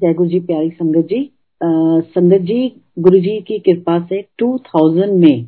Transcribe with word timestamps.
जय 0.00 0.14
गुरु 0.14 0.28
जी 0.28 0.40
प्यारी 0.40 0.70
संगत 0.70 1.06
जी। 1.06 1.30
आ, 1.64 2.00
संगत 2.00 2.38
जी 2.38 2.72
गुरु 2.98 3.18
जी 3.18 3.40
की 3.40 3.58
कृपा 3.58 4.06
से 4.06 4.24
2000 4.42 5.10
में 5.10 5.46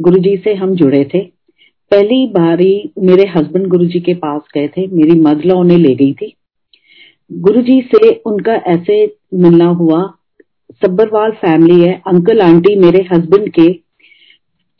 गुरु 0.00 0.18
जी 0.18 0.36
से 0.36 0.54
हम 0.54 0.74
जुड़े 0.74 1.04
थे। 1.14 1.20
पहली 1.90 2.26
बारी 2.26 2.92
मेरे 2.98 3.28
हस्बैंड 3.28 3.66
गुरु 3.66 3.84
जी 3.84 4.00
के 4.00 4.14
पास 4.14 4.40
गए 4.54 4.68
थे 4.68 4.86
मेरी 4.86 5.20
मदला 5.20 5.54
उन्हें 5.54 5.78
ले 5.78 5.94
गई 5.94 6.12
थी। 6.12 6.34
गुरु 7.32 7.62
जी 7.62 7.80
से 7.80 8.22
उनका 8.26 8.52
ऐसे 8.52 9.16
मिलना 9.34 9.66
हुआ 9.66 10.14
सब्बरवाल 10.72 11.30
फैमिली 11.30 11.80
है 11.80 12.02
अंकल 12.06 12.40
आंटी 12.40 12.76
मेरे 12.76 13.06
हस्बैंड 13.12 13.50
के 13.50 13.72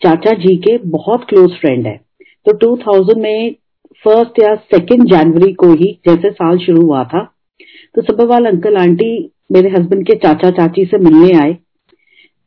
चाचा 0.03 0.33
जी 0.33 0.57
के 0.57 0.79
बहुत 0.79 1.25
क्लोज 1.29 1.51
फ्रेंड 1.51 1.87
है। 1.87 2.01
तो 2.47 2.53
2000 2.53 3.17
में 3.17 3.55
फ़र्स्ट 4.05 4.43
या 4.43 4.55
सेकेंड 4.55 5.05
जनवरी 5.05 5.53
को 5.53 5.73
ही 5.73 5.99
जैसे 6.09 6.31
साल 6.31 6.59
शुरू 6.59 6.83
हुआ 6.83 7.05
था 7.05 7.31
तो 7.95 8.03
सब्बरवाल 8.03 8.45
अंकल 8.47 8.77
आंटी 8.77 9.09
मेरे 9.53 9.69
हस्बैंड 9.71 10.07
के 10.07 10.15
चाचा 10.17 10.51
चाची 10.53 10.85
से 10.85 10.99
मिलने 11.01 11.37
आए। 11.39 11.51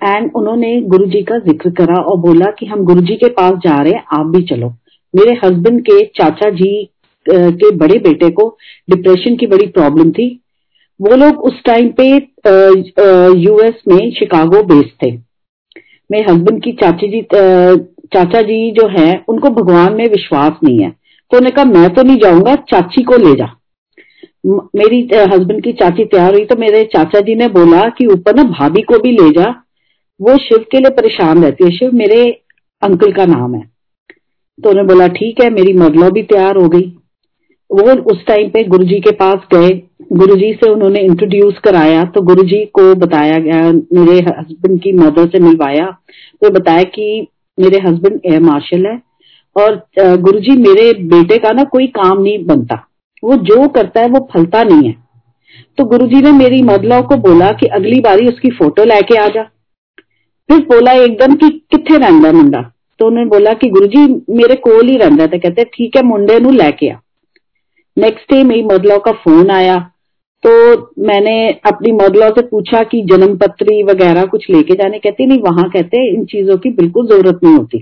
एंड 0.01 0.31
उन्होंने 0.35 0.71
गुरुजी 0.83 1.21
का 1.23 1.37
ज़िक्र 1.39 1.69
करा 1.73 2.01
और 2.01 2.17
बोला 2.21 2.49
कि 2.51 2.65
हम 2.65 2.83
गुरुजी 2.85 3.15
के 3.15 3.29
पास 3.31 3.53
जा 3.65 3.75
रहे 3.75 3.93
हैं, 3.93 4.03
आप 4.13 4.25
भी 4.27 4.41
चलो। 4.45 4.69
मेरे 5.13 5.33
हस्बैंड 5.43 5.81
के 5.81 6.03
चाचा 6.17 6.49
जी 6.51 6.89
के 7.25 7.69
बड़े 7.77 7.99
बेटे 7.99 8.29
को 8.31 8.47
डिप्रेशन 8.89 9.35
की 9.35 9.47
बड़ी 9.47 9.67
प्रॉब्लम 9.69 10.11
थी। 10.11 10.27
वो 10.99 11.15
लोग 11.15 11.43
उस 11.45 11.61
टाइम 11.65 11.91
पे 11.99 12.07
यूएस 13.39 13.81
में 13.87 14.11
शिकागो 14.11 14.63
बेस्ड 14.65 14.91
थे। 15.03 15.11
मेरे 16.09 16.31
हस्बैंड 16.31 16.61
की 16.63 16.71
चाची 16.73 17.07
जी 17.07 17.21
चाचा 17.31 18.41
जी 18.41 18.71
जो 18.71 18.87
है, 18.89 19.23
उनको 19.29 19.49
भगवान 19.51 19.93
में 19.93 20.05
विश्वास 20.05 20.59
नहीं 20.63 20.79
है। 20.79 20.89
तो 20.89 21.37
उन्होंने 21.37 21.55
कहा, 21.55 21.65
मैं 21.71 21.93
तो 21.93 22.03
नहीं 22.03 22.17
जाऊँगा, 22.17 22.55
चाची 22.65 23.03
को 23.03 23.17
ले 23.17 23.33
जा। 23.35 23.53
मेरी 24.45 24.99
हस्बैंड 25.13 25.61
की 25.63 25.71
चाची 25.73 26.05
तैयार 26.05 26.33
हुई 26.33 26.45
तो 26.45 26.55
मेरे 26.55 26.83
चाचा 26.85 27.19
जी 27.19 27.35
ने 27.35 27.47
बोला 27.49 27.81
कि 27.89 28.05
ऊपर 28.05 28.35
ना 28.35 28.43
भाभी 28.43 28.81
को 28.81 28.99
भी 28.99 29.11
ले 29.11 29.29
जा। 29.31 29.49
वो 30.19 30.37
शिव 30.37 30.57
के 30.71 30.77
लिए 30.77 30.89
परेशान 30.91 31.43
रहती 31.43 31.65
है। 31.65 31.71
शिव 31.71 31.91
मेरे 31.93 32.23
अंकल 32.81 33.11
का 33.11 33.25
नाम 33.25 33.55
है। 33.55 33.61
तो 34.59 34.69
उन्होंने 34.69 34.93
बोला, 34.93 35.07
ठीक 35.07 35.41
है, 35.41 35.49
मेरी 35.49 35.73
मदलो 35.73 36.09
भी 36.11 36.23
तैयार 36.23 36.57
हो 36.57 36.67
गई। 36.69 36.93
वो 37.69 37.93
उस 38.11 38.25
टाइम 38.25 38.49
पे 38.49 38.63
गुरुजी 38.63 38.99
के 38.99 39.11
पास 39.11 39.47
गए। 39.53 39.69
गुरुजी 40.13 40.51
से 40.53 40.69
उन्होंने 40.69 40.99
इंट्रोड्यूस 40.99 41.57
कराया। 41.57 42.03
तो 42.05 42.21
गुरुजी 42.21 42.63
को 42.65 42.93
बताया 42.95 43.37
गया, 43.37 43.71
मेरे 43.71 44.19
हस्बैंड 44.29 44.79
की 44.81 44.91
मदर 44.91 45.27
से 45.27 45.39
मिलवाया। 45.39 45.89
तो 46.41 46.49
बताया 46.49 46.83
कि 46.83 47.27
मेरे 47.57 47.79
हस्बैंड 47.79 48.19
एयर 48.25 48.41
मार्शल 48.41 48.85
है। 48.85 48.99
और 49.55 49.85
गुरुजी 49.99 50.57
मेरे 50.57 50.91
बेटे 51.05 51.37
का 51.37 51.51
ना 51.51 51.63
कोई 51.63 51.87
काम 51.87 52.21
नहीं 52.21 52.45
बनता। 52.45 52.86
वो 53.23 53.35
जो 53.35 53.67
करता 53.67 54.01
है, 54.01 54.07
वो 54.07 54.29
फलता 54.33 54.63
नहीं 54.63 54.89
है। 54.89 55.07
तो 55.77 55.85
गुरुजी 55.85 56.21
ने 56.21 56.31
मेरी 56.31 56.61
मदला 56.61 57.01
को 57.01 57.15
बोला 57.15 57.51
कि 57.51 57.65
अगली 57.65 57.99
बारी 57.99 58.27
उसकी 58.27 58.49
फ़ोटो 58.49 58.83
लेके 58.83 59.15
आ 59.15 59.27
जा। 59.27 59.43
फिर 60.49 60.59
बोला 60.59 60.91
एकदम 60.91 61.35
कि 61.35 61.49
कितने 61.49 61.97
रहता 61.97 62.31
मुंडा? 62.31 62.73
तो 62.99 63.07
उन्होंने 63.07 63.29
बोला 63.29 63.53
कि 63.53 63.69
गुरुजी, 63.69 64.07
मेरे 64.29 64.55
कोल 64.55 64.89
ही 64.89 64.95
रहता 64.95 65.25
तो 65.27 65.39
कहते, 65.39 65.63
ठीक 65.63 65.95
है, 65.95 66.03
मुंडे 66.03 66.39
नु 66.39 66.51
लेके 66.51 66.89
आ। 66.89 66.95
नेक्स्ट 67.97 68.33
डे 68.33 68.43
मेरी 68.43 68.63
मदला 68.63 68.97
का 68.97 69.11
फ़ोन 69.11 69.49
आया। 69.49 69.91
तो 70.45 70.81
मैंने 70.99 71.49
अपनी 71.49 71.91
मदला 71.91 72.29
से 72.29 72.41
पूछा 72.41 72.83
कि 72.83 73.01
जन्म 73.01 73.37
पत्री 73.37 73.83
वगैरह 73.83 74.25
कुछ 74.25 74.49
लेके 74.49 74.73
जाने? 74.73 74.99
कहती, 74.99 75.25
नहीं, 75.25 75.39
वहाँ 75.39 75.69
कहते, 75.69 76.13
इन 76.13 76.25
चीज़ों 76.25 76.57
की 76.57 76.69
बिल्कुल 76.69 77.07
ज़रूरत 77.07 77.39
नहीं 77.43 77.55
होती। 77.55 77.79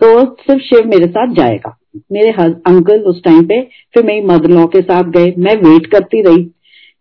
तो 0.00 0.24
सिर्फ़ 0.24 0.62
शिव 0.62 0.86
मेरे 0.86 1.06
साथ 1.06 1.34
जाएगा। 1.34 1.78
मेरे 2.12 2.30
अंकल 2.66 3.00
उस 3.02 3.22
टाइम 3.24 3.46
पे, 3.46 3.60
फिर 3.94 4.02
मेरी 4.02 4.26
मदर 4.26 4.50
लॉ 4.50 4.66
के 4.66 4.80
साथ 4.82 5.10
गए। 5.10 5.34
मैं 5.38 5.54
वेट 5.58 5.86
करती 5.86 6.22
रही 6.22 6.44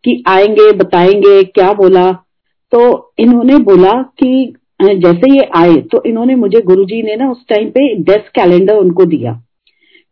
कि 0.03 0.23
आएँगे, 0.27 0.71
बताएँगे, 0.73 1.43
क्या 1.43 1.71
बोला। 1.73 2.11
तो 2.71 3.13
इन्होंने 3.19 3.57
बोला 3.63 3.91
कि 4.19 4.53
जैसे 4.81 5.29
ये 5.31 5.47
आए 5.55 5.75
तो 5.91 6.01
इन्होंने 6.05 6.35
मुझे 6.35 6.61
गुरुजी 6.61 7.01
ने 7.01 7.15
ना 7.15 7.29
उस 7.31 7.45
टाइम 7.49 7.69
पे 7.69 7.93
डेस्क 8.03 8.31
कैलेंडर 8.35 8.75
उनको 8.75 9.05
दिया। 9.05 9.33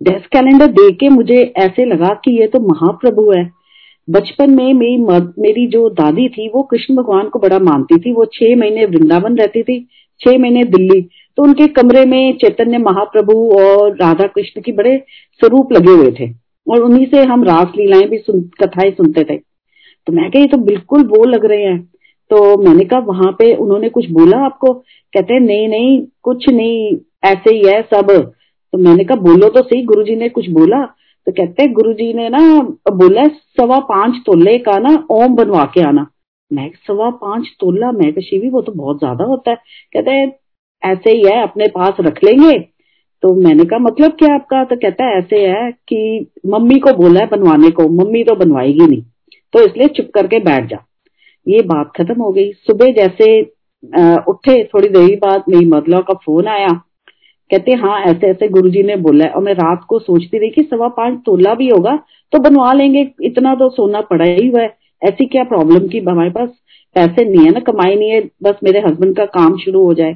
डेस्क 0.02 0.28
कैलेंडर 0.28 0.68
दे 0.70 0.92
के 0.92 1.10
मुझे 1.10 1.42
ऐसे 1.58 1.86
लगा 1.86 2.14
कि 2.26 2.40
ये 2.40 2.48
तो 2.48 2.60
महाप्रभु 2.60 3.32
है। 3.32 3.50
बचपन 4.08 4.52
में 4.52 4.74
मेरी 4.74 4.98
मेरी 5.42 5.66
जो 5.68 5.90
दादी 5.92 6.28
थी, 6.30 6.48
वो 6.50 6.64
कृष्ण 6.64 6.96
भगवान 6.96 7.28
को 7.30 7.40
बड़ा 7.40 7.60
मानती 7.62 8.00
थी। 8.00 8.14
वो 8.14 8.26
छह 8.26 8.56
महीने 8.56 8.86
वृंदावन 8.86 9.38
रहती 9.38 9.64
थी, 9.64 9.80
छह 10.22 10.38
महीने 10.38 10.64
दिल्ली। 10.66 11.02
तो 11.38 11.44
उनके 11.44 11.68
कमरे 11.68 12.06
में 12.06 12.38
चैतन्य 12.38 12.78
महाप्रभु 12.78 13.34
और 13.60 13.96
राधा 13.96 14.28
कृष्ण 14.28 14.62
की 14.62 14.72
बड़े 14.72 14.98
स्वरूप 15.42 15.74
लगे 15.74 15.92
हुए 15.92 16.12
थे। 16.20 16.30
और 16.68 16.82
उन्हीं 16.82 17.06
से 17.06 17.24
हम 17.24 17.44
रास 17.44 17.72
लीलाएँ 17.78 18.08
भी 18.08 18.18
सुन, 18.18 18.42
कथाएँ 18.62 18.92
सुनते 18.92 19.24
थे। 19.24 19.38
तो 19.38 20.14
मैं 20.14 20.30
कही 20.32 20.48
तो 20.48 20.58
बिल्कुल 20.58 21.04
वो 21.08 21.24
लग 21.26 21.46
रहे 21.46 21.64
हैं। 21.64 21.80
तो 22.32 22.58
मैंने 22.58 22.84
कहा 22.84 23.00
वहाँ 23.00 23.32
पे 23.32 23.54
उन्होंने 23.56 23.90
कुछ 23.90 24.10
बोला 24.12 24.38
आपको? 24.46 24.74
कहते 24.74 25.34
हैं 25.34 25.40
नहीं 25.40 25.68
नहीं 25.68 26.02
कुछ 26.24 26.50
नहीं 26.50 26.98
ऐसे 27.26 27.56
ही 27.56 27.62
है 27.68 27.82
सब। 27.82 28.12
तो 28.74 28.78
मैंने 28.78 29.04
कहा 29.04 29.22
बोलो 29.22 29.50
तो 29.50 29.62
सही 29.62 29.84
गुरुजी 29.84 30.16
ने 30.16 30.30
कुछ 30.30 30.50
बोला? 30.50 30.86
तो 31.28 31.32
कहते 31.32 31.64
हैं 31.64 31.74
गुरुजी 31.74 32.14
ने 32.14 32.30
ना 32.30 32.40
बोला 32.92 33.28
सवा 33.28 33.80
पाँच 33.80 34.16
तोले 34.26 34.58
का 34.58 34.78
ना 34.80 34.96
ओम 35.12 35.36
बनवा 35.36 35.64
के 35.64 35.82
आना। 35.82 36.08
मैं 36.52 36.70
सवा 36.88 37.10
पाँच 37.10 37.48
तोला 37.60 37.92
मैं 37.92 38.12
शिवी 38.22 38.50
वो 38.50 38.62
तो 38.62 38.72
बहुत 38.72 39.00
ज़्यादा 39.00 39.24
होता 39.24 39.52
है। 39.52 39.58
कहते 39.94 40.12
हैं 40.12 40.30
ऐसे 40.84 41.12
ही 41.12 41.24
है, 41.26 41.42
अपने 41.44 41.68
पास 41.68 41.98
रख 42.02 42.24
लेंगे। 42.24 42.58
तो 43.24 43.34
मैंने 43.44 43.64
कहा 43.66 43.80
मतलब 43.80 44.12
क्या 44.12 44.34
आपका? 44.36 44.64
तो 44.64 44.76
कहता 44.76 45.06
है, 45.06 45.18
ऐसे 45.18 45.40
है 45.48 45.72
कि 45.72 46.28
मम्मी 46.48 46.80
को 46.80 46.94
बोला 46.94 47.20
है 47.20 47.28
बनवाने 47.28 47.70
को, 47.70 47.88
मम्मी 47.94 48.24
तो 48.24 48.36
बनवाएगी 48.36 48.88
नहीं। 48.88 49.02
तो 49.54 49.66
इसलिए 49.66 49.88
चुप 49.88 50.10
करके 50.16 50.40
बैठ 50.40 50.70
जा। 50.70 50.78
ये 51.48 51.62
बात 51.64 51.92
खत्म 51.98 52.22
हो 52.22 52.32
गई। 52.32 52.52
सुबह 52.52 52.92
जैसे 52.94 53.42
उठे, 54.30 54.64
थोड़ी 54.64 54.88
देर 54.90 55.16
बाद 55.18 55.44
मेरी 55.50 55.66
मदला 55.66 56.00
का 56.00 56.14
फ़ोन 56.26 56.48
आया। 56.48 56.68
कहते 57.52 57.72
हाँ 57.74 58.00
ऐसे 58.02 58.28
ऐसे 58.28 58.48
गुरुजी 58.48 58.84
ने 58.84 58.96
बोला 58.98 59.26
है 59.26 59.32
और 59.32 59.42
मैं 59.44 59.54
रात 59.54 59.84
को 59.90 60.00
सोचती 60.00 60.38
रही 60.38 60.50
कि 60.50 60.62
सवा 60.64 60.88
पाँच 60.90 61.18
तोला 61.26 61.54
भी 61.54 61.68
होगा 61.70 61.96
तो 62.34 62.40
बनवा 62.40 62.72
लेंगे। 62.74 63.08
इतना 63.24 63.54
तो 63.56 63.70
सोना 63.70 64.02
पड़ा 64.02 64.26
ही 64.26 64.48
हुआ 64.48 64.62
है। 64.62 64.76
ऐसी 65.02 65.26
क्या 65.26 65.44
प्रॉब्लम 65.44 65.88
की 65.88 66.00
हमारे 66.00 66.30
पास? 66.30 66.50
पैसे 66.96 67.26
नहीं 67.26 67.46
है 67.46 67.52
ना, 67.52 67.60
कमाई 67.60 67.96
नहीं 67.96 68.10
है। 68.10 68.22
बस 68.44 68.60
मेरे 68.64 68.80
हस्बैंड 68.80 69.16
का 69.18 69.26
काम 69.28 69.58
शुरू 69.58 69.84
हो 69.86 69.94
जाए। 69.94 70.16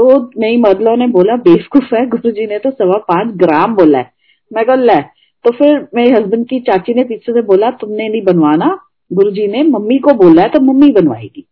तो 0.00 0.30
मेरी 0.38 0.56
मदलो 0.56 0.96
ने 0.96 1.06
बोला, 1.06 1.36
बेवकूफ़ 1.36 1.94
है 1.94 2.06
गुरु 2.06 2.30
जी 2.30 2.46
ने 2.46 2.58
तो 2.58 2.70
सवा 2.70 2.98
पाँच 2.98 3.34
ग्राम 3.36 3.74
बोला 3.74 3.98
है। 3.98 4.12
मैं 4.52 4.64
कहा, 4.64 4.76
ले। 4.76 5.00
तो 5.44 5.50
फिर 5.50 5.88
मेरे 5.94 6.12
हस्बैंड 6.12 6.48
की 6.48 6.60
चाची 6.60 6.94
ने 6.94 7.04
पीछे 7.04 7.32
से 7.32 7.42
बोला, 7.42 7.70
तुमने 7.70 8.08
नहीं 8.08 8.22
बनवाना। 8.22 8.78
गुरु 9.12 9.30
जी 9.30 9.46
ने 9.46 9.62
मम्मी 9.62 9.98
को 9.98 10.12
बोला 10.12 10.42
है 10.42 10.48
तो 10.48 10.60
मम्मी 10.60 10.92
बनवाएगी। 10.92 11.46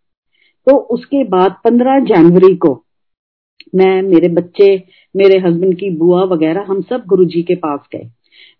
तो 0.67 0.77
उसके 0.77 1.25
बाद 1.25 1.57
पंद्रह 1.65 2.01
जनवरी 2.01 2.57
को 2.57 2.85
मैं, 3.75 4.03
मेरे 4.03 4.29
बच्चे, 4.29 4.83
मेरे 5.17 5.39
हस्बैंड 5.39 5.75
की 5.75 5.91
बुआ 5.91 6.25
वगैरह, 6.25 6.65
हम 6.69 6.83
सब 6.83 7.05
गुरु 7.07 7.25
जी 7.25 7.43
के 7.43 7.55
पास 7.55 7.81
गए। 7.93 8.11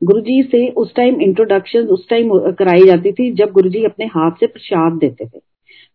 गुरु 0.05 0.21
जी 0.21 0.43
से 0.43 0.69
उस 0.69 0.95
टाइम 0.95 1.21
इंट्रोडक्शन 1.21 1.81
उस 1.81 2.09
टाइम 2.09 2.39
कराई 2.39 2.87
जाती 2.87 3.13
थी, 3.13 3.33
जब 3.33 3.51
गुरु 3.51 3.69
जी 3.69 3.85
अपने 3.85 4.07
हाथ 4.07 4.31
से 4.31 4.47
प्रसाद 4.47 4.93
देते 4.93 5.27
थे। 5.27 5.48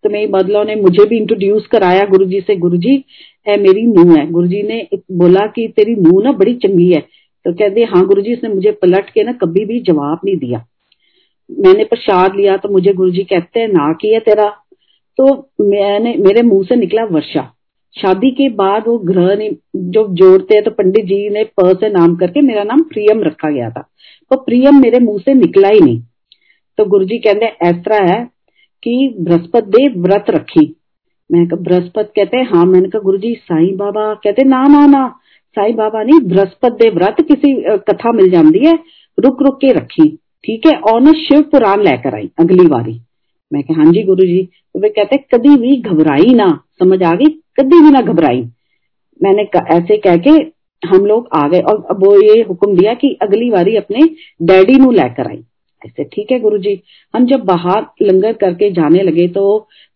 तो 0.04 0.10
मेरी 0.10 0.64
ने 0.66 0.76
मुझे 0.76 1.06
भी 1.06 1.18
इंट्रोड्यूस 1.18 1.68
कराया 1.68 2.06
गुरु 2.06 2.26
जी 2.26 2.42
से 2.42 2.56
गुरु 2.56 2.78
जी 2.78 3.04
है 3.48 3.60
मेरी 3.62 3.82
नू 3.82 4.16
है। 4.16 4.30
गुरु 4.32 4.48
जी 4.48 4.62
ने 4.64 4.88
बोला 5.12 5.46
कि 5.48 5.68
तेरी 5.68 5.96
नू 5.96 6.22
ना 6.22 6.32
बड़ी 6.32 6.54
चंगी 6.56 6.92
है। 6.94 7.02
तो 7.46 7.54
कहते 7.54 7.84
हाँ 7.84 8.06
गुरु 8.06 8.22
जी 8.22 8.34
उसने 8.34 8.50
मुझे 8.50 8.72
पलट 8.72 9.10
के 9.10 9.24
ना 9.24 9.32
कभी 9.32 9.66
भी 9.66 9.80
जवाब 9.80 10.20
नहीं 10.26 10.38
दिया। 10.38 10.66
मैंने 11.50 11.84
प्रसाद 11.84 12.36
लिया 12.36 12.58
तो 12.58 12.70
मुझे 12.70 12.94
गुरु 12.94 13.12
जी 13.12 13.24
कहते 13.24 13.60
हैं 13.60 13.68
ना, 13.68 13.94
की 13.94 14.14
है 14.14 14.20
तेरा? 14.20 14.50
तो 15.18 15.50
मैंने, 15.62 16.16
मेरे 16.18 16.42
मुँह 16.42 16.64
से 16.64 16.76
निकला 16.76 17.04
वर्षा। 17.04 17.54
शादी 17.96 18.32
के 18.32 18.50
बाद 18.50 18.84
वो 18.88 18.98
ग्रह 18.98 19.36
ने 19.36 19.50
जो 19.76 20.08
जोड़ते 20.10 20.56
हैं 20.56 20.64
तो 20.64 20.72
पंडित 20.72 21.06
जी 21.06 21.30
ने 21.30 21.44
प 21.60 21.78
से 21.80 21.90
नाम 21.90 22.16
करके 22.16 22.42
मेरा 22.42 22.64
नाम 22.64 22.82
प्रियम 22.84 23.24
रखा 23.24 23.50
गया 23.50 23.70
था। 23.70 23.82
तो 24.32 24.38
प्रियम 24.38 24.82
मेरे 24.82 25.00
मुँह 25.00 25.20
से 25.20 25.34
निकला 25.34 25.70
ही 25.70 25.80
नहीं। 25.80 26.02
तो 26.78 26.86
गुरु 26.86 27.06
जी 27.06 27.18
कहते, 27.18 27.46
ऐसा 27.46 28.04
है 28.04 28.33
कि 28.84 29.16
बृहस्पति 29.20 29.70
दे 29.70 29.88
व्रत 30.00 30.26
रखी। 30.30 30.66
मैं 31.30 31.46
बृहस्पत 31.54 32.12
कहते 32.16 32.38
हैं 32.38 32.48
हाँ 32.48 32.66
मैंने 32.66 32.90
कहा 32.90 33.02
गुरु 33.02 33.18
जी 33.18 33.34
साईं 33.36 33.76
बाबा 33.78 34.14
कहते 34.16 34.44
ना 34.46 34.64
ना 34.68 34.86
ना, 34.88 35.08
साईं 35.58 35.76
बाबा 35.76 36.04
नहीं, 36.04 36.20
बृहस्पति 36.22 36.84
दे 36.84 36.90
व्रत 36.96 37.22
किसी 37.28 37.54
कथा 37.90 38.12
मिल 38.12 38.30
जाती 38.32 38.66
है, 38.66 38.74
रुक 39.18 39.42
रुक 39.42 39.58
के 39.62 39.72
रखी। 39.74 40.10
ठीक 40.44 40.66
है, 40.68 40.74
और 40.74 41.02
ना 41.02 41.12
शिव 41.18 41.42
पुराण 41.52 41.84
लेकर 41.84 42.16
आई 42.16 42.30
अगली 42.40 42.68
बारी। 42.68 43.00
मैं 43.52 43.62
कहा 43.64 43.82
हाँ 43.82 43.92
जी 43.92 44.04
गुरु 44.04 44.26
जी 44.26 44.44
तो 44.44 44.80
वे 44.80 44.90
कहते 44.90 45.18
कभी 45.34 45.56
भी 45.58 45.76
घबराई 45.78 46.34
ना, 46.36 46.48
समझ 46.80 47.02
आ 47.04 47.14
गई? 47.14 47.30
कभी 47.60 47.82
भी 47.82 47.92
ना 47.92 48.02
घबराई। 48.04 48.42
मैंने 49.22 49.44
ऐसे 49.72 49.98
कह 50.00 50.18
के 50.18 50.30
हम 50.84 51.06
लोग 51.06 51.28
आ 51.36 51.48
गए, 51.48 51.60
और 51.60 51.98
वो 51.98 52.16
ये 52.22 52.42
हुक्म 52.44 52.76
दिया 52.76 52.94
कि 52.96 53.18
अगली 53.22 53.50
बारी 53.52 53.76
अपने 53.78 54.00
डैडी 54.42 54.76
नु 54.78 54.92
लेकर 54.92 55.28
आई। 55.28 55.44
ऐसे 55.84 56.04
ठीक 56.04 56.32
है 56.32 56.40
गुरु 56.40 56.58
जी 56.58 56.82
हम 57.14 57.26
जब 57.26 57.44
बाहर 57.46 57.86
लंगर 58.02 58.34
करके 58.34 58.70
जाने 58.72 59.04
लगे 59.04 59.28
तो 59.28 59.44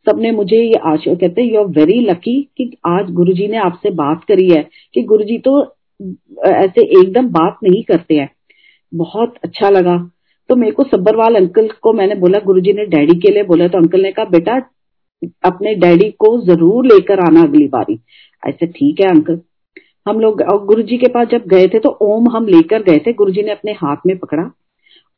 सबने 0.08 0.32
मुझे 0.32 0.58
ये 0.58 0.80
आशा 0.86 1.14
कहते 1.14 1.44
यू 1.44 1.60
आर 1.60 1.68
वेरी 1.74 2.00
लकी 2.02 2.42
कि 2.58 2.72
आज 2.88 3.12
गुरु 3.12 3.34
जी 3.34 3.48
ने 3.48 3.58
आपसे 3.60 3.90
बात 3.96 4.24
करी 4.24 4.50
है 4.50 4.68
कि 4.94 5.04
गुरु 5.04 5.24
जी 5.24 5.38
तो 5.40 5.62
ऐसे 6.48 6.82
एकदम 7.00 7.28
बात 7.30 7.58
नहीं 7.64 7.84
करते 7.84 8.16
हैं। 8.16 8.30
बहुत 8.94 9.34
अच्छा 9.44 9.70
लगा। 9.70 9.98
तो 10.50 10.56
मेरे 10.56 10.72
को 10.72 10.84
सब्बरवाल 10.84 11.36
अंकल 11.36 11.68
को 11.82 11.94
मैंने 11.94 12.16
बोला, 12.16 12.40
गुरुजी 12.40 12.74
ने 12.74 12.86
डैडी 12.86 13.20
के 13.20 13.32
लिए 13.34 13.44
बोला। 13.44 13.68
तो 13.68 13.78
अंकल 13.78 14.02
ने 14.02 14.12
कहा, 14.12 14.26
बेटा, 14.28 14.56
अपने 15.46 15.74
डैडी 15.76 16.10
को 16.20 16.38
ज़रूर 16.42 16.86
लेकर 16.86 17.20
आना 17.20 17.42
अगली 17.42 17.68
बारी। 17.68 18.00
ऐसे 18.44 18.68
ठीक 18.68 19.00
है, 19.00 19.08
अंकल। 19.08 19.40
हम 20.08 20.20
लोग, 20.20 20.42
और 20.44 20.66
गुरुजी 20.66 20.98
के 20.98 21.08
पास 21.08 21.28
जब 21.28 21.48
गए 21.48 21.68
थे 21.68 21.80
तो 21.80 21.98
ओम 22.04 22.30
हम 22.36 22.48
लेकर 22.48 22.84
गए 22.84 22.98
थे। 22.98 23.14
गुरुजी 23.14 23.44
ने 23.44 23.52
अपने 23.52 23.72
हाथ 23.74 24.08
में 24.08 24.18
पकड़ा। 24.18 24.50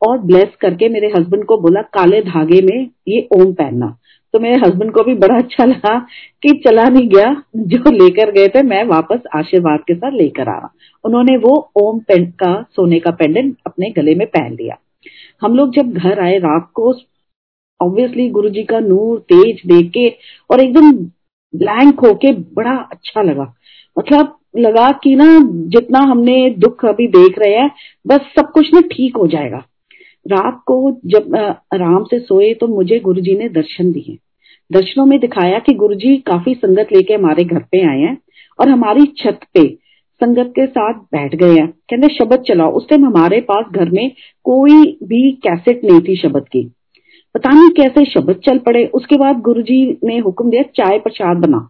और 0.02 0.18
ब्लेस 0.18 0.56
करके 0.62 0.90
मेरे 0.90 1.08
हस्बैंड 1.08 1.46
को 1.46 1.58
बोला, 1.58 1.82
काले 1.82 2.22
धागे 2.22 2.62
में 2.62 2.90
ये 3.08 3.28
ओम 3.32 3.54
पहनना। 3.54 3.96
तो 4.34 4.40
मेरे 4.40 4.56
हस्बैंड 4.56 4.92
को 4.92 5.04
भी 5.04 5.14
बड़ा 5.14 5.36
अच्छा 5.36 5.66
लगा 5.66 5.98
कि 6.44 6.52
चला 6.66 6.84
नहीं 6.84 7.08
गया। 7.10 7.34
जो 7.56 7.92
लेकर 7.92 8.32
गए 8.32 8.48
थे, 8.48 8.62
मैं 8.64 8.84
वापस 8.84 9.20
आशीर्वाद 9.36 9.80
के 9.80 9.94
साथ 9.96 10.12
लेकर 10.12 10.50
आया 10.50 10.70
उन्होंने 11.04 11.38
वो 11.38 11.72
ओम 11.76 12.00
पेंट 12.00 12.34
का, 12.34 12.66
सोने 12.76 13.00
का 13.00 13.12
पेंडेंट 13.12 13.56
अपने 13.66 13.90
गले 13.90 14.16
में 14.16 14.28
पहन 14.28 14.54
लिया। 14.54 14.78
हम 15.42 15.56
लोग 15.56 15.74
जब 15.76 15.94
घर 15.94 16.20
आए, 16.20 16.38
रात 16.38 16.70
को 16.74 16.94
ऑब्वियसली 17.82 18.30
गुरु 18.30 18.50
जी 18.50 18.64
का 18.64 18.80
नूर 18.80 19.20
तेज 19.20 19.62
देख 19.66 19.92
के 19.92 20.10
और 20.50 20.60
एकदम 20.60 20.92
ब्लैंक 21.54 22.00
होके 22.00 22.32
बड़ा 22.32 22.76
अच्छा 22.92 23.22
लगा। 23.22 23.54
मतलब 23.98 24.36
लगा 24.58 24.90
कि 25.04 25.16
ना, 25.16 25.26
जितना 25.70 26.00
हमने 26.00 26.50
दुख 26.50 26.86
अभी 26.86 27.08
देख 27.08 27.40
रहे 27.40 27.56
हैं, 27.56 27.72
बस 28.08 28.20
सब 28.36 28.52
कुछ 28.52 28.74
ना 28.74 28.82
ठीक 28.82 29.18
हो 29.18 29.28
जाएगा। 29.28 29.64
रात 30.30 30.62
को 30.68 30.80
जब 31.06 31.36
आराम 31.74 32.04
से 32.04 32.20
सोए 32.20 32.54
तो 32.54 32.68
मुझे 32.68 33.00
गुरुजी 33.00 33.38
ने 33.38 33.50
दर्शन 33.50 33.92
दिए। 33.92 34.18
दर्शनों 34.72 35.06
में 35.06 35.20
दिखाया 35.20 35.60
कि 35.60 35.74
गुरुजी 35.76 36.16
काफ़ी 36.28 36.54
संगत 36.56 36.88
लेके 36.96 37.14
हमारे 37.14 37.44
घर 37.44 37.60
पे 37.72 37.82
आए 37.82 38.00
हैं 38.00 38.18
और 38.60 38.70
हमारी 38.70 39.06
छत 39.18 39.40
पे 39.54 39.68
संगत 40.22 40.52
के 40.56 40.66
साथ 40.68 41.00
बैठ 41.14 41.36
गए 41.36 41.54
हैं। 41.54 41.68
कहते 41.68 42.14
शब्द 42.14 42.44
चलाओ। 42.48 42.72
उस 42.72 42.88
टाइम 42.90 43.06
हमारे 43.06 43.40
पास 43.42 43.66
घर 43.72 43.90
में 43.90 44.12
कोई 44.46 44.86
भी 45.04 45.32
कैसेट 45.44 45.84
नहीं 45.84 46.00
थी 46.00 46.16
शब्द 46.18 46.48
की। 46.48 46.64
पता 47.36 47.50
नहीं 47.50 47.70
कैसे 47.74 48.06
शब्द 48.06 48.40
चल 48.46 48.58
पड़े। 48.58 48.86
उसके 48.94 49.18
बाद 49.18 49.40
गुरुजी 49.42 49.98
ने 50.04 50.18
हुक्म 50.18 50.50
दिया, 50.50 50.64
चाय 50.76 51.00
प्रसाद 51.00 51.38
बना। 51.38 51.68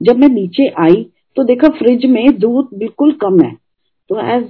जब 0.00 0.18
मैं 0.18 0.28
नीचे 0.28 0.68
आई 0.80 1.06
तो 1.36 1.44
देखा 1.44 1.68
फ्रिज 1.68 2.04
में 2.06 2.38
दूध 2.38 2.68
बिल्कुल 2.74 3.12
कम 3.20 3.40
है। 3.40 3.52
तो 4.10 4.20
as 4.28 4.44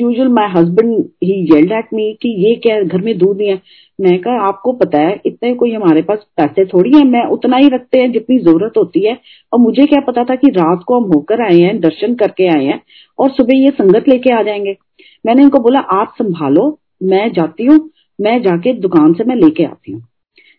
usual 0.00 0.28
my 0.28 0.48
husband 0.48 1.04
he 1.24 1.54
yelled 1.54 1.72
at 1.72 1.86
me 1.94 2.12
कि 2.12 2.28
ये 2.48 2.54
क्या 2.54 2.82
घर 2.82 3.00
में 3.00 3.18
दूध 3.18 3.36
नहीं 3.36 3.48
है। 3.48 3.60
मैं 4.00 4.18
कहा, 4.18 4.46
आपको 4.48 4.72
पता 4.72 4.98
है, 4.98 5.20
इतने 5.26 5.54
कोई 5.54 5.72
हमारे 5.72 6.02
पास 6.02 6.18
पैसे 6.36 6.64
थोड़ी 6.64 6.92
है, 6.98 7.04
मैं 7.04 7.24
उतना 7.24 7.56
ही 7.56 7.68
रखते 7.68 7.98
हैं 7.98 8.12
जितनी 8.12 8.38
ज़रूरत 8.38 8.72
होती 8.76 9.06
है। 9.06 9.18
और 9.52 9.58
मुझे 9.58 9.86
क्या 9.86 10.00
पता 10.00 10.24
था 10.24 10.34
कि 10.34 10.48
रात 10.48 10.82
को 10.86 11.00
हम 11.00 11.12
होकर 11.12 11.40
आए 11.40 11.58
हैं, 11.58 11.80
दर्शन 11.80 12.14
करके 12.14 12.46
आए 12.46 12.64
हैं, 12.64 12.82
और 13.18 13.30
सुबह 13.30 13.56
ये 13.56 13.70
संगत 13.70 14.08
लेके 14.08 14.30
आ 14.30 14.42
जाएँगे। 14.42 14.76
मैंने 15.26 15.42
इनको 15.42 15.58
बोला, 15.58 15.80
आप 15.80 16.14
संभालो, 16.18 16.78
मैं 17.02 17.32
जाती 17.32 17.64
हूँ, 17.64 17.90
मैं 18.20 18.42
जाके 18.42 18.72
दुकान 18.72 19.12
से 19.12 19.24
मैं 19.24 19.36
लेके 19.36 19.64
आती 19.64 19.92
हूँ। 19.92 20.02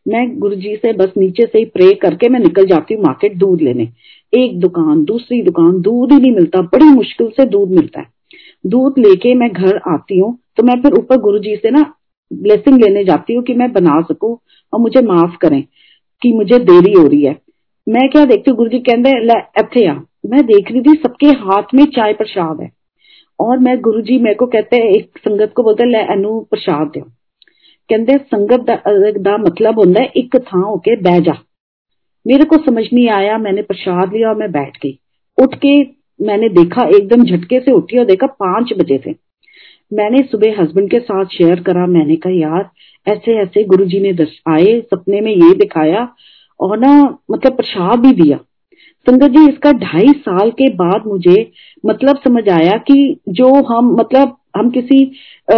मैं 0.08 0.40
गुरु 0.40 0.56
जी 0.56 0.76
से 0.76 0.94
बस 0.94 1.12
नीचे 1.18 1.46
से 1.46 1.60
ही 1.60 1.66
प्रे 1.66 1.94
करके 1.94 2.30
मैं 2.30 2.40
निकल 2.40 2.66
जाती 2.66 2.94
हूँ 2.94 3.04
मार्केट 3.04 3.38
दूध 3.38 3.62
लेने। 3.62 3.90
एक 4.34 4.60
दुकान, 4.60 5.04
दूसरी 5.04 5.42
दुकान, 5.42 5.82
दूध 5.82 6.12
ही 6.12 6.20
नहीं 6.20 6.32
मिलता, 6.32 6.62
बड़ी 6.62 6.86
मुश्किल 6.86 7.28
से 7.28 7.46
दूध 7.46 7.70
मिलता 7.70 8.00
है। 8.00 8.08
दूध 8.66 8.94
लेके 9.00 9.34
मैं 9.34 9.50
घर 9.54 9.78
आती 9.78 10.18
हूँ 10.18 10.40
तो 10.58 10.64
मैं 10.64 10.82
फिर 10.82 10.94
ऊपर 10.94 11.18
गुरु 11.18 11.40
जी 11.40 11.56
से 11.56 11.72
ना 11.72 11.94
ब्लेसिंग 12.34 12.84
लेने 12.84 13.04
जाती 13.04 13.34
हूँ 13.34 13.44
कि 13.44 13.54
मैं 13.54 13.74
बना 13.74 14.02
सकूँ 14.02 14.38
और 14.74 14.80
मुझे 14.80 15.02
माफ़ 15.02 15.38
करें 15.38 15.64
कि 16.22 16.34
मुझे 16.34 16.60
देरी 16.60 16.94
हो 16.94 17.08
रही 17.08 17.24
है। 17.24 17.38
मैं 17.90 18.10
क्या 18.10 18.26
देखती 18.26 18.52
हूँ 18.52 18.58
गुरु 18.58 18.70
जी 18.70 18.80
कहते 18.80 19.10
इतने 19.60 19.88
आ। 19.88 19.94
मैं 20.26 20.46
देख 20.46 20.72
रही 20.72 20.82
थी, 20.82 20.94
सबके 20.94 21.28
हाथ 21.28 21.64
में 21.74 21.86
चाय 21.86 22.14
प्रसाद 22.14 22.62
है। 22.62 22.72
और 23.40 23.60
मैं 23.60 23.82
गुरु 23.82 24.02
जी 24.02 24.18
मेरे 24.18 24.36
को 24.36 24.46
कहते 24.46 24.78
हैं, 24.78 24.84
एक 24.84 25.18
संगत 25.18 25.54
को 25.56 25.64
बोलते 25.64 25.86
ਲੈ 25.86 26.06
एनु 26.14 26.40
प्रसाद 26.40 26.88
दो। 26.88 27.02
कहते 27.90 28.18
संगत 28.18 28.66
का 28.70 29.38
मतलब 29.38 29.80
होता 29.80 30.02
है, 30.02 30.12
एक 30.18 30.36
थां 30.36 30.64
होके 30.64 30.96
बह 30.96 31.20
जा। 31.20 31.38
मेरे 32.28 32.46
को 32.46 32.58
समझ 32.58 32.86
नहीं 32.94 33.10
आया, 33.10 33.38
मैंने 33.38 33.62
प्रसाद 33.62 34.14
लिया 34.14 34.30
और 34.30 34.36
मैं 34.36 34.52
बैठ 34.52 34.78
गई। 34.78 35.00
उठ 35.44 35.56
के 35.56 35.84
मैंने 36.24 36.50
देखा 36.50 36.84
एकदम 36.98 37.24
झटके 37.24 37.60
से 37.60 37.72
उठी 37.72 37.98
और 37.98 38.06
देखा 38.06 38.28
पाँच 38.40 38.74
बजे 38.78 38.98
थे 39.08 39.16
मैंने 39.92 40.22
सुबह 40.24 40.62
हस्बैंड 40.62 40.90
के 40.92 41.00
साथ 41.00 41.26
शेयर 41.34 41.60
करा 41.62 41.86
मैंने 41.88 42.16
कहा 42.16 42.34
यार 42.34 42.70
ऐसे 43.08 43.36
ऐसे 43.42 43.64
गुरुजी 43.64 44.00
ने 44.00 44.14
दस 44.14 44.38
आए 44.50 44.80
सपने 44.94 45.22
में 45.22 45.32
ये 45.32 45.54
दिखाया 45.56 46.08
और 46.60 46.78
ना 46.80 46.94
मतलब 47.32 47.56
प्रसाद 47.56 48.00
भी 48.00 48.12
दिया। 48.14 48.38
संगत 49.06 49.32
जी 49.32 49.48
इसका 49.50 49.72
ढाई 49.72 50.12
साल 50.20 50.50
के 50.52 50.70
बाद 50.74 51.08
मुझे 51.08 51.52
मतलब 51.86 52.20
समझ 52.24 52.48
आया 52.50 52.78
कि 52.88 52.96
जो 53.30 53.54
हम 53.66 53.92
मतलब 54.00 54.38
हम 54.58 54.70
किसी 54.70 55.04
आ, 55.48 55.58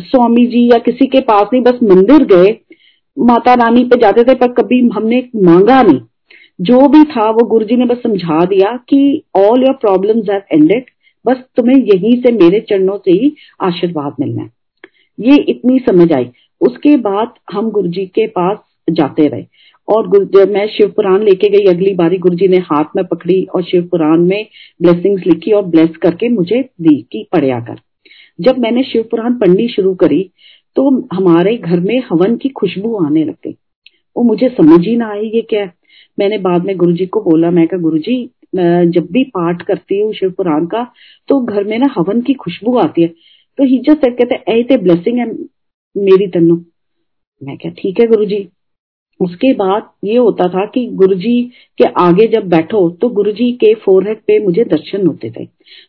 स्वामी 0.00 0.46
जी 0.46 0.66
या 0.72 0.78
किसी 0.78 1.06
के 1.06 1.20
पास 1.20 1.48
नहीं 1.52 1.62
बस 1.62 1.78
मंदिर 1.82 2.24
गए 2.26 2.56
माता 3.16 3.54
रानी 3.54 3.84
पे 3.84 4.00
जाते 4.00 4.24
थे 4.24 4.34
पर 4.34 4.52
कभी 4.52 4.80
हमने 4.88 5.28
मांगा 5.36 5.82
नहीं। 5.82 6.00
जो 6.62 6.88
भी 6.88 7.02
था, 7.04 7.28
वो 7.30 7.44
गुरुजी 7.46 7.76
ने 7.76 7.84
बस 7.84 8.02
समझा 8.02 8.44
दिया 8.44 8.76
कि 8.88 9.22
ऑल 9.36 9.62
योर 9.62 9.74
प्रॉब्लम्स 9.76 10.28
बस 11.24 11.42
तुम्हें 11.56 11.76
यहीं 11.76 12.12
से 12.22 12.32
मेरे 12.32 12.60
चरणों 12.60 12.96
से 12.98 13.12
ही 13.12 13.32
आशीर्वाद 13.60 14.14
मिलना 14.20 14.42
है। 14.42 14.50
ये 15.18 15.36
इतनी 15.48 15.78
समझ 15.78 16.12
आई। 16.12 16.28
उसके 16.60 16.96
बाद 16.98 17.34
हम 17.52 17.70
गुरु 17.70 17.88
जी 17.88 18.04
के 18.06 18.26
पास 18.28 18.58
जाते 18.90 19.26
रहे 19.26 19.44
और 19.88 20.06
मैं 20.48 20.66
शिव 20.68 20.88
पुराण 20.88 21.22
लेके 21.22 21.48
गई, 21.48 21.64
अगली 21.66 21.94
बारी 21.94 22.18
गुरु 22.18 22.34
जी 22.34 22.48
ने 22.48 22.56
हाथ 22.62 22.96
में 22.96 23.04
पकड़ी 23.04 23.42
और 23.44 23.62
शिव 23.62 23.82
पुराण 23.82 24.20
में 24.20 24.46
ब्लेसिंग्स 24.82 25.26
लिखी 25.26 25.52
और 25.52 25.62
ब्लेस 25.64 25.96
करके 25.96 26.28
मुझे 26.28 26.60
दी 26.80 26.96
कि 27.12 27.26
पढ़िया 27.32 27.60
कर 27.60 27.80
जब 28.38 28.58
मैंने 28.58 28.82
शिव 28.82 29.02
पुराण 29.10 29.34
पढ़नी 29.34 29.68
शुरू 29.68 29.94
करी 29.94 30.22
तो 30.76 30.88
हमारे 31.12 31.56
घर 31.56 31.80
में 31.80 31.98
हवन 32.10 32.36
की 32.36 32.48
खुशबू 32.48 32.94
आने 32.96 33.24
लग 33.24 33.34
गई। 33.44 33.56
वो 34.16 34.22
मुझे 34.22 34.48
समझ 34.48 34.80
ही 34.80 34.96
ना 34.96 35.10
आई 35.10 35.30
ये 35.34 35.40
क्या 35.40 35.62
है। 35.62 35.72
मैंने 36.18 36.38
बाद 36.38 36.64
में 36.64 36.76
गुरुजी 36.76 37.06
को 37.06 37.20
बोला, 37.22 37.50
मैं 37.50 37.66
कहा, 37.68 37.80
गुरुजी 37.80 38.24
जब 38.54 39.06
भी 39.12 39.22
पाठ 39.24 39.62
करती 39.62 40.00
हूँ 40.00 40.12
शिव 40.14 40.30
पुराण 40.30 40.66
का 40.66 40.86
तो 41.28 41.40
घर 41.44 41.64
में 41.64 41.78
ना 41.78 41.86
हवन 41.96 42.20
की 42.22 42.34
खुशबू 42.34 42.76
आती 42.78 43.02
है। 43.02 43.08
तो 43.58 43.64
ही 43.64 43.78
जस्ट 43.78 44.06
कहते 44.08 44.76
ब्लेसिंग 44.76 45.18
है 45.18 45.26
मेरी 45.96 46.26
तन्नो। 46.26 46.56
मैं 47.42 47.56
क्या 47.56 47.72
ठीक 47.78 48.00
है 48.00 48.06
गुरुजी। 48.06 48.48
उसके 49.22 49.52
बाद 49.54 49.88
ये 50.04 50.16
होता 50.16 50.48
था 50.48 50.64
कि 50.66 50.86
गुरुजी 50.92 51.42
के 51.78 51.84
आगे 52.00 52.26
जब 52.28 52.48
बैठो 52.48 52.88
तो 52.90 53.08
गुरुजी 53.10 53.50
के 53.54 53.72
फोरहेड 53.74 54.18
पे 54.18 54.38
मुझे 54.44 54.64
दर्शन 54.64 55.06
होते 55.06 55.30
थे। 55.30 55.44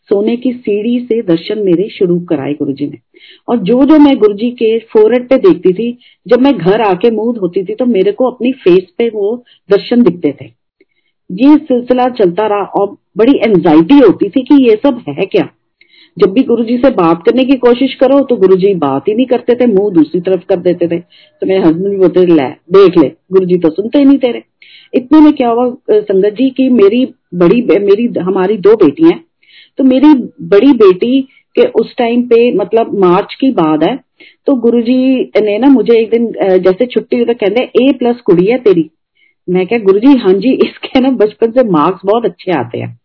सोने 0.10 0.36
की 0.38 0.52
सीढ़ी 0.52 1.00
से 1.00 1.22
दर्शन 1.22 1.60
मेरे 1.60 1.88
शुरू 1.90 2.20
कराए 2.20 2.54
गुरुजी 2.54 2.86
ने। 2.86 3.00
और 3.48 3.58
जो 3.60 3.84
जो 3.86 3.98
मैं 4.00 4.18
गुरुजी 4.18 4.50
के 4.52 4.78
फोरहेड 4.94 5.28
पे 5.30 5.38
देखती 5.38 5.74
थी, 5.74 5.98
जब 6.28 6.42
मैं 6.42 6.54
घर 6.54 6.82
आके 6.82 7.12
मुँह 7.12 7.34
धोती 7.34 7.64
थी 7.64 7.76
तो 7.76 7.86
मेरे 7.86 8.12
को 8.12 8.30
अपनी 8.32 8.52
फेस 8.52 8.86
पे 8.98 9.10
वो 9.10 9.36
दर्शन 9.70 10.04
दिखते 10.04 10.36
थे। 10.42 10.46
ये 11.30 11.58
सिलसिला 11.58 12.08
चलता 12.14 12.48
रहा 12.48 12.64
और 12.76 12.96
बड़ी 13.18 13.38
एंजाइटी 13.40 14.00
होती 14.00 14.30
थी 14.30 14.42
कि 14.42 14.64
ये 14.64 14.76
सब 14.84 15.04
है 15.10 15.26
क्या? 15.26 15.48
जब 16.18 16.32
भी 16.34 16.42
गुरुजी 16.44 16.78
से 16.78 16.90
बात 16.94 17.22
करने 17.26 17.44
की 17.44 17.58
कोशिश 17.60 17.94
करो 17.96 18.20
तो 18.22 18.36
गुरुजी 18.38 18.74
बात 18.78 19.08
ही 19.08 19.14
नहीं 19.16 19.26
करते 19.26 19.54
थे, 19.56 19.68
मुँह 19.68 19.94
दूसरी 19.94 20.22
तरफ़ 20.22 20.44
कर 20.50 20.60
देते 20.62 20.88
थे। 20.88 21.00
तो 21.00 21.48
मेरे 21.48 21.62
हस्बैंड 21.62 21.88
भी 21.88 21.98
बोलते 21.98 22.26
ले, 22.26 22.48
देख 22.72 22.98
ले, 22.98 23.08
गुरुजी 23.32 23.58
तो 23.58 23.70
सुनते 23.72 24.00
ही 24.00 24.06
नहीं 24.06 24.18
तेरे। 24.20 24.44
इतने 24.94 25.20
में 25.20 25.32
क्या 25.34 25.50
हुआ 25.50 25.68
संगत 25.92 26.34
जी, 26.34 26.50
की 26.50 26.70
मेरी 26.72 27.06
बड़ी 27.36 27.62
मेरी 27.80 28.08
हमारी 28.22 28.58
दो 28.60 28.76
बेटियाँ 28.78 29.20
तो 29.80 29.84
मेरी 29.84 30.14
बड़ी 30.48 30.72
बेटी 30.78 31.22
के 31.56 31.68
उस 31.80 31.96
टाइम 31.98 32.22
पे 32.28 32.52
मतलब 32.56 32.94
मार्च 33.00 33.34
की 33.40 33.52
बात 33.54 33.84
है 33.84 33.96
तो 34.48 34.54
गुरुजी 34.62 35.32
ने 35.38 35.58
ना 35.60 35.68
मुझे 35.70 35.98
एक 36.00 36.10
दिन 36.12 36.32
जैसे 36.60 36.86
छुट्टी 36.86 37.16
हुई 37.16 37.26
तो 37.26 37.34
कहते 37.36 37.64
ए 37.82 37.92
प्लस 38.00 38.22
कुड़ी 38.26 38.46
है 38.46 38.58
तेरी। 38.60 38.90
मैं 39.48 39.66
क्या 39.68 39.80
गुरुजी 39.82 40.18
हाँ 40.20 40.34
जी। 40.36 40.52
इसके 40.66 41.00
ना 41.00 41.10
बचपन 41.16 41.52
से 41.52 41.64
मार्क्स 41.70 42.02
बहुत 42.06 42.26
अच्छे 42.26 42.52
आते 42.52 42.80
हैं। 42.80 42.98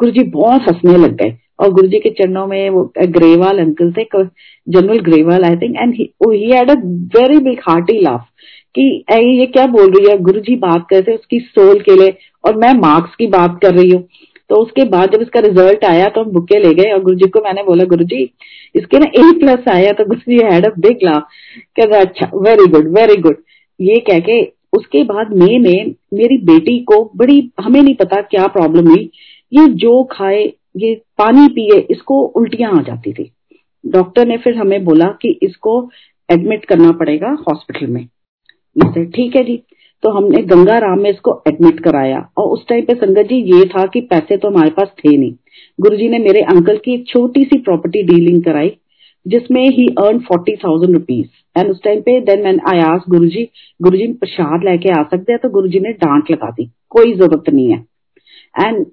गुरुजी 0.00 0.24
बहुत 0.30 0.62
हंसने 0.62 0.96
लग 0.96 1.14
गए। 1.16 1.36
और 1.58 1.70
गुरु 1.72 1.88
जी 1.88 1.98
के 1.98 2.10
चरणों 2.12 2.46
में 2.46 2.68
वो 2.70 2.82
ग्रेवाल 2.98 3.58
अंकल 3.58 3.92
थे 3.92 4.04
general 4.14 4.98
Grewal 5.02 5.44
I 5.44 5.56
think 5.56 5.76
and 5.76 5.94
he 5.94 6.50
had 6.50 6.70
a 6.70 6.74
very 7.16 7.38
big 7.40 7.60
hearty 7.68 8.00
laugh 8.00 8.26
कि 8.74 8.82
ये 9.10 9.46
क्या 9.46 9.66
बोल 9.68 9.92
रही 9.92 10.10
है? 10.10 10.16
गुरु 10.18 10.40
जी 10.40 10.56
बात 10.58 10.86
करते 10.90 11.14
उसकी 11.14 11.38
सोल 11.40 11.80
के 11.80 11.96
लिए 11.96 12.16
और 12.44 12.56
मैं 12.56 12.72
मार्क्स 12.80 13.14
की 13.16 13.26
बात 13.28 13.58
कर 13.62 13.74
रही 13.74 13.90
हूँ। 13.90 14.02
तो 14.50 14.56
उसके 14.56 14.84
बाद 14.88 15.12
जब 15.12 15.22
इसका 15.22 15.40
रिज़ल्ट 15.40 15.84
आया 15.84 16.08
तो 16.08 16.20
हम 16.20 16.30
बुके 16.32 16.58
ले 16.58 16.72
गए 16.74 16.92
और 16.92 17.02
गुरु 17.02 17.16
जी 17.16 17.28
को 17.28 17.40
मैंने 17.44 17.62
बोला, 17.62 17.84
गुरु 17.84 18.04
जी, 18.04 18.22
इसके 18.74 18.98
ना 18.98 19.06
ए 19.16 19.32
प्लस 19.40 19.68
आया। 19.68 19.92
तो 19.92 20.04
Guru 20.04 20.20
ji 20.28 20.38
had 20.44 20.66
a 20.66 20.70
big 20.78 21.04
laugh 21.04 21.26
कहते 21.76 21.96
अच्छा 21.96 22.30
वेरी 22.36 22.66
गुड 22.68 22.88
वेरी 22.98 23.16
गुड 23.22 23.42
ये 23.80 23.98
कह 24.06 24.20
के 24.20 24.40
उसके 24.72 25.02
बाद 25.04 25.34
मई 25.36 25.58
में 25.58 25.94
मेरी 26.14 26.38
बेटी 26.44 26.78
को 26.84 27.02
बड़ी, 27.16 27.50
हमें 27.60 27.80
नहीं 27.82 27.94
पता 27.94 28.20
क्या 28.22 28.46
प्रॉब्लम 28.48 28.88
हुई। 28.88 29.10
ये 29.52 29.66
जो 29.82 30.02
खाए 30.12 30.44
ये 30.74 30.94
पानी 31.18 31.46
पिए, 31.48 31.78
इसको 31.80 32.20
उल्टियाँ 32.36 32.72
आ 32.72 32.82
जाती 32.82 33.12
थी। 33.12 33.30
डॉक्टर 33.84 34.26
ने 34.26 34.36
फिर 34.36 34.56
हमें 34.56 34.84
बोला 34.84 35.06
कि 35.22 35.38
इसको 35.42 35.80
एडमिट 36.28 36.64
करना 36.64 36.90
पड़ेगा 36.94 37.36
हॉस्पिटल 37.40 37.86
में। 37.86 38.04
जैसे 38.76 39.04
ठीक 39.06 39.36
है 39.36 39.42
जी। 39.44 39.62
तो 40.02 40.10
हमने 40.10 40.42
गंगा 40.44 40.76
राम 40.78 41.00
में 41.00 41.08
इसको 41.10 41.32
एडमिट 41.48 41.80
कराया 41.80 42.18
और 42.38 42.48
उस 42.48 42.66
टाइम 42.68 42.84
पे 42.84 42.94
संगत 42.96 43.28
जी 43.28 43.36
ये 43.52 43.64
था 43.68 43.86
कि 43.86 44.00
पैसे 44.10 44.36
तो 44.36 44.48
हमारे 44.48 44.70
पास 44.70 44.88
थे 44.98 45.16
नहीं। 45.16 45.32
गुरुजी 45.78 46.08
ने 46.08 46.18
मेरे 46.18 46.40
अंकल 46.50 46.76
की 46.84 46.94
एक 46.94 47.06
छोटी 47.06 47.42
सी 47.44 47.58
प्रॉपर्टी 47.60 48.02
डीलिंग 48.04 48.42
कराई, 48.44 48.70
जिसमें 49.26 49.64
he 49.68 49.86
earn 50.00 50.18
forty 50.20 50.54
thousand 50.56 50.94
rupees 50.94 51.26
and 51.56 51.70
उस 51.70 51.82
टाइम 51.84 52.00
पे 52.00 52.20
then 52.22 52.44
man 52.44 52.60
I 52.68 52.80
as 52.84 53.04
Guru 53.10 53.26
ji 53.26 53.48
Guru 53.80 53.98
जी 53.98 54.06
प्रसाद 54.14 54.64
लेके 54.64 54.90
आ 54.90 55.02
सकते 55.04 55.32
हैं? 55.32 55.40
तो 55.40 55.48
गुरु 55.50 55.68
जी 55.68 55.80
ने 55.80 55.92
डांट 55.94 56.30
लगा 56.30 56.50
दी, 56.50 56.70
कोई 56.90 57.14
ज़रूरत 57.14 57.50
नहीं 57.50 57.70
है। 57.70 57.84
एंड 58.54 58.86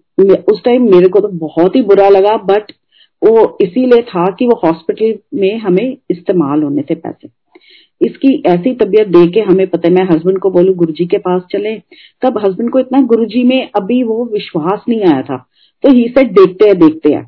उस 0.52 0.64
टाइम 0.64 0.84
मेरे 0.92 1.08
को 1.08 1.20
तो 1.20 1.28
बहुत 1.38 1.76
ही 1.76 1.82
बुरा 1.84 2.10
लगा 2.10 2.36
बट 2.46 2.72
वो 3.22 3.58
इसीलिए 3.62 4.02
था 4.02 4.26
कि 4.40 4.46
वो 4.48 4.60
हॉस्पिटल 4.64 5.14
में 5.34 5.58
हमें 5.58 5.98
इस्तेमाल 6.12 6.64
होने 6.64 6.82
थे 6.82 6.96
पैसे। 6.96 7.30
इसकी 8.02 8.34
ऐसी 8.46 8.74
तबीयत 8.76 9.08
देख 9.08 9.34
के 9.34 9.40
हमें 9.40 9.68
पता 9.68 9.88
है, 9.88 9.94
मैं 9.94 10.04
हस्बैंड 10.06 10.40
को 10.40 10.50
बोलू, 10.52 10.74
गुरुजी 10.74 11.06
के 11.06 11.18
पास 11.18 11.42
चले। 11.52 11.76
तब 12.22 12.38
हस्बैंड 12.38 12.72
को 12.72 12.80
इतना 12.80 13.02
गुरुजी 13.04 13.44
में 13.44 13.70
अभी 13.76 14.02
वो 14.04 14.26
विश्वास 14.34 14.84
नहीं 14.90 15.04
आया 15.04 15.22
था। 15.22 15.38
तो 15.84 15.92
ही 15.92 16.08
सेट 16.08 16.32
देखते 16.32 16.68
हैं 16.68 16.78
देखते 16.80 17.14
हैं। 17.14 17.24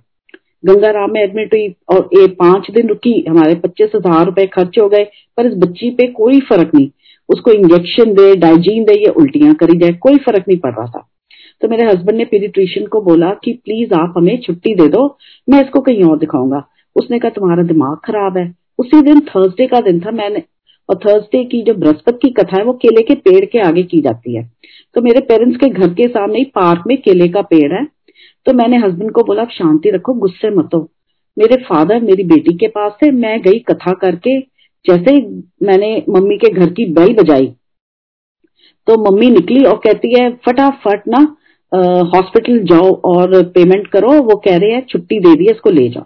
गंगाराम 0.66 1.12
में 1.12 1.22
एडमिट 1.22 1.54
हुई 1.54 1.68
और 1.90 2.10
ये 2.14 2.28
पाँच 2.36 2.72
दिन 2.72 2.88
रुकी, 2.88 3.26
हमारे 3.30 3.56
पच्चीस 3.56 3.92
हज़ार 3.96 4.26
रुपए 4.26 4.46
खर्च 4.46 4.80
हो 4.80 4.88
गए, 4.90 5.04
पर 5.38 5.46
इस 5.46 5.54
बच्ची 5.58 5.90
पे 5.90 6.08
कोई 6.14 6.40
फ़र्क 6.40 6.72
नहीं। 6.76 6.90
उसको 7.30 7.52
इंजेक्शन 7.52 8.14
दे 8.14 8.36
डाइजीन 8.36 8.84
दे, 8.84 8.94
ये 8.94 9.10
उल्टियाँ 9.12 9.54
करी 9.56 9.78
जाए, 9.78 9.94
कोई 9.94 10.18
फ़र्क 10.18 10.46
नहीं 10.48 10.58
पड़ 10.58 10.74
रहा 10.74 10.86
था। 10.86 11.07
तो 11.62 11.68
मेरे 11.68 11.86
हस्बैंड 11.86 12.18
ने 12.18 12.26
पीडिट्रिशियन 12.26 12.88
को 12.88 13.02
बोला 13.02 13.30
कि 13.44 13.52
प्लीज़ 13.54 13.94
आप 13.94 14.14
हमें 14.18 14.38
छुट्टी 14.42 14.76
दे 14.76 14.88
दो, 14.88 15.18
मैं 15.50 15.62
इसको 15.64 15.82
कहीं 15.82 16.04
और 16.04 16.18
दिखाऊँगा। 16.18 16.64
उसने 16.96 17.20
कहा, 17.20 17.30
तुम्हारा 17.30 17.64
दिमाग 17.64 17.98
खराब 18.06 18.38
है। 18.38 18.56
उसी 18.80 19.02
दिन 19.02 19.20
थर्सडे 19.20 19.68
का 19.68 19.80
दिन 19.80 20.00
था, 20.00 20.12
मैंने, 20.12 20.44
और 20.90 20.96
थर्सडे 20.96 21.44
की 21.44 21.62
जो 21.62 21.74
बृहस्पति 21.74 22.28
की 22.28 22.34
कथा 22.34 22.58
है, 22.58 22.64
वो 22.64 22.74
केले 22.74 23.02
के 23.02 23.16
पेड़ 23.16 23.46
के 23.46 23.60
आगे 23.60 23.84
की 23.84 24.02
जाती 24.02 24.36
है। 24.36 24.52
तो 24.96 25.02
मेरे 25.02 25.20
पेरेंट्स 25.20 25.58
के 25.58 25.70
घर 25.70 25.94
के 25.94 26.08
सामने 26.08 26.38
ही 26.38 26.44
पार्क 26.46 26.84
में 26.88 26.98
केले 26.98 27.28
का 27.28 27.42
पेड़ 27.42 27.74
है। 27.74 27.86
तो 28.46 28.54
मैंने 28.54 28.78
हस्बैंड 28.78 29.12
को 29.12 29.24
बोला 29.24 29.46
शांति 29.46 29.90
रखो, 29.90 30.14
गुस्से 30.14 30.50
मत 30.50 30.70
हो। 30.76 30.90
मेरे 31.38 31.56
फादर 31.64 32.02
मेरी 32.02 32.24
बेटी 32.24 32.58
के 32.58 32.68
पास 32.68 32.92
थे, 33.04 33.12
मैं 33.12 33.42
गई 33.42 33.60
कथा 33.60 33.94
करके, 33.94 34.40
जैसे 34.86 35.16
मैंने 35.64 36.04
मम्मी 36.10 36.38
के 36.38 36.50
घर 36.50 36.70
की 36.70 36.86
बेल 36.86 37.14
बजाई 37.14 37.54
तो 38.88 38.96
मम्मी 39.02 39.30
निकली 39.30 39.64
और 39.64 39.78
कहती 39.78 40.14
है, 40.20 40.30
फटाफट 40.46 41.02
ना 41.08 41.36
हॉस्पिटल 41.76 42.60
जाओ 42.60 43.02
और 43.02 43.44
पेमेंट 43.44 43.88
करो, 43.88 44.08
वो 44.08 44.36
कह 44.36 44.58
रहे 44.58 44.72
हैं, 44.72 44.86
छुट्टी 44.90 45.20
दे 45.20 45.36
दी, 45.36 45.46
इसको 45.52 45.70
ले 45.70 45.90
जाओ। 45.90 46.04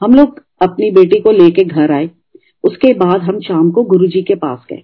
हम 0.00 0.14
लोग 0.14 0.44
अपनी 0.62 0.90
बेटी 0.90 1.20
को 1.20 1.30
लेके 1.30 1.64
घर 1.64 1.92
आए। 1.92 2.10
उसके 2.64 2.94
बाद 2.94 3.20
हम 3.20 3.40
शाम 3.40 3.70
को 3.70 3.82
गुरुजी 3.82 4.22
के 4.22 4.34
पास 4.34 4.58
गए। 4.70 4.82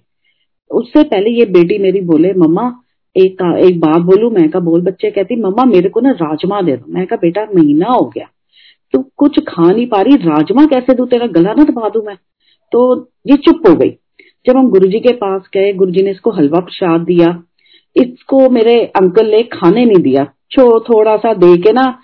उससे 0.71 1.03
पहले 1.03 1.29
ये 1.29 1.45
बेटी 1.45 1.77
मेरी 1.77 2.01
बोले, 2.01 2.33
मम्मा, 2.33 2.79
एक 3.17 3.59
एक 3.69 3.79
बात 3.79 3.97
बोलू, 3.97 4.29
मैं 4.29 4.49
का 4.49 4.59
बोल 4.59 4.81
बच्चे, 4.81 5.11
कहती, 5.11 5.35
मम्मा, 5.35 5.65
मेरे 5.65 5.89
को 5.89 5.99
ना 5.99 6.11
राजमा 6.11 6.61
दे 6.61 6.77
दो। 6.77 6.93
मैं 6.93 7.07
का 7.07 7.15
बेटा, 7.15 7.47
महीना 7.55 7.85
हो 7.85 8.11
गया। 8.15 8.29
तो 8.91 9.11
कुछ 9.17 9.39
खा 9.39 9.71
नहीं 9.71 9.87
पा 9.87 10.01
रही, 10.01 10.15
राजमा 10.15 10.65
कैसे 10.65 10.93
दू? 10.93 11.05
तेरा 11.05 11.27
गला 11.27 11.53
ना 11.53 11.63
दबा 11.63 11.89
दू 11.89 12.01
मैं? 12.01 12.17
तो 12.71 13.01
ये 13.27 13.37
चुप 13.37 13.61
हो 13.69 13.75
गई। 13.75 13.89
जब 14.45 14.57
हम 14.57 14.69
गुरुजी 14.69 14.99
के 14.99 15.13
पास 15.13 15.41
गए 15.53 15.73
गुरुजी 15.73 16.03
ने 16.03 16.11
इसको 16.11 16.31
हलवा 16.31 16.59
प्रसाद 16.59 17.01
दिया। 17.01 17.43
इसको 17.95 18.49
मेरे 18.49 18.79
अंकल 18.95 19.31
ने 19.31 19.43
खाने 19.43 19.85
नहीं 19.85 20.01
दिया। 20.03 20.23
छो, 20.51 20.79
थोड़ा 20.79 21.15
सा 21.17 21.33
दे 21.33 21.55
के 21.57 21.71
ना 21.71 22.01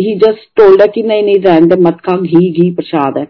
ही 0.00 0.14
जस्ट 0.16 0.48
टोल्ड 0.56 0.82
कि 0.92 1.02
नहीं 1.02 1.22
नहीं 1.22 1.38
रहने 1.38 1.66
दे 1.66 1.80
मत 1.80 1.98
खा, 2.00 2.16
घी 2.16 2.50
घी 2.52 2.70
प्रसाद 2.70 3.18
है। 3.18 3.26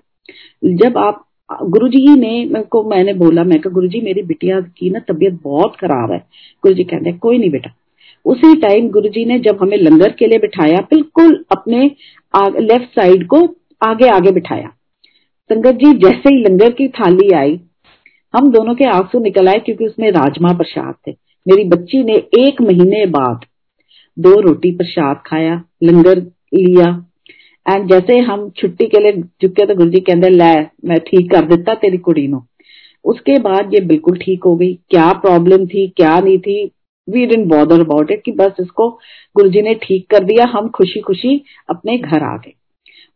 जब 0.65 0.99
आप, 0.99 1.25
गुरुजी 1.63 2.17
ने 2.17 2.63
को, 2.63 2.83
मैंने 2.91 3.13
बोला, 3.15 3.45
मैं 3.45 3.61
कहा, 3.61 3.73
गुरुजी, 3.73 4.01
मेरी 4.01 4.23
बिटिया 4.23 4.61
की 4.61 4.91
ना 4.91 4.99
तबीयत 5.09 5.41
बहुत 5.43 5.77
खराब 5.77 6.13
है। 6.13 6.19
गुरुजी 6.63 6.85
कहते 6.85 7.13
कोई 7.13 7.39
नहीं 7.39 7.51
बेटा। 7.51 7.71
उसी 8.25 8.55
टाइम 8.61 8.89
गुरुजी 8.91 9.25
ने 9.25 9.39
जब 9.39 9.59
हमें 9.63 9.77
लंगर 9.79 10.13
के 10.13 10.27
लिए 10.27 10.39
बिठाया, 10.39 10.81
बिल्कुल 10.81 11.45
अपने 11.53 11.91
लेफ़्ट 12.61 13.01
साइड 13.01 13.27
को 13.27 13.39
आगे 13.83 14.09
आगे 14.09 14.33
बिठाया। 14.33 14.69
संगत 15.51 15.75
जी, 15.75 15.93
जैसे 15.93 16.35
ही 16.35 16.41
लंगर 16.41 16.71
की 16.71 16.89
थाली 16.89 17.31
आई, 17.31 17.61
हम 18.35 18.51
दोनों 18.53 18.75
के 18.75 18.85
आँसू 18.85 19.19
निकल 19.19 19.49
आए 19.49 19.59
क्योंकि 19.59 19.87
उसमें 19.87 20.11
राजमा 20.11 20.53
प्रसाद 20.53 20.95
थे। 21.09 21.13
मेरी 21.47 21.65
बच्ची 21.65 22.03
ने 22.05 22.15
एक 22.39 22.61
महीने 22.63 23.05
बाद 23.09 23.45
दो 24.17 24.41
रोटी 24.41 24.71
प्रसाद 24.71 25.23
खाया, 25.27 25.63
लंगर 25.83 26.19
लिया। 26.55 26.89
एंड 27.67 27.89
जैसे 27.89 28.19
हम 28.19 28.49
छुट्टी 28.51 28.87
के 28.87 29.01
लिए 29.01 29.23
चुके 29.41 29.67
तो 29.67 29.75
गुरु 29.75 29.91
जी 29.91 30.01
कहते, 30.01 30.29
लै, 30.29 30.67
मैं 30.85 30.99
ठीक 30.99 31.31
कर 31.31 31.47
दिता 31.47 31.75
तेरी 31.75 31.99
कुड़ी 31.99 32.27
नो। 32.29 32.45
उसके 33.05 33.39
बाद 33.39 33.75
ये 33.75 33.81
बिल्कुल 33.81 34.17
ठीक 34.17 34.45
हो 34.45 34.55
गई। 34.57 34.73
क्या 34.91 35.13
प्रॉब्लम 35.19 35.67
थी, 35.67 35.87
क्या 35.89 36.19
नहीं 36.21 36.39
थी 36.39 36.71
we 37.09 37.27
didn't 37.27 37.47
bother 37.49 37.81
about 37.81 38.11
it 38.11 38.23
कि 38.25 38.33
बस 38.33 38.57
इसको 38.61 38.89
गुरुजी 39.37 39.63
ने 39.63 39.75
ठीक 39.75 40.07
कर 40.11 40.25
दिया, 40.25 40.47
हम 40.47 40.69
खुशी 40.69 41.01
खुशी 41.01 41.41
अपने 41.71 41.99
घर 41.99 42.23
आ 42.23 42.37
गए। 42.37 42.53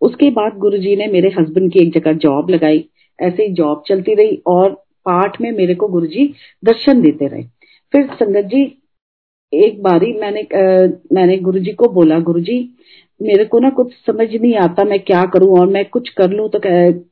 उसके 0.00 0.30
बाद 0.30 0.56
गुरुजी 0.58 0.96
ने 0.96 1.06
मेरे 1.06 1.32
हस्बैंड 1.38 1.72
की 1.72 1.80
एक 1.80 1.92
जगह 1.94 2.12
जॉब 2.18 2.50
लगाई। 2.50 2.84
ऐसे 3.18 3.42
ही 3.42 3.52
जॉब 3.52 3.82
चलती 3.88 4.14
रही 4.14 4.42
और 4.46 4.70
पाठ 5.06 5.40
में 5.40 5.50
मेरे 5.52 5.74
को 5.74 5.88
गुरुजी 5.88 6.32
दर्शन 6.64 7.00
देते 7.02 7.26
रहे। 7.26 7.42
फिर 7.94 8.06
संगत 8.14 8.44
जी 8.44 8.62
एक 9.52 9.82
बारी 9.82 10.12
मैंने 10.12 10.40
आ, 10.40 10.86
मैंने 11.12 11.36
गुरुजी 11.38 11.72
को 11.72 11.88
बोला 11.88 12.18
गुरुजी 12.20 12.58
मेरे 13.20 13.44
को 13.44 13.58
ना 13.58 13.70
कुछ 13.70 13.92
समझ 14.06 14.26
नहीं 14.34 14.54
आता 14.54 14.84
मैं 14.84 14.98
क्या 15.00 15.24
करूँ 15.24 15.58
और 15.58 15.66
मैं 15.66 15.84
कुछ 15.84 16.08
कर 16.08 16.30
लूँ 16.30 16.48
तो 16.48 16.60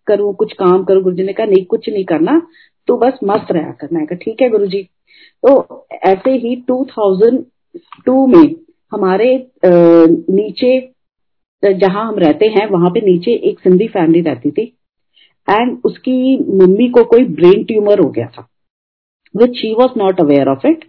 करूँ 0.07 0.35
कुछ 0.35 0.53
काम 0.53 0.85
करूँ। 0.85 1.03
गुरुजी 1.03 1.23
ने 1.23 1.33
कहा 1.33 1.47
नहीं 1.47 1.65
कुछ 1.65 1.89
नहीं 1.89 2.05
करना 2.05 2.41
तो 2.89 2.97
बस 2.97 3.19
मस्त 3.25 3.53
रहा 3.53 3.71
कर। 3.73 3.89
मैं 3.93 4.07
ठीक 4.07 4.43
है 4.43 4.49
गुरुजी। 4.49 4.83
तो 5.43 5.87
ऐसे 6.05 6.31
ही 6.31 6.57
2002 6.71 8.27
में 8.27 8.55
हमारे 8.93 9.35
नीचे 9.65 10.79
जहाँ 11.63 12.07
हम 12.09 12.19
रहते 12.19 12.47
हैं 12.47 12.67
वहाँ 12.71 12.91
पे 12.91 13.01
नीचे 13.01 13.33
एक 13.51 13.61
सिंधी 13.61 13.89
फैमिली 13.89 14.21
रहती 14.21 14.51
थी। 14.51 14.65
एंड 15.49 15.79
उसकी 15.85 16.37
मम्मी 16.59 16.89
को 16.89 17.05
कोई 17.05 17.25
ब्रेन 17.25 17.65
ट्यूमर 17.65 18.01
हो 18.01 18.11
गया 18.11 18.27
था। 18.27 18.49
Which 19.35 19.51
she 19.51 19.73
was 19.75 19.99
not 19.99 20.21
aware 20.21 20.49
of 20.49 20.67
it 20.67 20.85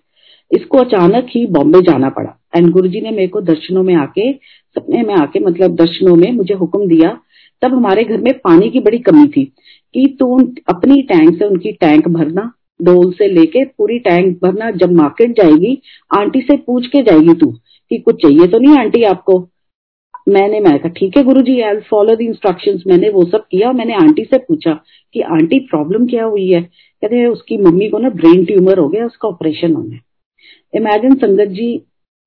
इसको 0.51 0.77
अचानक 0.77 1.27
ही 1.29 1.45
बॉम्बे 1.45 1.79
जाना 1.81 2.09
पड़ा। 2.09 2.38
एंड 2.55 2.69
गुरुजी 2.69 3.01
ने 3.01 3.12
मेरे 3.12 3.27
को 3.27 3.41
दर्शनों 3.41 3.83
में 3.83 3.93
आके, 3.95 4.31
सपने 4.33 5.01
में 5.01 5.13
आके 5.15 5.39
मतलब 5.39 5.75
दर्शनों 5.75 6.15
में 6.15 6.31
मुझे 6.31 6.53
हुक्म 6.53 6.88
दिया। 6.88 7.17
तब 7.62 7.73
हमारे 7.73 8.03
घर 8.03 8.21
में 8.21 8.33
पानी 8.39 8.69
की 8.69 8.79
बड़ी 8.79 8.97
कमी 9.00 9.27
थी 9.27 9.43
कि 9.95 10.05
तू 10.19 10.38
अपनी 10.69 11.01
टैंक 11.01 11.38
से 11.39 11.45
उनकी 11.45 11.71
टैंक 11.71 12.07
भरना 12.07 12.51
डोल 12.81 13.12
से 13.12 13.27
लेके 13.27 13.63
पूरी 13.65 14.00
टैंक 14.00 14.38
भरना, 14.43 14.69
जब 14.71 14.91
मार्केट 14.91 15.31
जाएगी, 15.31 15.77
आंटी 16.12 16.41
से 16.41 16.57
पूछ 16.57 16.88
के 16.88 17.01
जाएगी 17.01 17.33
तू 17.33 17.51
कि 17.91 17.97
कुछ 17.97 18.21
चाहिए 18.21 18.47
तो 18.47 18.59
नहीं 18.59 18.77
आंटी 18.77 19.03
आपको? 19.03 19.39
मैंने 20.29 20.59
मैं 20.59 20.79
कहा 20.79 20.89
ठीक 20.89 21.17
है 21.17 21.23
Guru 21.23 21.41
ji 21.41 21.59
I 21.61 21.77
follow 21.79 22.15
the 22.15 22.21
instruction 22.21 22.79
मैंने 22.87 23.09
वो 23.09 23.25
सब 23.25 23.45
किया 23.51 23.67
और 23.67 23.73
मैंने 23.73 23.93
आंटी 23.93 24.23
से 24.23 24.37
पूछा 24.37 24.73
कि 25.13 25.21
आंटी 25.21 25.59
प्रॉब्लम 25.59 26.07
क्या 26.07 26.25
हुई 26.25 26.51
है? 26.51 26.61
कहते 27.01 27.15
हैं 27.15 27.27
उसकी 27.27 27.57
मम्मी 27.57 27.89
को 27.89 27.97
ना 27.97 28.09
ब्रेन 28.09 28.45
ट्यूमर 28.45 28.77
हो 28.77 28.87
गया 28.89 29.05
उसका 29.05 29.27
ऑपरेशन 29.29 29.73
होना 29.73 29.95
है 29.95 30.01
इमेजिन 30.75 31.15
संगत 31.15 31.45
जी 31.45 31.77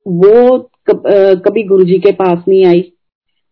वो 0.09 0.59
कब, 0.59 1.07
आ, 1.07 1.35
कभी 1.35 1.63
गुरुजी 1.63 1.99
के 1.99 2.13
पास 2.13 2.45
नहीं 2.49 2.65
आई। 2.65 2.93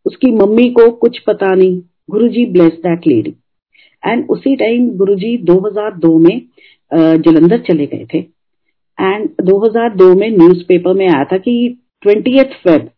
उसकी 0.06 0.30
मम्मी 0.30 0.70
को 0.70 0.90
कुछ 0.90 1.18
पता 1.18 1.54
नहीं। 1.54 1.82
Guruji 2.10 2.46
bless 2.46 2.72
that 2.72 3.06
lady 3.06 3.34
and 4.06 4.26
उसी 4.30 4.56
टाइम 4.56 4.86
गुरु 4.86 4.96
गुरुजी 4.96 5.36
2002 5.38 6.18
में 6.18 6.40
जलंधर 6.94 7.58
चले 7.58 7.86
गए 7.86 8.06
थे। 8.14 8.18
एंड 9.00 9.28
2002 9.42 10.14
में 10.14 10.30
न्यूज़पेपर 10.30 10.92
में 10.92 11.08
आया 11.08 11.24
था 11.24 11.38
कि 11.38 11.78
ट्वेंटी 12.02 12.38
फेब 12.42 12.90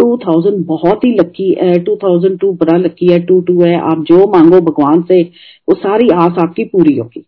2000 0.00 0.54
बहुत 0.66 1.04
ही 1.04 1.12
लकी 1.14 1.50
है 1.60 1.78
2002 1.84 2.52
बड़ा 2.54 2.76
लकी 2.78 3.06
है 3.06 3.18
टू 3.20 3.40
टू 3.40 3.60
है। 3.60 3.74
आप 3.80 4.04
जो 4.08 4.26
मांगो 4.32 4.60
भगवान 4.60 5.02
से, 5.02 5.22
वो 5.22 5.74
सारी 5.74 6.08
आस 6.08 6.38
आपकी 6.38 6.64
पूरी 6.64 6.96
होगी। 6.98 7.24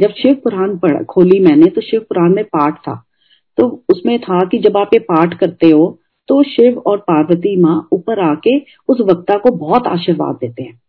जब 0.00 0.12
शिव 0.12 0.34
पुराण 0.34 0.76
पढ़ा, 0.78 1.02
खोली 1.02 1.40
मैंने 1.40 1.66
तो 1.66 1.80
शिव 1.80 2.00
पुराण 2.00 2.34
में 2.34 2.44
पाठ 2.44 2.78
था। 2.78 2.94
तो 3.58 3.66
उसमें 3.88 4.18
था 4.20 4.38
कि 4.44 4.58
जब 4.58 4.76
आप 4.76 4.90
ये 4.94 4.98
पाठ 5.00 5.38
करते 5.38 5.70
हो 5.70 5.98
तो 6.28 6.42
शिव 6.42 6.78
और 6.86 6.98
पार्वती 6.98 7.56
माँ 7.60 7.88
ऊपर 7.92 8.20
आके 8.20 8.58
उस 8.88 9.00
वक्ता 9.00 9.36
को 9.38 9.50
बहुत 9.50 9.86
आशीर्वाद 9.86 10.34
देते 10.34 10.62
हैं। 10.62 10.80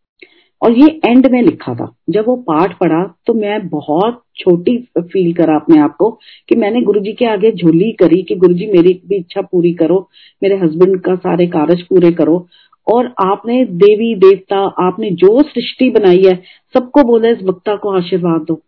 और 0.62 0.72
ये 0.72 0.88
एंड 1.06 1.28
में 1.32 1.42
लिखा 1.42 1.74
था। 1.76 1.92
जब 2.10 2.26
वो 2.28 2.36
पाठ 2.48 2.78
पढ़ा 2.80 3.04
तो 3.28 3.34
मैं 3.34 3.68
बहुत 3.70 4.22
छोटी 4.38 4.78
फील 5.00 5.34
करा 5.34 5.56
अपने 5.56 5.80
आप 5.80 5.96
को 5.96 6.10
कि 6.50 6.56
मैंने 6.56 6.82
गुरुजी 6.82 7.14
के 7.14 7.26
आगे 7.26 7.52
झोली 7.52 7.92
करी 7.94 8.22
कि 8.24 8.36
गुरुजी 8.36 8.66
मेरी 8.68 8.94
भी 9.08 9.16
इच्छा 9.16 9.42
पूरी 9.42 9.74
करो, 9.74 10.08
मेरे 10.44 10.56
हस्बैंड 10.58 11.00
का 11.02 11.16
सारे 11.18 11.48
कार्य 11.48 11.84
पूरे 11.90 12.12
करो। 12.12 12.46
और 12.88 13.06
आपने 13.22 13.64
देवी, 13.66 14.14
देवता, 14.16 14.60
आपने 14.80 15.10
जो 15.12 15.42
सृष्टि 15.42 15.90
बनाई 15.90 16.24
है, 16.24 16.36
सबको 16.76 17.04
बोला, 17.04 17.30
इस 17.30 17.44
वक्ता 17.44 17.76
को 17.76 17.90
आशीर्वाद 17.90 18.42
दो। 18.42 18.62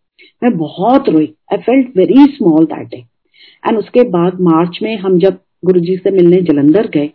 मैं 0.43 0.57
बहुत 0.57 1.09
रोई। 1.09 1.33
I 1.51 1.57
felt 1.57 1.97
very 1.97 2.25
small 2.31 2.65
that 2.65 2.87
day 2.87 2.97
and 3.63 3.77
उसके 3.77 4.03
बाद 4.09 4.39
मार्च 4.41 4.79
में 4.83 4.95
हम 4.97 5.17
जब 5.19 5.37
गुरु 5.65 5.79
जी 5.79 5.95
से 5.97 6.11
मिलने 6.11 6.41
जलंधर 6.43 6.87
गए 6.87 7.09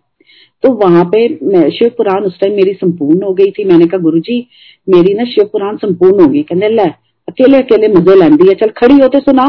तो 0.65 0.73
वहाँ 0.77 1.05
पे 1.15 1.27
शिव 1.71 1.89
पुराण 1.99 2.25
उस 2.25 2.39
टाइम 2.41 2.55
मेरी 2.55 2.73
संपूर्ण 2.75 3.23
हो 3.23 3.33
गई 3.35 3.51
थी। 3.51 3.65
मैंने 3.65 3.87
कहा 3.87 4.01
गुरु 4.01 4.19
जी 4.21 4.39
मेरी 4.87 5.15
ना 5.15 5.25
शिव 5.27 5.49
पुराण 5.53 5.77
संपूर्ण 5.77 6.23
होगी। 6.23 6.43
कहते 6.43 6.69
लै, 6.69 6.89
अकेले 7.29 7.59
अकेले 7.59 7.89
मज़े 7.91 8.15
लेंदी 8.17 8.49
है, 8.49 8.55
चल 8.57 8.71
खड़ी 8.77 8.99
होते 8.99 9.19
सुना। 9.21 9.47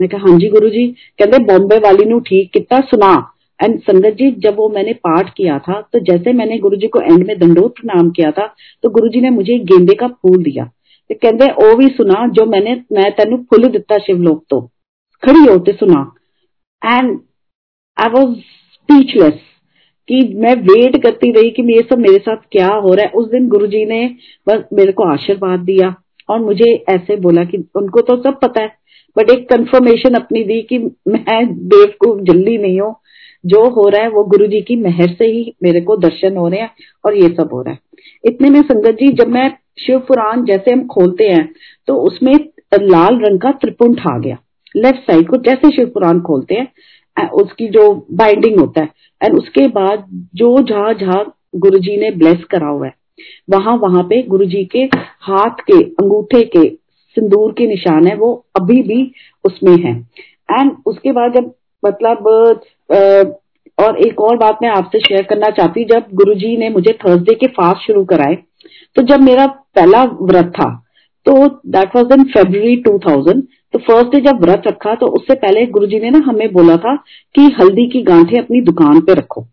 मैं 0.00 0.08
कहा 0.08 0.20
हाँ 0.20 0.38
जी 0.38 0.48
गुरु 0.48 0.68
जी 0.70 0.86
कहते 1.18 1.38
बॉम्बे 1.44 1.78
वाली 1.80 2.04
नु 2.04 2.18
ठीक 2.20 2.52
किता 2.52 2.80
सुना। 2.82 3.12
एंड 3.60 3.78
संगत 3.80 4.14
जी, 4.14 4.30
जब 4.32 4.56
वो 4.56 4.68
मैंने 4.68 4.92
पाठ 5.04 5.32
किया 5.36 5.58
था 5.58 5.80
तो 5.92 5.98
जैसे 6.02 6.32
मैंने 6.32 6.58
गुरु 6.58 6.76
जी 6.76 6.88
को 6.88 7.00
एंड 7.02 7.26
में 7.26 7.38
दंडोत 7.38 7.74
प्रणाम 7.76 8.10
किया 8.10 8.30
था 8.30 8.46
तो 8.84 8.90
गुरु 8.90 9.08
जी 9.08 9.20
ने 9.20 9.30
मुझे 9.30 9.58
गेंदे 9.64 9.94
का 9.94 10.06
फूल 10.08 10.42
दिया। 10.42 10.64
तो 10.64 11.14
कहते 11.16 11.50
ओ 11.62 11.74
भी 11.76 11.88
सुना, 11.88 12.26
जो 12.28 12.44
मैंने, 12.46 12.74
मैं 12.92 13.10
तेन 13.12 13.36
फुल 13.44 13.66
दिता 13.68 13.98
शिवलोक 13.98 14.44
तो। 14.50 14.60
खड़ी 15.22 15.40
होते 15.42 15.72
सुना। 15.74 16.00
एंड 16.82 17.18
आई 17.96 18.08
वॉज़ 18.10 18.34
स्पीचलेस 18.74 19.40
कि 20.10 20.22
मैं 20.36 20.54
वेट 20.62 21.02
करती 21.02 21.30
रही 21.32 21.50
कि 21.50 21.62
ये 21.64 21.82
सब 21.90 21.98
मेरे 21.98 22.18
साथ 22.18 22.36
क्या 22.52 22.68
हो 22.68 22.94
रहा 22.94 23.06
है। 23.06 23.12
उस 23.12 23.30
दिन 23.30 23.48
गुरुजी 23.48 23.84
ने 23.84 24.04
बस 24.46 24.64
मेरे 24.72 24.92
को 24.92 25.04
आशीर्वाद 25.04 25.60
दिया 25.60 25.94
और 26.28 26.40
मुझे 26.40 26.72
ऐसे 26.88 27.16
बोला 27.18 27.44
कि 27.44 27.58
उनको 27.76 28.00
तो 28.02 28.16
सब 28.22 28.38
पता 28.40 28.62
है 28.62 28.72
बट 29.16 29.30
एक 29.30 29.48
कंफर्मेशन 29.48 30.14
अपनी 30.14 30.42
दी 30.44 30.60
कि 30.62 30.78
मैं 31.08 31.46
को 31.96 32.18
जल्दी 32.22 32.56
नहीं 32.58 32.80
हूँ। 32.80 32.94
जो 33.44 33.62
हो 33.70 33.88
रहा 33.88 34.02
है 34.02 34.08
वो 34.10 34.24
गुरु 34.26 34.46
जी 34.46 34.60
की 34.60 34.76
मेहर 34.76 35.14
से 35.18 35.26
ही 35.26 35.54
मेरे 35.62 35.80
को 35.80 35.96
दर्शन 35.98 36.36
हो 36.36 36.48
रहे 36.48 36.60
हैं 36.60 36.70
और 37.04 37.16
ये 37.16 37.28
सब 37.30 37.50
हो 37.52 37.62
रहा 37.62 37.72
है। 37.72 37.78
इतने 38.24 38.50
में 38.50 38.60
संगत 38.62 38.94
जी, 38.94 39.08
जब 39.08 39.28
मैं 39.28 39.50
शिव 39.78 39.98
पुराण 40.08 40.44
जैसे 40.44 40.72
हम 40.72 40.86
खोलते 40.88 41.24
हैं 41.24 41.48
तो 41.88 41.96
उसमें 42.02 42.34
लाल 42.74 43.20
रंग 43.20 43.40
का 43.40 43.50
त्रिपुंठ 43.52 44.06
आ 44.08 44.18
गया। 44.18 44.36
लेफ़्ट 44.76 45.00
साइड 45.00 45.28
को 45.28 45.36
जैसे 45.42 45.70
शिव 45.76 45.86
पुराण 45.94 46.20
खोलते 46.20 46.54
हैं 46.54 47.28
उसकी 47.34 47.68
जो 47.68 47.82
बाइंडिंग 48.12 48.58
होता 48.60 48.80
है 48.80 48.99
एंड 49.20 49.36
उसके 49.38 49.66
बाद 49.68 50.04
जो 50.34 50.56
जहाँ 50.62 50.92
जहाँ 50.94 51.24
गुरु 51.56 51.78
जी 51.78 51.96
ने 52.00 52.10
ब्लेस 52.10 52.44
करा 52.50 52.68
हुआ 52.68 52.86
है, 52.86 52.94
वहाँ 53.50 53.76
वहाँ 53.76 54.02
पे 54.02 54.22
गुरु 54.22 54.44
जी 54.44 54.64
के 54.64 54.82
हाथ 55.22 55.60
के, 55.60 55.82
अंगूठे 55.82 56.42
के 56.56 56.68
सिंदूर 57.16 57.52
के 57.52 57.66
निशान 57.66 58.06
है, 58.06 58.14
वो 58.16 58.44
अभी 58.56 58.82
भी 58.82 59.12
उसमें 59.44 59.76
है। 59.76 59.94
एंड 60.50 60.72
उसके 60.86 61.12
बाद 61.12 61.34
जब 61.34 61.52
मतलब 61.82 62.26
और 63.78 63.96
एक 64.06 64.20
और 64.20 64.36
बात 64.36 64.58
मैं 64.62 64.68
आपसे 64.68 64.98
शेयर 64.98 65.22
करना 65.22 65.50
चाहती 65.50 65.84
जब 65.84 66.06
गुरु 66.14 66.34
जी 66.34 66.56
ने 66.56 66.68
मुझे 66.68 66.92
थर्सडे 67.04 67.34
के 67.34 67.46
फास्ट 67.46 67.86
शुरू 67.86 68.04
कराए 68.04 68.34
तो 68.96 69.02
जब 69.02 69.20
मेरा 69.20 69.46
पहला 69.46 70.02
व्रत 70.04 70.52
था 70.56 70.68
तो 71.26 71.32
दैट 71.66 71.96
वाज 71.96 72.12
इन 72.12 72.24
फेब्रुवरी 72.24 72.76
2000 72.88 73.40
तो 73.74 73.78
फ़र्स्ट 73.78 74.08
डे 74.08 74.20
जब 74.20 74.40
व्रत 74.40 74.62
रखा 74.66 74.94
तो 74.94 75.06
उससे 75.08 75.34
पहले 75.36 75.66
गुरुजी 75.68 75.98
ने 76.00 76.10
ना 76.10 76.20
हमें 76.26 76.52
बोला 76.52 76.76
था 76.76 76.94
कि 77.34 77.42
हल्दी 77.60 77.86
की 77.86 78.02
गांठे 78.02 78.38
अपनी 78.38 78.60
दुकान 78.60 79.00
पे 79.00 79.14
रखो। 79.14 79.46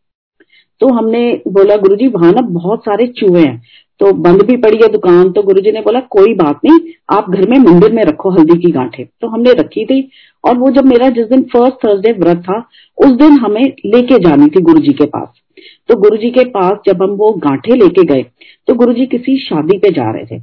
तो 0.82 0.88
हमने 0.94 1.20
बोला, 1.48 1.76
गुरुजी, 1.78 2.08
वहाँ 2.08 2.32
ना 2.32 2.42
बहुत 2.50 2.82
सारे 2.82 3.08
चूहे 3.18 3.44
हैं 3.44 3.62
तो 4.02 4.12
बंद 4.16 4.42
भी 4.42 4.56
पड़ी 4.58 4.78
है 4.78 4.88
दुकान। 4.88 5.32
तो 5.32 5.42
गुरुजी 5.44 5.72
ने 5.72 5.82
बोला, 5.82 6.00
कोई 6.10 6.34
बात 6.34 6.60
नहीं, 6.66 6.94
आप 7.10 7.30
घर 7.30 7.48
में 7.50 7.58
मंदिर 7.62 7.94
में 7.94 8.04
रखो 8.04 8.30
हल्दी 8.30 8.58
की 8.60 8.72
गांठे। 8.72 9.04
तो 9.22 9.28
हमने 9.28 9.54
रखी 9.54 9.86
थी, 9.86 10.10
और 10.44 10.58
वो 10.58 10.70
जब 10.72 10.86
मेरा 10.86 11.10
जिस 11.10 11.26
दिन 11.28 11.42
फ़र्स्ट 11.54 11.76
थर्सडे 11.86 12.12
व्रत 12.20 12.42
था, 12.42 12.58
उस 12.98 13.12
दिन 13.14 13.38
हमें 13.38 13.64
लेके 13.64 14.20
जानी 14.20 14.48
थी 14.48 14.62
गुरुजी 14.62 14.94
के 14.94 15.06
पास। 15.08 15.42
तो 15.90 15.96
गुरुजी 16.00 16.30
के 16.32 16.44
पास 16.50 16.78
जब 16.86 17.02
हम 17.04 17.16
वो 17.18 17.32
गांठे 17.40 17.76
लेके 17.76 18.04
गए 18.06 18.26
तो 18.68 18.74
गुरुजी 18.76 19.06
किसी 19.08 19.38
शादी 19.40 19.78
पे 19.78 19.90
जा 19.92 20.12
रहे 20.12 20.26
थे। 20.28 20.42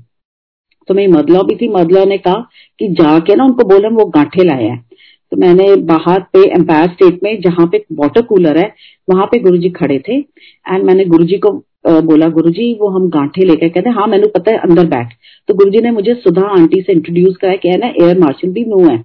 तो 0.88 0.94
मेरी 0.94 1.12
मदला 1.12 1.42
भी 1.42 1.56
थी, 1.56 1.68
मदला 1.68 2.04
ने 2.04 2.18
कहा 2.18 2.46
कि 2.80 2.88
जाके 2.92 3.34
ना 3.34 3.44
उनको 3.44 3.68
बोले 3.68 3.88
वो 3.90 4.04
गांठे 4.10 4.44
लाए 4.44 4.64
हैं. 4.64 4.84
तो 5.32 5.36
मैंने 5.36 5.74
बाहर 5.84 6.20
पे 6.32 6.42
एम्पायर 6.50 6.88
स्टेट 6.88 7.20
में, 7.22 7.40
जहाँ 7.40 7.66
पे 7.66 7.84
वाटर 7.92 8.22
कूलर 8.22 8.58
है, 8.58 8.72
वहाँ 9.08 9.26
पे 9.26 9.38
गुरुजी 9.38 9.70
खड़े 9.72 9.98
थे। 10.08 10.16
एंड 10.16 10.84
मैंने 10.84 11.04
गुरुजी 11.06 11.38
को 11.38 11.50
बोला, 11.86 12.26
गुरुजी, 12.28 12.72
वो 12.80 12.88
हम 12.88 13.08
गांठे 13.10 13.44
लेकर 13.44 13.68
कहते 13.68 13.90
हाँ 13.90 14.06
मैंने 14.06 14.26
पता 14.28 14.50
है, 14.50 14.58
अंदर 14.58 14.86
बैठ। 14.86 15.12
तो 15.48 15.54
गुरुजी 15.54 15.80
ने 15.80 15.90
मुझे 15.90 16.14
सुधा 16.14 16.46
आंटी 16.50 16.80
से 16.82 16.92
इंट्रोड्यूस 16.92 17.36
कराया 17.36 17.56
कि 17.56 17.68
है 17.68 17.78
ना 17.78 17.86
एयर 18.02 18.18
मार्शल 18.18 18.52
भी 18.52 18.64
नो 18.64 18.78
है। 18.88 18.98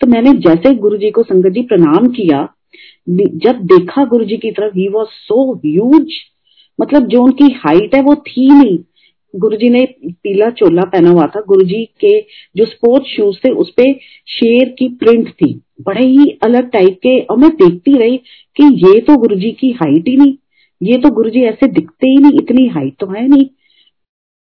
तो 0.00 0.06
मैंने 0.06 0.32
जैसे 0.40 0.74
गुरुजी 0.76 1.10
को 1.10 1.22
संगत 1.22 1.52
जी 1.52 1.62
प्रणाम 1.62 2.06
किया 2.10 2.48
जब 3.08 3.58
देखा 3.64 4.04
गुरुजी 4.04 4.36
की 4.36 4.50
तरफ़ 4.50 4.76
ही 4.76 4.88
वॉज़ 4.88 5.08
सो 5.08 5.52
ह्यूज 5.56 6.12
मतलब 6.78 7.06
जो 7.06 7.22
उनकी 7.22 7.52
हाइट 7.56 7.94
है, 7.94 8.00
वो 8.02 8.14
थी 8.16 8.48
नहीं। 8.52 8.76
गुरुजी 9.34 9.68
ने 9.68 9.84
पीला 10.04 10.48
चोला 10.50 10.82
पहना 10.84 11.10
हुआ 11.10 11.26
था। 11.26 11.40
गुरुजी 11.40 11.84
के 12.00 12.20
जो 12.56 12.64
स्पोर्ट्स 12.64 13.10
शूज़ 13.10 13.36
थे 13.38 13.52
उसपे 13.54 13.92
शेर 14.28 14.68
की 14.78 14.88
प्रिंट 14.94 15.28
थी। 15.30 15.52
बड़े 15.82 16.06
ही 16.06 16.38
अलग 16.44 16.70
टाइप 16.70 16.98
के, 17.02 17.18
और 17.20 17.36
मैं 17.38 17.50
देखती 17.52 17.96
रही 17.98 18.16
कि 18.56 18.64
ये 18.86 19.00
तो 19.00 19.16
गुरुजी 19.16 19.50
की 19.50 19.70
हाइट 19.72 20.08
ही 20.08 20.16
नहीं। 20.16 20.34
ये 20.80 20.96
तो 20.96 21.10
गुरुजी 21.10 21.42
ऐसे 21.42 21.66
दिखते 21.68 22.08
ही 22.08 22.16
नहीं, 22.16 22.32
इतनी 22.34 22.66
हाइट 22.68 22.94
तो 23.00 23.06
है 23.06 23.26
नहीं। 23.28 23.46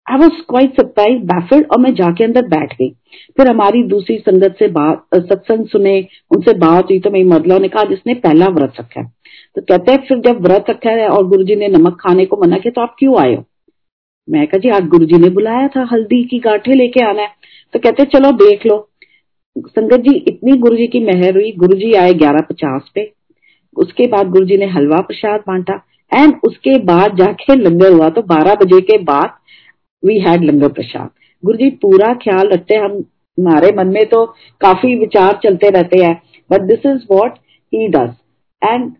I 0.08 0.18
was 0.18 0.42
quite 0.50 0.72
surprise 0.72 1.22
baffled 1.24 1.68
और 1.72 1.80
मैं 1.80 1.94
जाके 1.96 2.24
अंदर 2.24 2.48
बैठ 2.48 2.74
गई। 2.74 2.90
फिर 3.38 3.48
हमारी 3.48 3.84
दूसरी 3.84 4.18
संगत 4.18 4.56
से 4.60 4.68
बात, 4.70 5.06
सत्संग 5.16 5.66
सुने, 5.66 6.00
उनसे 6.32 6.54
बात 6.58 6.90
हुई 6.92 7.00
तो 7.00 7.12
मेरी 7.12 7.26
मदला 7.26 7.58
ने 7.58 7.68
कहा 7.68 7.84
जिसने 7.84 8.14
पहला 8.16 8.48
व्रत 8.48 8.80
रखा 8.80 9.02
है। 9.02 9.12
तो 9.56 9.62
कहते 9.62 9.92
हैं, 9.92 10.06
फिर 10.08 10.20
जब 10.20 10.42
व्रत 10.42 10.70
रखा 10.70 10.92
है 10.92 11.08
और 11.10 11.28
गुरुजी 11.28 11.56
ने 11.56 11.68
नमक 11.68 11.98
खाने 12.02 12.26
को 12.26 12.38
मना 12.38 12.58
किया 12.58 12.72
तो 12.72 12.82
आप 12.82 12.96
क्यों 13.00 13.20
आए 13.20 13.36
हो? 13.36 13.44
मैं 14.30 14.48
कहा, 14.48 14.58
जी, 14.58 14.70
आज 14.70 14.88
गुरु 14.88 15.06
जी 15.06 15.18
ने 15.18 15.30
बुलाया 15.30 15.68
था, 15.68 15.88
हल्दी 15.92 16.24
की 16.24 16.40
गांठे 16.40 16.74
लेके 16.74 17.04
आना 17.06 17.22
है। 17.22 17.34
तो 17.74 17.80
कहते, 17.80 18.06
चलो, 18.06 18.32
देख 18.32 18.66
लो। 18.66 18.90
संगत 19.58 20.00
जी, 20.00 20.16
इतनी 20.28 20.58
गुरु 20.58 20.76
जी 20.76 20.88
की 20.88 21.00
मेहर 21.00 21.36
हुई 21.36 21.52
गुरु 21.52 21.78
जी 21.78 21.94
आए 21.94 22.14
ग्यारह 22.14 22.42
पचास 22.42 22.92
पे। 22.96 23.12
उसके 23.78 24.08
बाद 24.08 24.30
गुरु 24.30 24.46
जी 24.46 24.58
ने 24.58 24.66
हलवा 24.66 25.02
प्रसाद 25.02 25.44
बांटा। 25.48 25.82
एंड 26.14 26.36
उसके 26.44 26.78
बाद 26.84 27.16
जाके 27.18 27.56
लंगर 27.56 27.92
हुआ 27.92 28.10
तो 28.10 28.22
12 28.22 28.56
बजे 28.56 28.82
के 28.82 28.98
बाद 29.04 29.38
वी 30.04 30.20
हैड 30.20 30.44
लंगर 30.44 30.68
प्रसाद। 30.68 31.10
गुरु 31.44 31.58
जी 31.58 31.70
पूरा 31.82 32.14
ख्याल 32.14 32.50
रखते 32.50 32.76
हम 32.76 33.04
हमारे 33.38 33.72
मन 33.72 33.88
में 33.88 34.06
तो 34.06 34.26
काफ़ी 34.62 34.96
विचार 34.96 35.40
चलते 35.44 35.70
रहते 35.70 36.04
हैं 36.04 36.22
but 36.50 36.62
this 36.62 36.86
is 36.86 37.06
what 37.12 37.38
he 37.74 37.88
does 37.88 38.14
and 38.62 38.92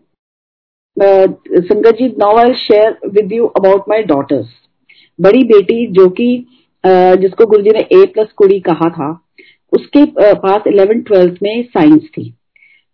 Sangat 1.62 1.96
ji 1.98 2.08
now 2.18 2.36
I 2.36 2.54
share 2.54 2.98
with 3.08 3.32
you 3.32 3.46
about 3.46 3.88
my 3.88 4.02
daughters 4.02 4.48
बड़ी 5.20 5.42
बेटी 5.44 5.86
जो 5.92 6.08
कि 6.10 6.28
जिसको 6.84 7.46
गुरु 7.46 7.62
जी 7.62 7.70
ने 7.70 7.80
ए 7.92 8.04
प्लस 8.14 8.32
कुड़ी 8.36 8.58
कहा 8.60 8.88
था, 8.90 9.10
उसके 9.72 10.04
पास 10.36 10.66
इलेवेंथ 10.66 11.02
ट्वेल्थ 11.04 11.38
में 11.42 11.62
साइंस 11.64 12.02
थी। 12.16 12.30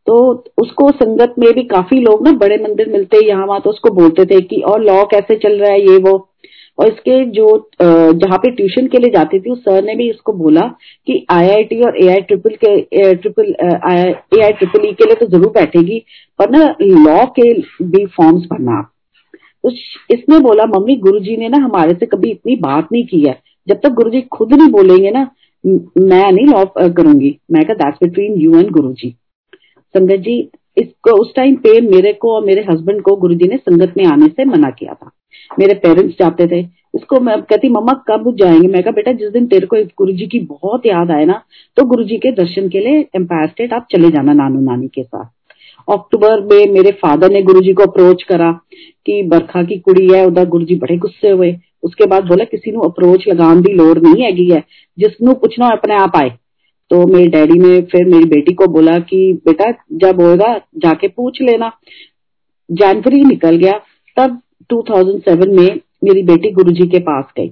तो 0.07 0.17
उसको 0.59 0.91
संगत 0.93 1.35
में 1.39 1.53
भी 1.55 1.63
काफ़ी 1.67 2.01
लोग 2.01 2.27
ना 2.27 2.33
बड़े 2.39 2.57
मंदिर 2.63 2.89
मिलते, 2.89 3.25
यहाँ 3.27 3.47
वहाँ 3.47 3.61
तो 3.61 3.71
उसको 3.71 3.91
बोलते 3.95 4.25
थे 4.25 4.41
कि, 4.41 4.61
और 4.63 4.83
लॉ 4.85 5.03
कैसे 5.05 5.37
चल 5.37 5.59
रहा 5.61 5.71
है 5.71 5.81
ये 5.83 5.97
वो? 6.01 6.17
और 6.79 6.89
इसके 6.89 7.25
जो 7.31 7.47
जहाँ 7.75 8.39
पे 8.39 8.51
ट्यूशन 8.51 8.87
के 8.87 8.99
लिए 8.99 9.11
जाती 9.13 9.39
थी, 9.41 9.51
उस 9.51 9.61
सर 9.61 9.85
ने 9.85 9.95
भी 9.97 10.09
इसको 10.11 10.33
बोला 10.35 10.67
कि 11.07 11.25
आईआईटी 11.31 11.81
और 11.83 11.97
एआई 12.05 12.21
ट्रिपल 12.23 12.57
के 12.65 13.15
triple 13.15 13.45
A 13.45 14.43
I 14.43 14.53
triple 14.53 14.89
E 14.89 14.93
के 14.93 15.05
लिए 15.05 15.15
तो 15.21 15.27
ज़रूर 15.29 15.53
बैठेगी, 15.53 15.99
पर 16.39 16.51
ना 16.51 16.75
लॉ 16.83 17.25
के 17.39 17.53
भी 17.85 18.05
फॉर्म्स 18.17 18.47
भरना 18.53 18.79
आप 18.79 18.91
तो 19.67 20.15
इसने 20.15 20.39
बोला, 20.39 20.65
मम्मी, 20.65 20.97
गुरुजी 20.97 21.37
ने 21.37 21.49
ना 21.49 21.65
हमारे 21.65 21.95
से 21.95 22.07
कभी 22.07 22.31
इतनी 22.31 22.57
बात 22.57 22.89
नहीं 22.93 23.07
की 23.07 23.21
है। 23.21 23.41
जब 23.69 23.81
तक 23.83 23.89
गुरुजी 23.89 24.21
खुद 24.21 24.55
नहीं 24.55 24.69
बोलेंगे 24.69 25.11
ना, 25.11 25.31
मैं 25.99 26.33
नहीं 26.33 26.47
लॉ 26.47 26.65
करूँगी। 26.79 27.39
मैं 27.53 27.65
कहा 27.65 27.75
that's 27.75 27.99
between 28.03 28.35
you 28.35 28.59
and 28.59 28.71
Guruji. 28.71 29.17
Sangat 29.97 30.17
ji, 30.17 30.51
इसको, 30.79 31.23
उस 31.23 31.35
टाइम 31.35 31.55
पे 31.55 31.81
मेरे 31.81 32.13
को 32.13 32.33
और 32.33 32.45
मेरे 32.45 32.65
हस्बैंड 32.71 33.03
को 33.03 33.17
गुरुजी 33.17 33.49
ने 33.49 33.57
संगत 33.57 33.95
में 33.97 34.05
आने 34.05 34.27
से 34.27 34.45
मना 34.45 34.71
किया 34.71 34.95
था। 34.95 35.11
मेरे 35.59 35.75
पेरेंट्स 35.75 36.15
जाते 36.15 36.47
थे। 36.47 36.67
उसको 36.95 37.21
मैं 37.21 37.43
कहती, 37.43 37.69
मम्मा, 37.69 37.93
कब 38.09 38.37
जाएँगे? 38.37 38.69
मैं 38.69 38.83
कहा, 38.83 38.91
बेटा, 38.91 39.13
जिस 39.13 39.31
दिन 39.31 39.47
तेरे 39.47 39.67
को 39.67 39.77
गुरु 39.77 40.13
जी 40.13 40.27
की 40.27 40.41
बहुत 40.41 40.87
याद 40.87 41.11
आए 41.11 41.25
ना 41.25 41.43
तो 41.77 41.85
गुरु 41.85 42.05
जी 42.05 42.17
के 42.17 42.33
दर्शन 42.33 42.69
के 42.69 42.81
लिए 42.81 43.09
एम्पायर 43.17 43.49
स्टेट 43.49 43.73
आप 43.73 43.87
चले 43.91 44.11
जाना 44.11 44.33
नानू 44.33 44.61
नानी 44.61 44.89
के 44.89 45.03
साथ। 45.03 45.25
अक्टूबर 45.93 46.41
में 46.41 46.73
मेरे 46.73 46.91
फादर 46.91 47.31
ने 47.31 47.43
गुरुजी 47.43 47.73
को 47.73 47.83
अप्रोच 47.83 48.23
करा 48.23 48.61
कि 49.07 49.23
बरखा 49.23 49.63
की 49.63 49.79
कुड़ी 49.79 50.09
है 50.15 50.27
उधर 50.27 50.49
गुरुजी 50.49 50.75
बड़े 50.75 50.97
गुस्से 50.97 51.31
हुए। 51.31 51.57
उसके 51.83 52.07
बाद 52.07 52.25
बोला, 52.25 52.45
किसी 52.45 52.73
नु 52.73 52.81
अप्रोच 52.81 53.29
लगाने 53.29 53.63
की 53.63 53.73
लोड़ 53.73 53.99
नहीं 53.99 54.23
हैगी 54.23 54.51
है। 54.51 54.65
जिसनु 54.99 55.33
पूछना 55.35 55.67
अपने 55.69 55.95
आप 55.95 56.13
आए। 56.17 56.31
तो 56.91 57.07
मेरे 57.07 57.29
डैडी 57.29 57.59
ने 57.59 57.81
फिर 57.81 58.05
मेरी 58.05 58.25
बेटी 58.25 58.55
को 58.55 58.67
बोला 58.67 58.99
कि, 58.99 59.33
बेटा, 59.33 59.71
जब 59.93 60.21
होगा 60.21 60.59
जाके 60.59 61.09
पूछ 61.09 61.43
लेना। 61.43 61.73
जनवरी 62.71 63.25
निकल 63.25 63.57
गया, 63.57 63.81
तब 64.17 64.41
2007 64.73 65.49
में 65.49 65.81
मेरी 66.05 66.23
बेटी 66.23 66.51
गुरुजी 66.51 66.89
के 66.89 66.99
पास 66.99 67.25
गई। 67.37 67.51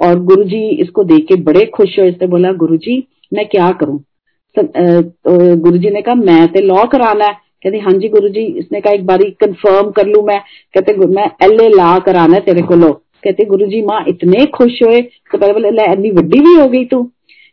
और 0.00 0.20
गुरुजी 0.20 0.68
इसको 0.68 1.04
देख 1.04 1.26
के 1.28 1.40
बड़े 1.40 1.64
खुश 1.64 1.98
हुए। 1.98 2.08
इसने 2.08 2.26
बोला, 2.26 2.52
गुरुजी, 2.52 3.08
मैं 3.32 3.46
क्या 3.46 3.70
करूँ? 3.70 4.04
तो 4.58 5.56
गुरुजी 5.56 5.90
ने 5.90 6.02
कहा, 6.02 6.14
मैं 6.14 6.48
तो 6.48 6.64
लॉ 6.64 6.84
कराना 6.84 7.24
है। 7.24 7.51
कहते 7.64 7.78
हाँ 7.78 7.92
जी 7.92 8.08
गुरु 8.08 8.28
जी 8.28 8.44
इसने 8.58 8.80
कहा, 8.80 8.92
एक 8.92 9.06
बारी 9.06 9.30
कंफर्म 9.40 9.90
कर 9.90 10.06
लू 10.06 10.22
मैं। 10.22 10.40
कहते 10.74 10.94
मैं 11.06 11.30
एल 11.42 11.60
ए 11.60 11.68
ला 11.68 11.98
कराना 11.98 12.38
तेरे 12.40 12.62
को 12.62 12.92
कहते 12.92 13.44
गुरु 13.44 13.66
जी 13.66 13.82
माँ 13.82 14.04
इतने 14.08 14.44
खुश 14.46 14.82
हुए 14.82 15.00
तो 15.00 15.38
पहले 15.38 15.52
बोले, 15.52 15.70
ले, 15.70 15.92
इतनी 15.92 16.10
वड्डी 16.10 16.40
भी 16.40 16.54
हो 16.54 16.68
गई 16.68 16.84
तू। 16.84 17.02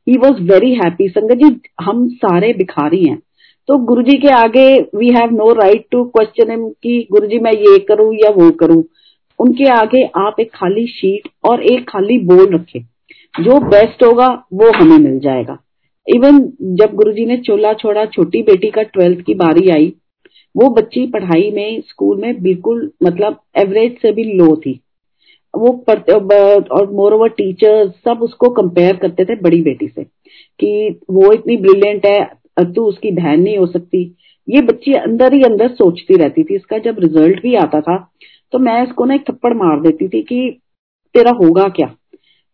ही 0.08 0.18
वॉज़ 0.18 0.42
वेरी 0.44 0.74
हैप्पी 0.74 1.08
संगत 1.10 1.38
जी, 1.38 1.56
हम 1.82 2.08
सारे 2.10 2.54
भिखारी 2.54 3.04
हैं। 3.06 3.18
तो 3.70 3.78
गुरु 3.78 4.02
जी 4.02 4.18
के 4.18 4.28
आगे 4.28 4.68
we 4.96 5.10
have 5.10 5.34
no 5.34 5.52
right 5.54 5.86
to 5.92 6.04
question 6.06 6.70
कि 6.84 7.08
गुरु 7.12 7.28
जी 7.28 7.40
मैं 7.40 7.52
ये 7.52 7.78
करूँ 7.80 8.14
या 8.16 8.30
वो 8.30 8.50
करूँ? 8.52 8.84
उनके 9.40 9.70
आगे 9.70 10.04
आप 10.18 10.40
एक 10.40 10.50
खाली 10.54 10.86
शीट 10.88 11.28
और 11.44 11.64
एक 11.64 11.90
खाली 11.90 12.18
बोल 12.26 12.54
रखे। 12.56 12.80
जो 13.36 13.60
बेस्ट 13.60 14.04
होगा, 14.04 14.28
वो 14.54 14.72
हमें 14.76 14.98
मिल 14.98 15.20
जाएगा। 15.20 15.58
इवन 16.08 16.40
जब 16.76 16.96
गुरुजी 16.96 17.26
ने 17.26 17.38
चोला 17.38 17.74
छोड़ा, 17.74 18.06
छोटी 18.06 18.42
बेटी 18.42 18.70
का 18.70 18.82
ट्वेल्थ 18.84 19.20
की 19.20 19.34
बारी 19.36 19.70
आई 19.70 19.94
वो 20.60 20.70
बच्ची 20.72 21.06
पढ़ाई 21.08 21.52
में, 21.52 21.82
स्कूल 21.82 22.18
में 22.18 22.42
बिल्कुल 22.44 22.92
मतलब 23.04 23.40
एवरेज 23.58 23.98
से 24.02 24.12
भी 24.12 24.24
लो 24.34 24.56
थी। 24.58 24.80
वो 25.54 25.72
पढ़ते 25.88 26.14
और 26.14 26.92
मोर 26.92 27.14
ओवर 27.14 27.30
टीचर्स 27.32 27.92
सब 28.06 28.20
उसको 28.22 28.50
कंपेयर 28.54 28.96
करते 28.98 29.26
थे 29.26 29.36
बड़ी 29.42 29.62
बेटी 29.62 29.88
से, 29.88 30.04
कि 30.04 31.00
वो 31.12 31.32
इतनी 31.34 31.58
ब्रिलियंट 31.58 32.06
है 32.06 32.74
तू 32.74 32.86
उसकी 32.86 33.12
बहन 33.14 33.42
नहीं 33.42 33.58
हो 33.58 33.66
सकती। 33.68 34.04
ये 34.48 34.62
बच्ची 34.64 34.94
अंदर 34.96 35.34
ही 35.34 35.42
अंदर 35.44 35.68
सोचती 35.72 36.16
रहती 36.16 36.44
थी। 36.44 36.56
इसका 36.56 36.78
जब 36.80 37.00
रिज़ल्ट 37.00 37.42
भी 37.42 37.56
आता 37.58 37.82
था 37.82 37.98
तो 38.54 38.60
मैं 38.60 38.82
इसको 38.84 39.06
ना 39.06 39.14
एक 39.16 39.24
थप्पड़ 39.30 39.54
मार 39.56 39.82
देती 39.82 40.08
थी 40.10 40.22
कि 40.24 40.60
तेरा 41.16 41.32
होगा 41.34 41.68
क्या? 41.70 41.88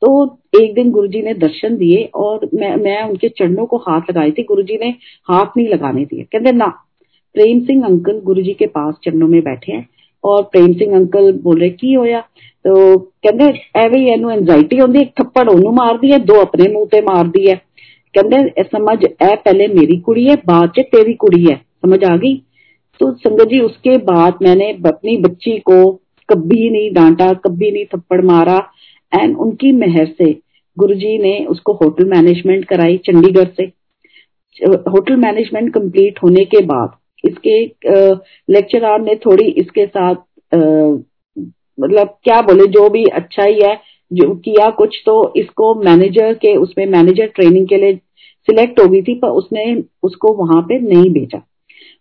तो 0.02 0.38
एक 0.54 0.74
दिन 0.74 0.89
गुरुजी 0.91 1.22
ने 1.22 1.34
दर्शन 1.36 1.76
दिए 1.78 2.04
और 2.15 2.50
मैं 2.54 2.76
मैं 2.78 3.02
उनके 3.04 3.30
चरणों 3.30 3.65
को 3.65 3.78
हाथ 3.80 4.10
लगाई 4.10 4.32
थी। 4.32 4.44
गुरुजी 4.44 4.78
ने 4.78 4.89
हाथ 5.30 5.58
नहीं 5.58 5.68
लगाने 5.68 6.04
दिए। 6.06 6.24
कहते, 6.24 6.52
ना 6.52 6.65
प्रेम 7.35 7.61
सिंह 7.61 7.85
अंकल 7.87 8.20
गुरुजी 8.25 8.53
के 8.53 8.66
पास 8.68 8.94
चरणों 9.05 9.29
में 9.29 9.40
बैठे 9.42 9.73
हैं 9.73 9.87
और 10.25 10.42
प्रेम 10.53 10.73
सिंह 10.75 10.94
अंकल 10.96 11.33
बोल 11.42 11.61
रहे 11.61 11.70
की 11.73 11.94
ਹੋਇਆ 11.94 12.23
तो 12.64 12.73
कहते 12.99 13.46
ਐਵੇਂ 13.77 14.01
ਹੀ 14.01 14.09
ਇਹਨੂੰ 14.09 14.31
ਐਂਜ਼ਾਈਟੀ 14.33 14.81
ਹੁੰਦੀ 14.81 15.01
ਇੱਕ 15.01 15.11
ਥੱਪੜ 15.16 15.49
ਉਹਨੂੰ 15.49 15.73
ਮਾਰਦੀ 15.75 16.12
ਹੈ 16.12 16.18
ਦੋ 16.25 16.40
ਆਪਣੇ 16.40 16.73
ਮੂੰਹ 16.73 16.87
ਤੇ 16.87 17.01
ਮਾਰਦੀ 17.01 17.49
ਹੈ 17.51 17.55
ਕਹਿੰਦੇ 18.14 18.62
समझ 18.64 18.94
ए 19.03 19.35
पहले 19.40 19.66
मेरी 19.70 19.96
कुड़ी 20.07 20.23
है 20.25 20.35
बाद 20.46 20.70
च 20.77 20.83
तेरी 20.92 21.12
कुड़ी 21.16 21.40
है 21.42 21.55
समझ 21.85 21.99
आ 22.05 22.14
गई 22.16 22.33
तो 23.01 23.11
संगत 23.18 23.49
जी 23.49 23.61
उसके 23.61 23.96
बाद 24.05 24.40
मैंने 24.42 24.70
अपनी 24.88 25.16
बच्ची 25.18 25.53
को 25.70 25.77
कभी 26.29 26.70
नहीं 26.70 26.90
डांटा 26.92 27.29
कभी 27.44 27.70
नहीं 27.70 27.85
थप्पड़ 27.92 28.20
मारा 28.25 28.57
एंड 29.12 29.37
उनकी 29.38 29.70
मेहर 29.75 30.11
से 30.12 30.31
गुरुजी 30.77 31.16
ने 31.18 31.33
उसको 31.49 31.73
होटल 31.75 32.09
मैनेजमेंट 32.09 32.64
कराई 32.64 32.96
चंडीगढ़ 33.07 33.49
से 33.57 33.68
होटल 34.90 35.16
मैनेजमेंट 35.20 35.73
कंप्लीट 35.75 36.23
होने 36.23 36.44
के 36.46 36.64
बाद 36.66 36.99
इसके 37.26 37.64
लेक्चरार 38.54 39.02
ने 39.02 39.16
थोड़ी 39.26 39.46
इसके 39.54 39.86
साथ 39.88 40.16
मतलब 41.78 42.08
क्या 42.24 42.42
बोले, 42.42 42.68
जो 42.68 42.90
भी 42.90 43.04
अच्छा 43.06 43.44
ही 43.44 43.62
है, 43.62 43.76
जो 44.12 44.34
किया 44.36 44.70
कुछ 44.72 45.02
तो 45.06 45.34
इसको 45.38 45.74
मैनेजर 45.76 46.34
के, 46.36 46.56
उसमें 46.58 46.86
मैनेजर 46.88 47.28
ट्रेनिंग 47.36 47.68
के 47.68 47.78
लिए 47.78 47.96
सिलेक्ट 48.48 48.80
हो 48.80 48.88
गई 48.88 49.02
थी, 49.02 49.16
पर 49.16 49.28
उसने 49.30 49.84
उसको 50.04 50.34
वहाँ 50.36 50.62
पे 50.62 50.80
नहीं 50.82 51.10
भेजा। 51.14 51.42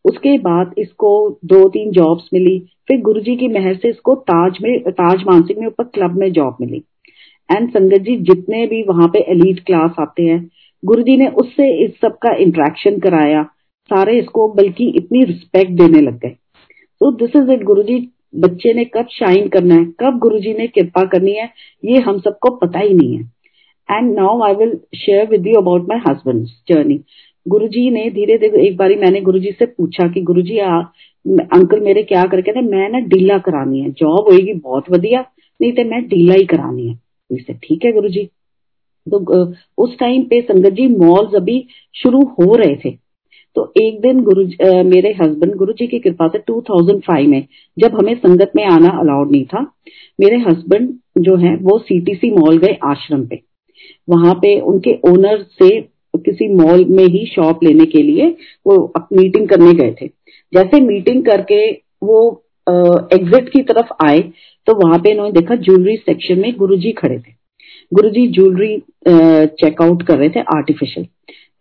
उसके 0.04 0.36
बाद 0.38 0.74
इसको 0.78 1.10
दो 1.44 1.68
तीन 1.68 1.90
जॉब्स 1.92 2.28
मिली, 2.34 2.58
फिर 2.88 3.00
गुरुजी 3.00 3.36
की 3.36 3.48
मेहर 3.48 3.74
से 3.74 3.88
इसको 3.88 4.14
ताज 4.14 4.58
में, 4.62 4.80
ताज 4.82 5.24
मानसिक 5.26 5.58
में 5.58 5.66
ऊपर 5.66 5.84
क्लब 5.84 6.18
में 6.18 6.30
जॉब 6.32 6.56
मिली। 6.60 6.82
एंड 7.48 7.68
संगत 7.70 8.00
जी, 8.00 8.16
जितने 8.18 8.66
भी 8.66 8.82
वहाँ 8.82 9.08
पे 9.08 9.18
एलीट 9.32 9.64
क्लास 9.66 9.94
आते 10.00 10.22
हैं, 10.22 10.50
गुरुजी 10.82 11.16
ने 11.16 11.28
उससे 11.36 11.68
इस 11.84 11.90
सब 12.00 12.18
का 12.22 12.34
इंट्रैक्शन 12.36 12.98
कराया। 13.00 13.46
सारे 13.90 14.18
इसको 14.18 14.46
बल्कि 14.54 14.88
इतनी 14.96 15.22
रिस्पेक्ट 15.24 15.70
देने 15.72 16.00
लग 16.00 16.18
गए। 16.18 16.28
तो 17.00 17.10
दिस 17.16 17.36
इज़ 17.36 17.50
इट 17.52 17.62
गुरुजी, 17.62 17.98
बच्चे 18.36 18.72
ने 18.74 18.84
कब 18.84 19.06
शाइन 19.10 19.48
करना 19.48 19.74
है, 19.74 19.84
कब 20.00 20.18
गुरुजी 20.18 20.52
ने 20.54 20.66
कृपा 20.68 21.04
करनी 21.04 21.32
है, 21.32 21.48
ये 21.84 22.00
हम 22.00 22.18
सबको 22.20 22.50
पता 22.56 22.78
ही 22.78 22.94
नहीं 22.94 23.16
है। 23.16 23.32
And 23.88 24.14
now 24.14 24.42
I 24.42 24.54
will 24.54 24.78
share 24.96 25.28
with 25.28 25.46
you 25.46 25.60
about 25.60 25.88
my 25.88 25.98
husband 26.08 26.44
journey 26.68 26.98
Guruji 27.46 27.88
ने 27.90 28.08
धीरे 28.10 28.36
धीरे, 28.38 28.66
एक 28.66 28.76
बारी 28.76 28.94
मैंने 28.96 29.20
गुरुजी 29.20 29.50
से 29.58 29.66
पूछा 29.68 30.08
कि 30.08 30.20
गुरुजी, 30.22 30.58
आ, 30.58 30.78
अंकल 31.26 31.80
मेरे 31.80 32.02
क्या 32.02 32.24
करके 32.24 32.52
कहते 32.52 32.66
मैं 32.68 32.88
ना 32.90 32.98
डीला 33.06 33.38
करानी 33.40 33.80
है 33.80 33.90
जॉब 33.92 34.28
होएगी, 34.30 34.52
बहुत 34.54 34.90
वधिया 34.90 35.24
नहीं 35.60 35.72
तो 35.72 35.84
मैं 35.84 36.02
डीला 36.08 36.34
ही 36.34 36.44
करानी 36.46 36.88
है। 36.88 36.98
इसे 37.30 37.54
ठीक 37.54 37.84
है 37.84 37.92
गुरु 37.92 38.08
जी 38.08 38.24
तो 39.06 39.18
उस 39.78 39.98
टाइम 39.98 40.22
पे 40.22 40.40
संगत 40.42 40.72
जी 40.72 40.86
मॉल्स 40.88 41.34
अभी 41.34 41.66
शुरू 41.94 42.20
हो 42.30 42.54
रहे 42.56 42.76
थे। 42.76 43.03
तो 43.56 43.72
एक 43.78 44.00
दिन 44.00 44.20
मेरे 44.86 45.10
हस्बैंड 45.20 45.54
गुरु 45.56 45.72
जी 45.72 45.86
की 45.86 45.98
कृपा 45.98 46.28
से 46.28 46.38
2005 46.40 47.26
में, 47.26 47.46
जब 47.76 47.94
हमें 47.94 48.14
संगत 48.16 48.52
में 48.56 48.64
आना 48.66 48.88
अलाउड 49.00 49.30
नहीं 49.30 49.44
था, 49.44 49.60
मेरे 50.18 50.36
हस्बैंड 50.40 50.88
जो 51.18 51.36
है, 51.36 51.54
वो 51.56 51.78
सीटीसी 51.80 52.30
मॉल 52.32 52.58
गए 52.58 52.78
आश्रम 52.84 53.26
पे। 53.26 53.40
वहाँ 54.08 54.34
पे 54.34 54.58
उनके 54.62 54.98
ओनर 55.10 55.42
से 55.52 55.80
किसी 56.16 56.48
मॉल 56.54 56.84
में 56.86 57.04
ही 57.04 57.24
शॉप 57.26 57.62
लेने 57.64 57.84
के 57.86 58.02
लिए 58.02 58.26
वो 58.66 58.92
मीटिंग 59.12 59.48
करने 59.48 59.72
गए 59.74 59.94
थे। 60.00 60.06
जैसे 60.52 60.80
मीटिंग 60.80 61.24
करके 61.24 61.70
वो 62.04 62.20
एग्जिट 62.66 63.48
की 63.48 63.62
तरफ़ 63.62 63.92
आए 64.04 64.20
तो 64.66 64.74
वहाँ 64.76 64.98
पे 64.98 65.10
इन्होंने 65.10 65.32
देखा 65.32 65.54
ज्वेलरी 65.56 65.96
सेक्शन 65.96 66.40
में 66.40 66.52
गुरुजी 66.58 66.92
खड़े 66.92 67.18
थे। 67.18 67.32
गुरुजी 67.92 68.26
ज्वेलरी 68.28 68.76
चेकआउट 69.54 70.02
कर 70.02 70.18
रहे 70.18 70.28
थे 70.28 70.40
आर्टिफिशियल 70.56 71.06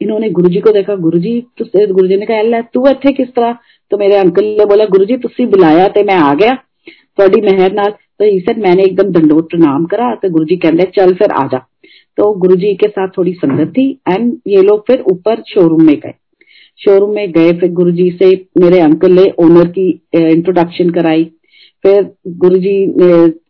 इन्होंने 0.04 0.30
गुरुजी 0.32 0.60
को 0.60 0.72
देखा, 0.72 0.96
गुरुजी 0.98 1.40
तो 1.60 1.66
गुरुजी 1.94 2.16
ने 2.16 2.26
कहा 2.26 2.62
तू 2.64 2.88
इतने 2.90 3.12
किस 3.14 3.28
तरह? 3.30 3.58
तो 3.92 3.98
मेरे 3.98 4.16
अंकल 4.18 4.46
ने 4.48 4.66
बोला, 4.66 4.86
गुरुजी 4.88 5.18
तुसी 5.20 5.46
बुलाया 5.48 5.88
तो 5.90 6.04
मैं 6.04 6.16
आ 6.16 6.34
गया 6.36 6.56
थोड़ी 7.20 7.42
मेहर 7.42 7.74
नाल। 7.74 7.92
तो 8.20 8.26
ही 8.26 8.40
सर 8.40 8.60
मैंने 8.60 8.84
एकदम 8.84 9.12
दंडोत 9.12 9.50
प्रणाम 9.50 9.86
करा 9.86 10.14
तो 10.16 10.30
गुरुजी 10.30 10.56
कहते 10.58 10.92
चल 10.96 11.14
फिर 11.16 11.32
आ 11.34 11.46
जा। 11.48 11.58
तो 12.18 12.34
गुरु 12.40 12.56
जी 12.56 12.74
के 12.76 12.88
साथ 12.90 13.08
थोड़ी 13.18 13.32
संगत 13.36 13.72
थी 13.78 13.90
एंड 14.10 14.34
ये 14.48 14.62
लोग 14.62 14.86
फिर 14.88 15.04
ऊपर 15.12 15.42
शोरूम 15.48 15.86
में 15.86 15.96
गए। 15.96 16.14
शोरूम 16.80 17.14
में 17.16 17.32
गए, 17.32 17.52
फिर 17.52 17.72
गुरु 17.72 17.92
जी 17.92 18.10
से 18.22 18.30
मेरे 18.62 18.80
अंकल 18.82 19.12
ने 19.12 19.24
ओनर 19.40 19.68
की 19.70 19.88
इंट्रोडक्शन 20.16 20.90
कराई। 20.90 21.24
फिर 21.84 22.04
गुरुजी 22.40 22.84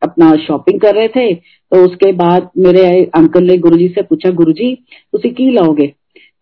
अपना 0.04 0.36
शॉपिंग 0.38 0.80
कर 0.82 0.96
रहे 0.96 1.08
थे 1.08 1.34
तो 1.34 1.84
उसके 1.86 2.12
बाद 2.14 2.50
मेरे 2.58 2.86
अंकल 3.16 3.44
ने 3.44 3.58
गुरु 3.58 3.78
जी 3.78 3.88
से 3.88 4.02
पूछा 4.04 4.30
गुरु 4.32 4.54
जी 4.54 4.74
तुम 5.14 5.30
की 5.32 5.50
लाओगे? 5.52 5.92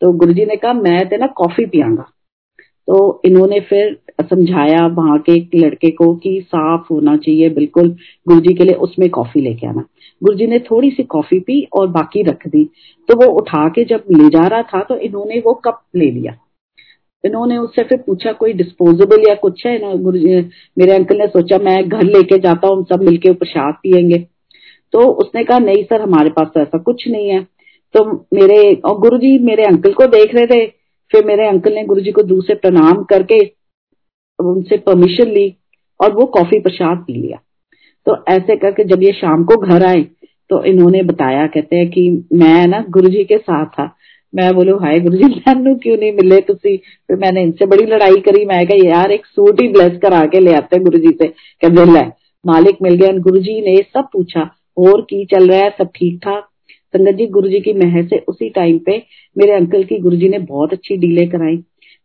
तो 0.02 0.12
गुरुजी 0.12 0.46
ने 0.46 0.56
कहा, 0.56 0.74
मैं 0.74 1.08
ते 1.10 1.18
ना 1.18 1.28
कॉफ़ी 1.28 1.66
पियांगा। 1.66 2.06
तो 2.88 3.22
इन्होंने 3.26 3.60
फिर 3.60 3.98
समझाया 4.22 4.86
वहाँ 4.88 5.18
के 5.20 5.32
एक 5.32 5.50
लड़के 5.56 5.90
को 5.92 6.14
कि 6.16 6.40
साफ़ 6.48 6.88
होना 6.92 7.16
चाहिए, 7.18 7.50
बिल्कुल 7.50 7.90
गुरुजी 8.28 8.54
के 8.54 8.64
लिए 8.64 8.76
उसमें 8.78 9.10
कॉफ़ी 9.10 9.42
लेके 9.42 9.68
आना। 9.68 9.84
गुरुजी 10.22 10.48
ने 10.48 10.60
थोड़ी 10.62 10.90
सी 10.92 11.04
कॉफ़ी 11.04 11.40
पी 11.40 11.62
और 11.74 11.88
बाकी 11.90 12.24
रख 12.24 12.48
दी। 12.48 12.64
तो 13.10 13.16
वो 13.18 13.32
उठा 13.32 13.68
के 13.70 13.84
जब 13.86 14.04
ले 14.12 14.30
जा 14.30 14.48
रहा 14.48 14.62
था 14.64 14.82
तो 14.84 14.96
इन्होंने 14.98 15.40
वो 15.40 15.54
कप 15.66 15.82
ले 15.96 16.10
लिया। 16.12 16.36
इन्होंने 17.24 17.58
उससे 17.58 17.84
फिर 17.84 17.98
पूछा, 17.98 18.32
कोई 18.32 18.54
डिस्पोजेबल 18.54 19.28
या 19.30 19.36
कुछ 19.36 19.66
है? 19.66 19.78
ना 19.82 19.94
गुरु 19.96 20.20
मेरे 20.78 20.92
अंकल 20.92 21.18
ने 21.18 21.28
सोचा 21.28 21.58
मैं 21.58 21.78
घर 21.90 22.04
लेके 22.04 22.38
जाता 22.40 22.68
हूँ 22.68 22.86
सब 22.86 23.04
मिलके 23.04 23.34
प्रसाद 23.34 23.74
पियेंगे। 23.84 24.18
तो 24.94 25.00
उसने 25.14 25.44
कहा, 25.44 25.60
नहीं 25.60 25.84
सर, 25.84 26.02
हमारे 26.02 26.30
पास 26.30 26.48
तो 26.54 26.60
ऐसा 26.60 26.78
कुछ 26.78 27.08
नहीं 27.08 27.30
है। 27.30 27.46
तो 27.96 28.04
मेरे, 28.34 28.74
और 28.76 29.00
गुरु 29.00 29.18
जी 29.18 29.38
मेरे 29.40 29.64
अंकल 29.64 29.94
को 29.94 30.06
देख 30.08 30.36
रहे 30.36 30.46
थे। 30.46 30.66
फिर 31.12 31.26
मेरे 31.26 31.48
अंकल 31.48 31.74
ने 31.74 31.84
गुरु 31.86 32.02
जी 32.02 32.12
को 32.12 32.42
से 32.42 32.56
प्रणाम 32.56 33.04
करके 33.04 33.40
उनसे 34.40 34.78
परमिशन 34.78 35.32
ली 35.32 35.54
और 36.00 36.14
वो 36.14 36.26
कॉफ़ी 36.26 36.60
प्रसाद 36.60 36.98
पी 36.98 37.14
लिया। 37.14 37.40
तो 38.08 38.16
ऐसे 38.30 38.56
करके 38.56 38.84
जब 38.84 39.04
ये 39.04 39.12
शाम 39.12 39.44
को 39.44 39.56
घर 39.58 39.86
आए 39.86 40.02
तो 40.50 40.64
इन्होंने 40.64 41.02
बताया, 41.04 41.46
कहते 41.48 41.76
हैं 41.76 41.90
कि 41.90 42.10
मैं 42.34 42.68
ना 42.68 42.84
गुरु 42.90 43.10
जी 43.10 43.24
के 43.24 43.38
साथ 43.38 43.66
था। 43.66 43.84
मैं 44.34 44.54
बोलू, 44.56 44.78
हाय 44.78 45.00
गुरु 45.00 45.18
जी 45.18 45.24
मैनू 45.24 45.76
क्यों 45.76 45.98
नहीं 45.98 46.12
मिले 46.12 46.40
तुसी? 46.42 46.76
फिर 46.78 47.18
मैंने 47.18 47.42
इनसे 47.44 47.66
बड़ी 47.66 47.86
लड़ाई 47.86 48.16
करी। 48.16 48.46
मैं 48.46 48.66
कहा, 48.68 48.78
यार, 48.88 49.12
एक 49.12 49.26
सूट 49.26 49.62
ही 49.62 49.68
ब्लेस 49.68 49.98
करा 50.02 50.26
के 50.26 50.40
ले 50.40 50.54
आते 50.54 50.80
गुरु 50.80 51.00
जी 51.00 51.12
से। 51.12 51.28
कहते 51.28 51.86
ले, 51.92 52.06
मालिक 52.46 52.78
मिल 52.82 52.96
गया। 52.96 53.18
गुरु 53.20 53.40
जी 53.40 53.60
ने 53.62 53.76
सब 53.94 54.08
पूछा, 54.14 54.50
और 54.78 55.02
की 55.02 55.26
चल 55.26 55.50
रहा 55.50 55.60
है? 55.60 55.70
सब 55.70 55.90
ठीक 55.96 56.20
ठाक? 56.24 56.48
संगत 56.94 57.12
जी 57.12 57.26
गुरु 57.26 57.50
जी 57.50 57.60
की 57.60 57.74
मेहर 57.74 58.06
से 58.06 58.18
उसी 58.28 58.50
टाइम 58.50 58.80
पे 58.80 58.92
मेरे 59.38 59.52
अंकल 59.52 59.84
की 59.84 60.00
गुरु 60.00 60.16
जी 60.16 60.30
ने 60.30 60.40
बहुत 60.40 60.74
अच्छी 60.74 60.98
डीले 60.98 61.26
कराई। 61.28 61.58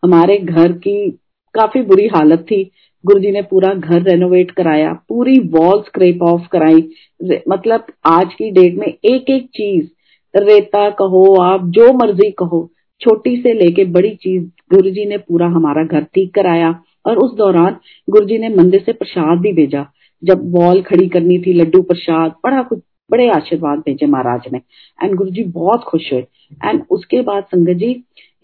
हमारे 0.04 0.36
घर 0.38 0.72
की 0.72 1.10
काफ़ी 1.54 1.82
बुरी 1.82 2.06
हालत 2.06 2.46
थी। 2.50 2.62
गुरु 3.04 3.20
जी 3.20 3.30
ने 3.30 3.42
पूरा 3.42 3.72
घर 3.74 4.02
रेनोवेट 4.02 4.50
कराया, 4.50 4.92
पूरी 5.08 5.38
वॉल 5.38 5.80
स्क्रेप 5.82 6.22
ऑफ़ 6.22 6.48
कराई। 6.52 7.42
मतलब 7.48 7.86
आज 8.06 8.34
की 8.34 8.50
डेट 8.50 8.74
में 8.74 8.86
एक 8.86 9.30
एक 9.30 9.46
चीज़, 9.54 9.86
रेता 10.34 10.88
कहो 10.90 11.24
आप, 11.42 11.66
जो 11.66 11.92
मर्ज़ी 11.92 12.30
कहो, 12.30 12.70
छोटी 13.00 13.36
से 13.36 13.52
लेके 13.52 13.84
बड़ी 13.84 14.14
चीज़ 14.14 14.44
गुरु 14.74 14.90
जी 14.90 15.04
ने 15.04 15.18
पूरा 15.18 15.46
हमारा 15.46 15.84
घर 15.84 16.02
ठीक 16.14 16.34
कराया। 16.34 16.74
और 17.06 17.16
उस 17.16 17.36
दौरान 17.36 17.76
गुरुजी 18.10 18.38
ने 18.38 18.48
मंदिर 18.48 18.82
से 18.86 18.92
प्रसाद 18.92 19.38
भी 19.38 19.52
भेजा। 19.52 19.86
जब 20.24 20.50
वॉल 20.52 20.82
खड़ी 20.82 21.08
करनी 21.08 21.38
थी, 21.38 21.52
लड्डू 21.52 21.82
प्रसाद, 21.82 22.30
बड़ा 22.44 22.62
कुछ 22.62 22.78
बड़े 23.10 23.28
आशीर्वाद 23.30 23.78
भेजे 23.78 24.06
महाराज 24.06 24.52
ने। 24.52 24.60
एंड 24.98 25.14
गुरु 25.14 25.30
जी 25.30 25.44
बहुत 25.52 25.84
खुश 25.84 26.12
हुए। 26.12 26.20
एंड 26.64 26.82
उसके 26.90 27.20
बाद 27.22 27.44
संगत 27.44 27.76
जी 27.76 27.90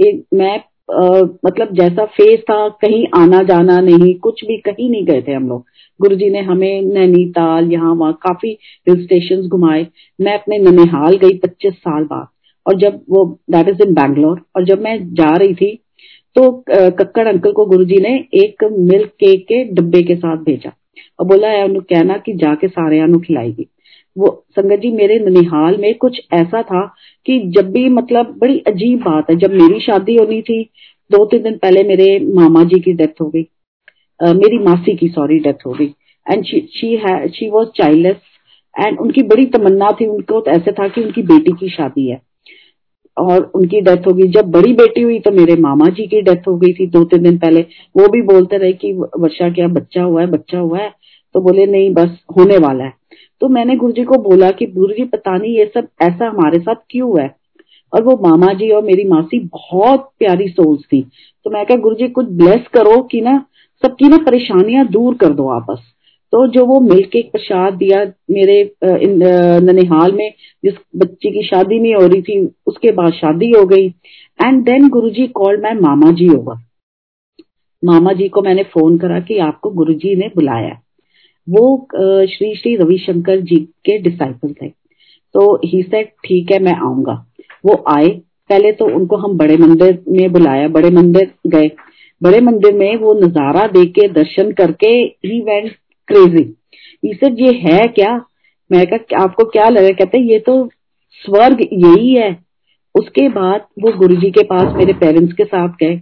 एक 0.01 0.25
मैं 0.35 0.61
आ, 0.90 1.05
मतलब 1.46 1.72
जैसा 1.75 2.05
फेस 2.07 2.40
था 2.40 2.68
कहीं 2.83 3.07
आना 3.16 3.42
जाना 3.42 3.79
नहीं 3.81 4.14
कुछ 4.20 4.44
भी 4.44 4.57
कहीं 4.61 4.88
नहीं 4.90 5.05
गए 5.07 5.22
थे 5.29 5.33
हम 5.33 5.48
लोग। 5.48 5.64
गुरु 6.01 6.16
जी 6.16 6.31
ने 6.31 6.40
हमें 6.42 6.83
नैनीताल 6.85 7.70
यहाँ 7.72 7.94
वहाँ 7.94 8.12
काफ़ी 8.22 8.48
हिल 8.88 9.03
स्टेशन 9.05 9.48
घुमाए। 9.48 9.87
मैं 10.18 10.35
अपने 10.38 10.59
ननिहाल 10.59 11.16
गई 11.16 11.38
पच्चीस 11.38 11.75
साल 11.75 12.05
बाद। 12.05 12.27
और 12.66 12.79
जब 12.79 13.01
वो 13.11 13.25
दैट 13.51 13.68
इज़ 13.68 13.83
इन 13.83 13.94
बैंगलोर 13.94 14.42
और 14.57 14.64
जब 14.64 14.83
मैं 14.83 14.98
जा 15.14 15.35
रही 15.37 15.55
थी 15.55 15.75
तो 16.37 16.51
कक्कड़ 16.70 17.27
अंकल 17.29 17.53
को 17.53 17.64
गुरुजी 17.66 18.01
ने 18.01 18.16
एक 18.35 18.64
मिल्क 18.79 19.09
केक 19.20 19.44
के 19.44 19.64
डब्बे 19.75 20.03
के 20.03 20.16
साथ 20.16 20.44
भेजा। 20.44 20.72
और 21.20 21.27
बोला 21.27 21.48
है 21.48 21.68
कहना 21.68 22.16
कि 22.16 22.33
जाके 22.35 22.68
सारे 22.68 23.01
खिलाएगी। 23.18 23.66
वो 24.18 24.44
संगत 24.51 24.77
जी 24.77 24.90
मेरे 24.90 25.18
ननिहाल 25.18 25.77
में 25.77 25.94
कुछ 25.94 26.20
ऐसा 26.33 26.62
था 26.62 26.94
कि 27.27 27.38
जब 27.46 27.70
भी 27.72 27.88
मतलब 27.88 28.35
बड़ी 28.38 28.59
अजीब 28.66 28.98
बात 28.98 29.31
है 29.31 29.37
जब 29.37 29.53
मेरी 29.53 29.81
शादी 29.81 30.16
होनी 30.16 30.42
थी 30.42 30.62
दो 31.12 31.25
तीन 31.27 31.42
दिन 31.42 31.59
पहले 31.59 31.83
मेरे 31.85 32.18
मामा 32.35 32.64
जी 32.64 32.81
की 32.81 32.92
डेथ 32.92 33.20
हो 33.20 33.27
गई। 33.29 33.42
uh, 34.25 34.35
मेरी 34.35 34.59
मासी 34.59 34.96
की 34.96 35.09
सॉरी 35.09 35.38
डेथ 35.38 35.66
हो 35.66 35.72
गई। 35.72 35.94
And 36.33 36.44
she 36.44 36.61
she 37.29 37.48
was 37.51 37.68
childless 37.68 38.16
and 38.87 38.98
उनकी 38.98 39.22
बड़ी 39.22 39.46
तमन्ना 39.46 39.90
थी 40.01 40.07
उनको 40.07 40.40
तो 40.40 40.51
ऐसे 40.51 40.72
था 40.72 40.88
कि 40.88 41.03
उनकी 41.03 41.22
बेटी 41.22 41.53
की 41.53 41.68
शादी 41.68 42.09
है। 42.09 42.20
और 43.18 43.51
उनकी 43.55 43.81
डेथ 43.81 44.07
हो 44.07 44.12
गई। 44.12 44.27
जब 44.29 44.51
बड़ी 44.51 44.72
बेटी 44.72 45.03
हुई 45.03 45.18
तो 45.20 45.31
मेरे 45.31 45.57
मामा 45.57 45.87
जी 45.87 46.07
की 46.07 46.20
डेथ 46.22 46.48
हो 46.48 46.57
गई 46.57 46.72
थी 46.72 46.87
दो 46.87 47.05
तीन 47.05 47.22
दिन 47.22 47.38
पहले। 47.38 47.61
वो 47.96 48.09
भी 48.09 48.22
बोलते 48.22 48.57
रहे 48.57 48.72
कि 48.72 48.92
वर्षा 48.92 49.51
क्या 49.51 49.68
बच्चा 49.68 50.03
हुआ 50.03 50.20
है? 50.20 50.27
बच्चा 50.27 50.59
हुआ 50.59 50.79
है? 50.79 50.90
तो 51.35 51.40
बोले 51.40 51.66
नहीं 51.66 51.90
बस 51.94 52.18
होने 52.37 52.59
वाला 52.59 52.85
है। 52.85 53.02
तो 53.42 53.48
मैंने 53.48 53.74
गुरु 53.76 53.92
जी 53.92 54.02
को 54.05 54.16
बोला 54.22 54.50
कि 54.50 54.66
गुरु 54.66 54.94
जी 54.94 55.05
पता 55.05 55.37
नहीं 55.37 55.57
ये 55.57 55.64
सब 55.74 55.87
ऐसा 56.02 56.26
हमारे 56.26 56.59
साथ 56.59 56.74
क्यों 56.90 57.20
है? 57.20 57.28
और 57.92 58.02
वो 58.02 58.16
मामा 58.22 58.52
जी 58.55 58.68
और 58.70 58.83
मेरी 58.83 59.05
मासी 59.05 59.38
बहुत 59.52 60.09
प्यारी 60.18 60.46
सोच 60.48 60.85
थी। 60.85 61.00
तो 61.46 61.50
मैं 61.50 61.64
कहा 61.66 61.76
गुरु 61.76 61.94
जी 61.94 62.09
कुछ 62.09 62.26
ब्लेस 62.33 62.68
करो 62.74 63.00
कि 63.02 63.20
ना, 63.20 63.37
सबकी 63.83 64.09
ना 64.09 64.16
परेशानियाँ 64.16 64.87
दूर 64.88 65.14
कर 65.14 65.33
दो 65.33 65.48
आपस। 65.48 65.81
तो 66.33 66.46
जो 66.48 66.64
वो 66.66 66.78
मिल्क 66.81 67.09
केक 67.09 67.33
प्रसाद 67.33 67.74
दिया 67.74 68.05
मेरे 68.31 68.62
ननिहाल 69.62 70.12
में, 70.12 70.33
जिस 70.64 70.74
बच्ची 70.96 71.31
की 71.31 71.42
शादी 71.46 71.78
नहीं 71.81 71.94
हो 71.94 72.07
रही 72.07 72.22
थी, 72.22 72.38
उसके 72.66 72.92
बाद 72.92 73.12
शादी 73.12 73.50
हो 73.50 73.64
गई। 73.66 73.88
एंड 74.38 74.62
देन 74.64 74.88
गुरुजी 74.88 75.26
कॉल 75.35 75.61
मैं 75.62 75.74
मामा 75.81 76.12
जी 76.12 76.28
ओवर 76.37 76.62
मामा 77.83 78.12
जी 78.12 78.28
को 78.28 78.42
मैंने 78.42 78.62
फ़ोन 78.72 78.98
करा 78.98 79.20
कि 79.20 79.38
आपको 79.40 79.70
गुरुजी 79.72 80.16
ने 80.16 80.31
बुलाया। 80.37 80.78
वो 81.46 81.88
श्री 81.92 82.55
श्री 82.57 82.74
रविशंकर 82.76 83.40
जी 83.40 83.57
के 83.85 83.98
डिसाइपल 84.02 84.52
थे 84.52 84.68
तो 85.35 85.55
ही 85.64 85.83
सेड 85.83 86.09
ठीक 86.24 86.50
है, 86.52 86.59
मैं 86.59 86.74
आऊँगा। 86.74 87.12
वो 87.64 87.83
आए। 87.88 88.09
पहले 88.50 88.72
तो 88.72 88.85
उनको 88.96 89.16
हम 89.16 89.37
बड़े 89.38 89.57
मंदिर 89.57 90.02
में 90.09 90.33
बुलाया। 90.33 90.68
बड़े 90.68 90.90
मंदिर 90.90 91.31
गए। 91.46 91.70
बड़े 92.20 92.40
मंदिर 92.40 92.74
में 92.74 92.96
वो 92.96 93.14
नज़ारा 93.16 93.66
देख 93.68 93.90
के, 93.90 94.09
दर्शन 94.11 94.52
करके 94.52 94.88
ही 94.88 95.40
वेंट 95.40 95.72
क्रेजी 96.09 96.44
ईसर 97.05 97.40
ये 97.40 97.52
है 97.61 97.87
क्या? 97.88 98.14
मैं 98.70 98.87
कहा 98.87 99.22
आपको 99.22 99.44
क्या 99.44 99.68
लगा? 99.68 99.88
कहते, 99.90 100.18
ये 100.22 100.38
तो 100.38 100.68
स्वर्ग 101.20 101.61
यही 101.62 102.14
है। 102.14 102.31
उसके 102.94 103.28
बाद 103.31 103.66
वो 103.83 103.92
गुरुजी 103.98 104.31
के 104.31 104.42
पास 104.44 104.74
मेरे 104.76 104.92
पेरेंट्स 104.94 105.33
के 105.33 105.44
साथ 105.44 105.68
गए। 105.81 106.00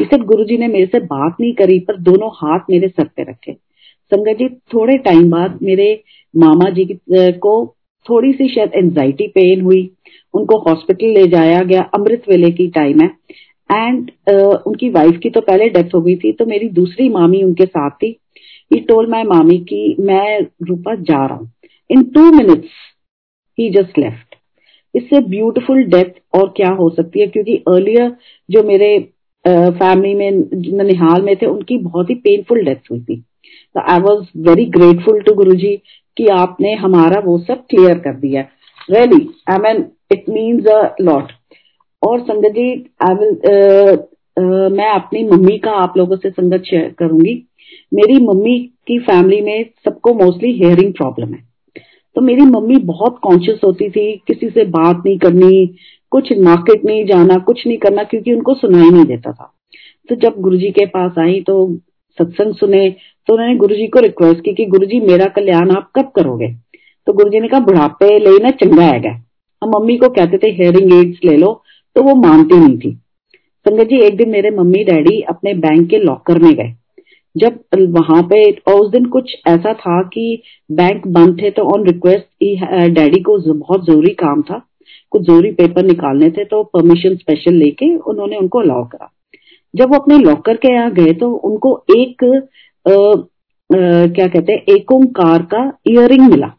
इसे 0.00 0.18
गुरुजी 0.20 0.56
ने 0.58 0.68
मेरे 0.68 0.86
से 0.86 1.00
बात 1.00 1.36
नहीं 1.40 1.52
करी, 1.54 1.78
पर 1.80 1.96
दोनों 2.00 2.30
हाथ 2.34 2.70
मेरे 2.70 2.88
सर 2.88 3.04
पे 3.06 3.22
रखे। 3.22 3.56
संगत 4.10 4.38
जी 4.38 4.48
थोड़े 4.74 4.96
टाइम 4.98 5.30
बाद 5.30 5.58
मेरे 5.62 5.92
मामा 6.34 6.70
जी 6.70 6.84
को 7.08 7.54
थोड़ी 8.06 8.32
सी 8.32 8.48
शायद 8.48 8.72
एंजाइटी 8.76 9.26
पेन 9.28 9.60
हुई। 9.60 9.90
उनको 10.34 10.58
हॉस्पिटल 10.60 11.12
ले 11.14 11.26
जाया 11.28 11.62
गया 11.62 11.82
अमृत 11.94 12.22
वेले 12.28 12.50
की 12.50 12.68
टाइम 12.70 13.00
है। 13.00 13.08
एंड 13.70 14.10
uh, 14.30 14.56
उनकी 14.66 14.88
वाइफ 14.90 15.18
की 15.22 15.30
तो 15.30 15.40
पहले 15.40 15.68
डेथ 15.68 15.94
हो 15.94 16.00
गई 16.02 16.16
थी 16.16 16.32
तो 16.32 16.46
मेरी 16.46 16.68
दूसरी 16.70 17.08
मामी 17.08 17.42
उनके 17.42 17.66
साथ 17.66 17.90
थी। 17.92 18.16
ही 18.70 18.80
टोल 18.80 19.10
माई 19.10 19.22
मामी 19.24 19.58
की 19.68 19.96
मैं 20.00 20.40
रूपा 20.68 20.94
जा 20.94 21.24
रहा 21.26 21.36
हूँ। 21.36 21.50
In 21.90 22.02
two 22.14 22.30
minutes 22.32 22.70
he 23.58 23.70
just 23.70 23.98
left 23.98 24.36
इससे 24.94 25.20
ब्यूटिफुल 25.28 25.82
डेथ 25.86 26.20
और 26.34 26.52
क्या 26.56 26.70
हो 26.72 26.88
सकती 26.90 27.20
है? 27.20 27.26
क्योंकि 27.26 27.56
अर्लियर 27.68 28.12
जो 28.48 28.62
मेरे 28.64 28.98
फैमिली 29.44 30.14
में 30.14 30.30
ननिहाल 30.78 31.22
में 31.22 31.34
थे 31.36 31.46
उनकी 31.46 31.78
बहुत 31.80 32.10
ही 32.10 32.14
पेनफुल 32.16 32.64
डेथ 32.64 32.90
हुई 32.90 33.00
थी। 33.00 33.22
तो 33.74 33.80
I 33.92 34.00
was 34.00 34.24
very 34.48 34.64
grateful 34.70 35.20
to 35.20 35.34
Guru 35.34 35.54
ji 35.56 35.74
कि 36.16 36.26
आपने 36.32 36.74
हमारा 36.76 37.20
वो 37.24 37.38
सब 37.40 37.64
क्लियर 37.70 37.98
कर 37.98 38.16
दिया। 38.20 38.42
Really 38.88 39.26
I 39.50 39.58
mean 39.58 39.84
it 40.12 40.28
means 40.28 40.66
a 40.68 40.80
lot 41.00 41.32
और 42.02 42.20
संगत 42.20 42.52
जी 42.52 42.70
आई 43.00 43.14
विल 43.14 43.98
मैं 44.72 44.88
अपनी 44.88 45.22
मम्मी 45.24 45.56
का 45.58 45.70
आप 45.78 45.96
लोगों 45.96 46.16
से 46.16 46.30
संगत 46.30 46.62
शेयर 46.66 46.94
करूँगी। 46.98 47.34
मेरी 47.94 48.16
मम्मी 48.24 48.58
की 48.86 48.98
फैमिली 49.00 49.40
में 49.40 49.64
सबको 49.84 50.12
मोस्टली 50.14 50.52
हेयरिंग 50.58 50.92
प्रॉब्लम 50.92 51.32
है। 51.34 51.42
तो 52.16 52.20
मेरी 52.20 52.42
मम्मी 52.42 52.76
बहुत 52.84 53.18
कॉन्शियस 53.22 53.60
होती 53.64 53.88
थी, 53.90 54.12
किसी 54.26 54.48
से 54.48 54.64
बात 54.66 55.02
नहीं 55.06 55.18
करनी, 55.18 55.66
कुछ 56.12 56.32
मार्केट 56.38 56.84
नहीं 56.84 57.04
जाना, 57.06 57.38
कुछ 57.38 57.66
नहीं 57.66 57.76
करना, 57.78 58.02
क्योंकि 58.02 58.32
उनको 58.34 58.54
सुनाई 58.54 58.90
नहीं 58.90 59.04
देता 59.04 59.32
था। 59.32 59.52
तो 60.08 60.14
जब 60.16 60.40
गुरुजी 60.40 60.70
के 60.70 60.86
पास 60.86 61.18
आई 61.18 61.40
तो 61.40 61.66
सत्संग 62.18 62.54
सुने 62.54 62.88
तो 63.28 63.34
उन्होंने 63.34 63.56
गुरु 63.56 63.74
जी 63.74 63.86
को 63.88 64.00
रिक्वेस्ट 64.00 64.44
की 64.44 64.52
कि 64.54 64.64
गुरु 64.66 64.86
जी 64.86 65.00
मेरा 65.02 65.26
कल्याण 65.30 65.70
आप 65.70 65.90
कब 65.96 66.10
करोगे? 66.16 66.48
तो 67.06 67.12
गुरु 67.12 67.30
जी 67.30 67.40
ने 67.40 67.48
कहा, 67.48 67.60
बुढ़ापे 67.60 68.18
लेना 68.20 68.50
चंगा 68.52 68.84
है 68.84 69.14
हम 69.62 69.70
मम्मी 69.70 69.96
को 69.98 70.08
कहते 70.10 70.38
थे 70.38 70.50
हेयरिंग 70.54 70.92
एड्स 70.94 71.24
ले 71.24 71.36
लो 71.36 71.52
तो 71.96 72.02
वो 72.02 72.14
मानती 72.16 72.58
नहीं 72.58 72.78
थी। 72.78 72.92
संगत 73.66 73.88
जी, 73.88 73.98
एक 73.98 74.16
दिन 74.16 74.30
मेरे 74.30 74.50
मम्मी 74.50 74.84
डैडी 74.84 75.20
अपने 75.28 75.54
बैंक 75.56 75.88
के 75.90 75.98
लॉकर 75.98 76.38
में 76.38 76.54
गए। 76.54 76.74
जब 77.34 77.58
वहाँ 77.90 78.22
पे, 78.22 78.50
और 78.50 78.74
उस 78.74 78.90
दिन 78.90 79.04
कुछ 79.08 79.34
ऐसा 79.48 79.72
था 79.74 80.02
कि 80.04 80.42
बैंक 80.70 81.06
बंद 81.08 81.40
थे 81.42 81.50
तो 81.50 81.62
ऑन 81.74 81.86
रिक्वेस्ट 81.86 82.44
डैडी 82.94 83.20
को 83.20 83.38
बहुत 83.50 83.84
ज़रूरी 83.86 84.14
काम 84.16 84.42
था। 84.42 84.62
कुछ 85.12 85.22
ज़रूरी 85.22 85.50
पेपर 85.52 85.84
निकालने 85.84 86.30
थे 86.30 86.44
तो 86.44 86.62
परमिशन 86.74 87.16
स्पेशल 87.16 87.54
लेके 87.54 87.94
उन्होंने 87.96 88.36
उनको 88.36 88.60
अलाउ 88.60 88.84
करा। 88.86 89.10
जब 89.74 89.90
वो 89.90 89.98
अपने 89.98 90.18
लॉकर 90.18 90.56
के 90.56 90.72
यहाँ 90.72 90.90
गए 90.92 91.12
तो 91.12 91.30
उनको 91.48 91.76
एक 91.96 92.24
आ, 92.24 92.90
आ, 92.90 94.06
क्या 94.06 94.26
कहते 94.26 94.52
हैं 94.52 94.74
एक 94.74 94.92
ओंकार 94.92 95.42
का 95.54 95.62
इयरिंग 95.86 96.28
मिला। 96.30 96.52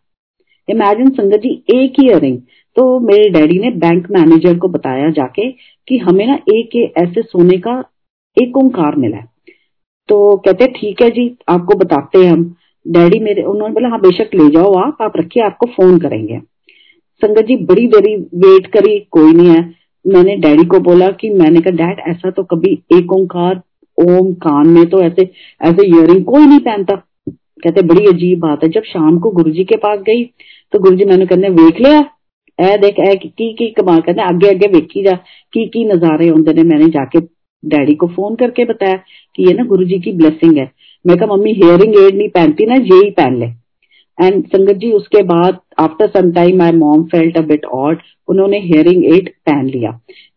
इमेजिन 0.67 1.09
संगत 1.09 1.39
जी 1.39 1.49
एक 1.75 1.99
इयरिंग 2.03 2.37
तो 2.75 2.99
मेरे 2.99 3.29
डैडी 3.29 3.59
ने 3.59 3.69
बैंक 3.77 4.07
मैनेजर 4.11 4.57
को 4.57 4.67
बताया 4.67 5.09
जाके 5.09 5.49
कि 5.87 5.97
हमें 5.97 6.25
ना 6.27 6.35
एक 6.49 6.75
ऐसे 6.97 7.21
सोने 7.21 7.57
का 7.57 7.73
एक 8.37 8.57
ओंकार 8.57 8.95
मिला 8.95 9.17
है। 9.17 9.25
तो 10.09 10.37
कहते 10.37 10.67
ठीक 10.67 11.01
है 11.01 11.09
जी 11.09 11.25
आपको 11.49 11.77
बताते 11.77 12.19
हैं 12.19 12.31
हम। 12.31 12.43
डैडी 12.85 13.19
मेरे 13.19 13.43
उन्होंने 13.43 13.73
बोला 13.73 13.89
हाँ 13.89 13.99
बेशक 13.99 14.33
ले 14.35 14.47
जाओ 14.49 14.73
आप 14.77 15.01
आप 15.01 15.17
रखिए 15.17 15.43
आपको 15.43 15.65
फ़ोन 15.65 15.99
करेंगे। 15.99 16.39
संगत 17.21 17.45
जी 17.45 17.55
बड़ी 17.65 17.87
देरी 17.87 18.15
वेट 18.15 18.67
करी 18.67 18.99
कोई 19.11 19.33
नहीं 19.33 19.49
है। 19.49 19.61
मैंने 20.07 20.35
डैडी 20.35 20.65
को 20.65 20.79
बोला 20.79 21.07
कि 21.07 21.29
मैंने 21.29 21.61
कहा, 21.61 21.71
डैड, 21.71 21.99
ऐसा 22.07 22.31
तो 22.31 22.43
कभी 22.43 22.83
एक 22.93 23.13
ओंकार, 23.13 23.61
ओम, 23.97 24.33
कान 24.33 24.67
में 24.67 24.85
तो 24.85 25.01
ऐसे 25.01 25.29
ऐसे 25.61 25.87
इयरिंग 25.87 26.25
कोई 26.25 26.45
नहीं 26.45 26.59
पहनता। 26.59 26.95
कहते, 27.29 27.81
बड़ी 27.81 28.05
अजीब 28.05 28.39
बात 28.39 28.63
है। 28.63 28.69
जब 28.69 28.83
शाम 28.83 29.19
को 29.19 29.31
गुरुजी 29.31 29.63
के 29.63 29.77
पास 29.77 29.99
गई 29.99 30.23
तो 30.71 30.79
गुरुजी 30.79 31.05
मैंने 31.05 31.25
कहने 31.25 31.49
वेख 31.49 31.81
लिया? 31.81 31.99
ए 32.59 32.77
देख 32.77 32.99
ए 32.99 33.15
की 33.15 33.53
की 33.53 33.67
कमाल 33.67 33.99
कहते 33.99 34.21
अगे 34.21 34.47
अगे 34.47 34.67
वेखी 34.67 35.03
जा, 35.03 35.11
की 35.53 35.65
की 35.65 35.85
नजारे 35.85 36.27
होंगे 36.27 36.53
ने 36.53 36.63
मैंने 36.63 36.85
जाके 36.85 37.19
डैडी 37.65 37.93
को 37.93 38.07
फ़ोन 38.07 38.35
करके 38.35 38.65
बताया 38.65 38.93
कि 39.35 39.47
ये 39.47 39.53
ना 39.53 39.63
गुरु 39.63 39.85
जी 39.85 39.99
की 39.99 40.11
ब्लेसिंग 40.11 40.57
है। 40.57 40.71
मैं 41.07 41.17
कहा, 41.17 41.35
मम्मी 41.35 41.53
हेयरिंग 41.53 41.95
एड 41.95 42.15
नहीं 42.17 42.29
पहनती 42.29 42.65
ना 42.65 42.73
ये 42.73 42.95
ही 42.95 43.11
पहन 43.11 43.39
ले। 43.39 43.45
एंड 44.25 44.45
संगत 44.47 44.73
जी, 44.73 44.91
उसके 44.91 45.23
बाद 45.23 45.57
after 45.81 46.07
some 46.09 46.31
time 46.31 46.57
my 46.57 46.71
mom 46.73 47.03
felt 47.07 47.37
a 47.37 47.41
bit 47.47 47.65
odd 47.65 48.01
उन्होंने 48.27 48.59
हेयरिंग 48.61 49.05
एड 49.15 49.29
पहन 49.45 49.65
लिया 49.67 49.91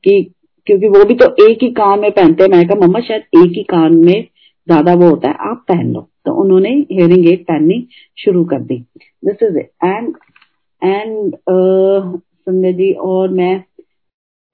कि, 0.04 0.22
क्योंकि 0.66 0.88
वो 0.88 1.04
भी 1.04 1.14
तो 1.14 1.26
एक 1.48 1.62
ही 1.62 1.70
कान 1.72 2.00
में 2.00 2.10
पहनते 2.10 2.44
हैं। 2.44 2.50
मैं 2.50 2.66
कहा, 2.68 2.86
मम्मा, 2.86 3.00
शायद 3.00 3.22
एक 3.36 3.56
ही 3.56 3.62
कान 3.70 3.96
में 3.96 4.22
ज़्यादा 4.68 4.94
वो 4.94 5.08
होता 5.08 5.28
है, 5.28 5.34
आप 5.40 5.64
पहन 5.68 5.92
लो। 5.92 6.08
तो 6.26 6.32
उन्होंने 6.42 6.70
हेयरिंग 6.92 7.26
एड 7.28 7.44
पहननी 7.44 7.86
शुरू 8.18 8.44
कर 8.44 8.60
दी। 8.62 8.78
This 9.24 9.42
is 9.42 9.58
and 9.58 10.14
and 10.82 11.34
Sanjay 11.48 12.72
ji 12.72 12.92
और 12.92 13.28
मैं, 13.30 13.62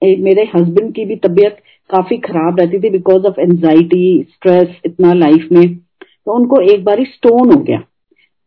एक 0.01 0.19
मेरे 0.19 0.43
हस्बैंड 0.55 0.93
की 0.95 1.05
भी 1.05 1.15
तबीयत 1.23 1.57
काफ़ी 1.89 2.17
खराब 2.19 2.59
रहती 2.59 2.79
थी 2.79 2.89
बिकॉज़ 2.89 3.25
ऑफ़ 3.27 3.39
एंजाइटी 3.39 4.25
स्ट्रेस 4.29 4.75
इतना 4.85 5.13
लाइफ 5.13 5.47
में। 5.51 5.75
तो 5.75 6.33
उनको 6.33 6.59
एक 6.73 6.83
बार 6.83 7.03
स्टोन 7.05 7.51
हो 7.51 7.59
गया। 7.59 7.81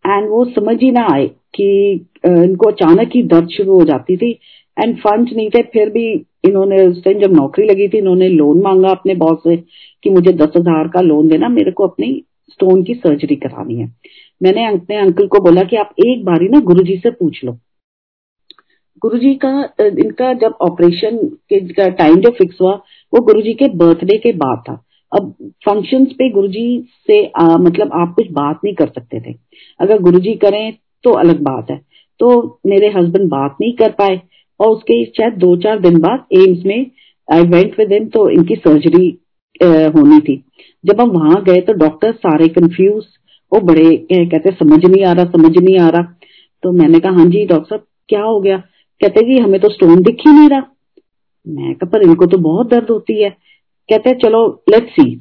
एंड 0.05 0.29
वो 0.29 0.45
समझ 0.47 0.77
ही 0.83 0.91
ना 0.91 1.07
आए 1.13 1.27
कि 1.55 1.67
इनको 2.27 2.71
अचानक 2.71 3.11
ही 3.15 3.23
दर्द 3.25 3.49
शुरू 3.49 3.73
हो 3.73 3.85
जाती 3.85 4.17
थी। 4.17 4.31
एंड 4.77 4.97
फंड 4.99 5.29
नहीं 5.33 5.49
थे, 5.51 5.63
फिर 5.63 5.91
भी 5.91 6.07
इन्होंने 6.45 6.87
उस 6.87 7.03
टाइम 7.05 7.19
जब 7.21 7.33
नौकरी 7.33 7.67
लगी 7.67 7.89
थी, 7.89 7.99
इन्होंने 7.99 8.29
लोन 8.29 8.63
मांगा 8.63 8.91
अपने 8.91 9.15
बॉस 9.15 9.39
से 9.45 9.57
कि 10.05 10.11
मुझे 10.11 10.33
दस 10.33 10.53
हज़ार 10.57 10.89
का 10.89 11.01
लोन 11.01 11.29
देना, 11.29 11.49
मेरे 11.49 11.71
को 11.71 11.87
अपनी 11.87 12.25
स्टोन 12.51 12.83
की 12.83 12.95
सर्जरी 12.95 13.37
करानी 13.37 13.75
है। 13.75 13.87
मैंने 14.41 14.67
अपने 14.67 14.97
अंकल 14.97 15.27
को 15.27 15.39
बोला 15.41 15.63
कि 15.63 15.77
आप 15.77 15.95
एक 16.07 16.25
बारी 16.25 16.49
ना 16.49 16.61
गुरुजी 16.63 16.97
से 16.97 17.11
पूछ 17.11 17.45
लो। 17.45 17.57
गुरुजी 19.03 19.35
का 19.35 19.51
इनका 19.81 20.33
जब 20.33 20.55
ऑपरेशन 20.63 21.17
के 21.53 21.91
टाइम 21.91 22.17
जो 22.17 22.31
फिक्स 22.31 22.61
हुआ, 22.61 22.73
वो 22.73 23.21
गुरुजी 23.25 23.53
के 23.55 23.69
बर्थडे 23.77 24.19
के 24.19 24.33
बाद 24.33 24.63
था। 24.69 24.84
अब 25.15 25.35
फ़ंक्शंस 25.67 26.13
पे 26.13 26.29
गुरुजी 26.31 26.69
से 27.07 27.25
आ, 27.27 27.47
मतलब 27.59 27.91
आप 27.95 28.13
कुछ 28.17 28.31
बात 28.33 28.61
नहीं 28.65 28.75
कर 28.75 28.89
सकते 28.89 29.21
थे। 29.21 29.35
अगर 29.81 29.99
गुरुजी 30.03 30.35
करें 30.37 30.73
तो 31.05 31.11
अलग 31.19 31.41
बात 31.43 31.71
है। 31.71 31.81
तो 32.21 32.61
मेरे 32.67 32.89
हस्बैंड 32.91 33.29
बात 33.31 33.57
नहीं 33.61 33.73
कर 33.77 33.91
पाए 33.93 34.21
और 34.61 34.69
उसके 34.69 35.05
शायद 35.07 35.35
दो 35.39 35.57
चार 35.63 35.81
दिन 35.81 35.99
बाद 36.01 36.27
एम्स 36.39 36.65
में 36.67 36.87
आई 37.29 37.43
वेंट 37.45 37.79
विद 37.79 37.93
इन 37.93 38.09
तो 38.09 38.29
इनकी 38.31 38.55
सर्जरी 38.57 39.07
होनी 39.95 40.21
थी। 40.21 40.43
जब 40.85 41.01
हम 41.01 41.11
वहाँ 41.11 41.43
गए 41.45 41.61
तो 41.61 41.73
डॉक्टर 41.75 42.13
सारे 42.15 42.49
कंफ्यूज 42.51 43.05
वो 43.53 43.61
बड़े 43.63 43.97
कहते 44.13 44.51
समझ 44.53 44.85
नहीं 44.85 45.05
आ 45.05 45.13
रहा 45.13 45.25
समझ 45.27 45.57
नहीं 45.59 45.79
आ 45.79 45.89
रहा। 45.89 46.03
तो 46.63 46.73
मैंने 46.73 46.99
कहा 47.01 47.13
हाँ 47.13 47.27
जी 47.27 47.45
डॉक्टर 47.47 47.69
साहब 47.69 47.87
क्या 48.09 48.23
हो 48.23 48.41
गया? 48.41 48.57
कहते 49.01 49.27
जी 49.27 49.39
हमें 49.39 49.61
तो 49.61 49.69
स्टोन 49.69 50.03
दिख 50.03 50.27
ही 50.27 50.33
नहीं 50.33 50.49
रहा। 50.49 50.63
मैं 51.47 51.75
कहा 51.75 51.91
पर 51.91 52.03
इनको 52.03 52.27
तो 52.27 52.39
बहुत 52.41 52.71
दर्द 52.71 52.91
होती 52.91 53.23
है। 53.23 53.31
कहते 53.89 54.11
हैं, 54.11 54.17
चलो 54.19 54.47
लेट्स 54.71 54.93
सी 54.93 55.15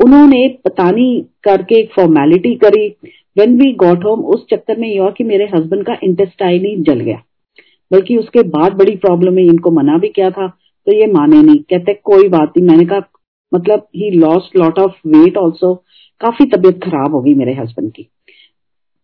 उन्होंने 0.00 0.46
पता 0.64 0.90
नहीं 0.90 1.22
करके 1.44 1.78
एक 1.80 1.90
फॉर्मेलिटी 1.92 2.54
करी। 2.54 2.88
वेन 3.36 3.56
वी 3.58 3.72
गॉट 3.74 4.04
होम 4.04 4.24
उस 4.26 4.44
चक्कर 4.50 4.76
में 4.78 4.88
यह 4.88 5.00
हुआ 5.02 5.10
कि 5.10 5.24
मेरे 5.24 5.48
हस्बैंड 5.54 5.84
का 5.84 5.96
इंटेस्टाइन 6.04 6.64
ही 6.66 6.74
जल 6.82 7.00
गया। 7.00 7.22
बल्कि 7.90 8.16
उसके 8.16 8.42
बाद 8.48 8.72
बड़ी 8.72 8.96
प्रॉब्लम 8.96 9.38
है 9.38 9.44
इनको 9.44 9.70
मना 9.70 9.96
भी 9.98 10.08
किया 10.08 10.30
था 10.30 10.46
तो 10.86 10.92
ये 10.92 11.06
माने 11.12 11.42
नहीं। 11.42 11.58
कहते 11.60 11.94
कोई 12.04 12.28
बात 12.28 12.52
नहीं। 12.56 12.66
मैंने 12.66 12.84
कहा 12.84 13.02
मतलब 13.52 13.86
he 13.96 14.10
lost 14.10 14.56
lot 14.56 14.78
of 14.78 15.08
weight 15.08 15.36
also 15.36 15.74
काफ़ी 16.20 16.46
तबीयत 16.46 16.82
खराब 16.84 17.14
हो 17.14 17.20
गई 17.20 17.34
मेरे 17.34 17.54
हस्बैंड 17.54 17.90
की। 17.92 18.08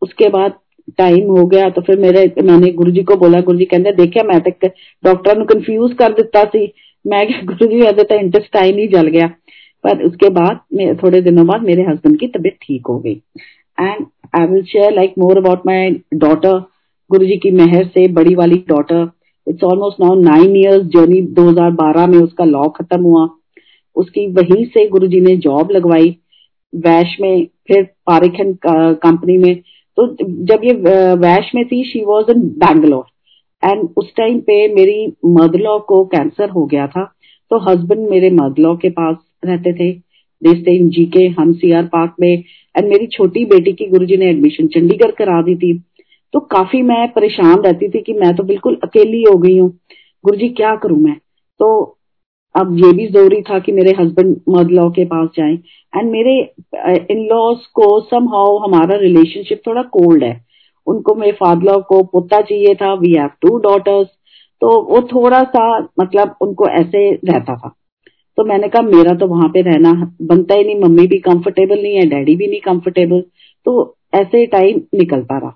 उसके 0.03 0.29
बाद 0.29 0.55
टाइम 0.99 1.31
हो 1.31 1.45
गया 1.47 1.69
तो 1.71 1.81
फिर 1.81 1.99
मेरे, 1.99 2.33
मैंने 2.43 2.71
गुरु 2.73 2.91
जी 2.91 3.03
को 3.03 3.17
बोला 3.17 3.41
गुरु 3.41 3.59
जी 3.59 3.65
कहते 3.65 3.93
देखिए, 3.93 4.23
मैं 4.23 4.41
तो 4.41 4.69
डॉक्टर 5.05 5.45
कंफ्यूज 5.45 5.93
कर 5.93 6.13
दिता 6.13 6.45
सी। 6.47 6.67
मैं 7.05 7.27
गुरु 7.47 7.67
जी 7.67 7.81
अजे 7.87 8.03
तो 8.03 8.15
इंटेस्टाइन 8.17 8.79
ही 8.79 8.87
जल 8.89 9.07
गया। 9.09 9.27
पर 9.85 10.03
उसके 10.05 10.29
बाद 10.31 10.61
थोड़े 11.03 11.21
दिनों 11.21 11.47
बाद 11.47 11.63
मेरे 11.63 11.83
हस्बैंड 11.83 12.19
की 12.19 12.27
तबीयत 12.29 12.57
ठीक 12.63 12.87
हो 12.87 12.99
गई। 12.99 13.15
And 13.79 14.07
I 14.35 14.47
will 14.47 14.63
share 14.65 14.93
like 14.93 15.15
more 15.19 15.39
about 15.39 15.67
my 15.67 15.91
daughter 16.17 16.59
Guru 17.11 17.27
ji 17.27 17.37
की 17.37 17.51
मेहर 17.53 17.87
से 17.87 18.07
बड़ी 18.13 18.35
वाली 18.35 18.57
daughter 18.69 19.09
it's 19.47 19.65
almost 19.65 20.01
now 20.01 20.15
nine 20.21 20.57
years 20.57 20.85
journey 20.89 21.21
2012 21.35 22.07
में 22.07 22.19
उसका 22.19 22.45
लॉ 22.45 22.69
खत्म 22.71 23.03
हुआ। 23.03 23.29
उसकी 23.97 24.27
वहीं 24.33 24.65
से 24.67 24.89
गुरु 24.89 25.07
जी 25.07 25.21
ने 25.21 25.37
जॉब 25.39 25.71
लगवाई, 25.71 26.17
वैश 26.73 27.17
में, 27.21 27.47
फिर 27.69 27.83
पारिखन 28.07 28.57
कंपनी 28.67 29.37
में। 29.39 29.55
तो 29.99 30.07
जब 30.47 30.65
ये 30.65 30.73
वैश 31.17 31.51
में 31.55 31.65
थी 31.67 31.83
she 31.85 32.05
was 32.05 32.31
in 32.31 32.43
Bangalore 32.59 33.05
and 33.65 33.89
उस 33.97 34.13
टाइम 34.17 34.39
पे 34.41 34.57
मेरी 34.75 35.13
मदलॉ 35.27 35.79
को 35.79 36.05
कैंसर 36.05 36.51
हो 36.51 36.65
गया 36.67 36.87
था 36.87 37.05
तो 37.51 37.59
हस्बैंड 37.59 38.09
मेरे 38.11 38.31
मदलॉ 38.31 38.75
के 38.77 38.91
पास 38.91 39.17
रहते 39.45 39.73
थे 39.73 39.91
इन 40.43 40.89
जी 40.89 41.05
के 41.07 41.27
हम 41.41 41.53
सी 41.53 41.73
आर 41.73 41.85
पार्क 41.85 42.15
में 42.21 42.29
एंड 42.29 42.89
मेरी 42.89 43.07
छोटी 43.07 43.45
बेटी 43.45 43.73
की 43.73 43.87
गुरुजी 43.87 44.17
ने 44.17 44.29
एडमिशन 44.31 44.67
चंडीगढ़ 44.67 45.11
करा 45.11 45.41
दी 45.43 45.55
थी। 45.57 45.73
तो 46.35 46.41
काफ़ी 46.41 46.81
मैं 46.83 47.07
परेशान 47.13 47.61
रहती 47.61 47.89
थी 47.89 48.01
कि 48.03 48.13
मैं 48.13 48.35
तो 48.37 48.43
बिल्कुल 48.43 48.79
अकेली 48.85 49.23
हो 49.23 49.37
गई 49.39 49.59
हूँ। 49.59 49.71
गुरुजी, 50.25 50.49
क्या 50.49 50.75
करूँ 50.77 50.99
मैं? 50.99 51.17
तो 51.61 51.99
अब 52.55 52.77
ये 52.79 52.93
भी 52.93 53.07
ज़रूरी 53.07 53.41
था 53.43 53.59
कि 53.59 53.73
मेरे 53.73 53.93
हस्बैंड 54.01 54.37
मद 54.49 54.71
लॉ 54.71 54.89
के 54.91 55.05
पास 55.05 55.29
जाएँ। 55.37 55.55
एंड 55.97 56.11
मेरे 56.11 56.39
इन 57.11 57.27
लॉज 57.27 57.67
को 57.75 58.01
सम 58.01 58.29
हाउ 58.29 58.59
हमारा 58.59 58.99
रिलेशनशिप 58.99 59.61
थोड़ा 59.67 59.83
कोल्ड 59.83 60.25
है। 60.25 60.35
उनको 60.87 61.15
मेरे 61.15 61.33
फादर 61.33 61.81
को, 61.81 62.03
पोता 62.03 62.41
चाहिए 62.41 62.75
था 62.75 62.93
वी 62.95 63.13
हैव 63.13 63.31
टू 63.43 63.59
डॉटर्स 63.59 64.09
तो 64.63 64.69
वो 64.85 65.01
थोड़ा 65.03 65.43
सा 65.45 65.79
मतलब 66.01 66.35
उनको 66.43 66.67
ऐसे 66.71 67.11
रहता 67.15 67.55
था। 67.57 67.69
तो 68.39 68.45
मैंने 68.45 68.69
कहा, 68.69 68.83
मेरा 68.83 69.15
तो 69.15 69.27
वहाँ 69.27 69.49
पे 69.49 69.61
रहना 69.63 69.93
बनता 70.23 70.55
ही 70.55 70.65
नहीं, 70.65 70.77
मम्मी 70.81 71.07
भी 71.07 71.19
कंफर्टेबल 71.21 71.83
नहीं 71.83 71.95
है 71.97 72.07
डैडी 72.07 72.37
भी 72.37 72.47
नहीं 72.47 72.61
कंफर्टेबल 72.61 73.21
तो 73.67 73.97
ऐसे 74.15 74.45
टाइम 74.47 74.81
निकलता 74.95 75.39
रहा। 75.39 75.51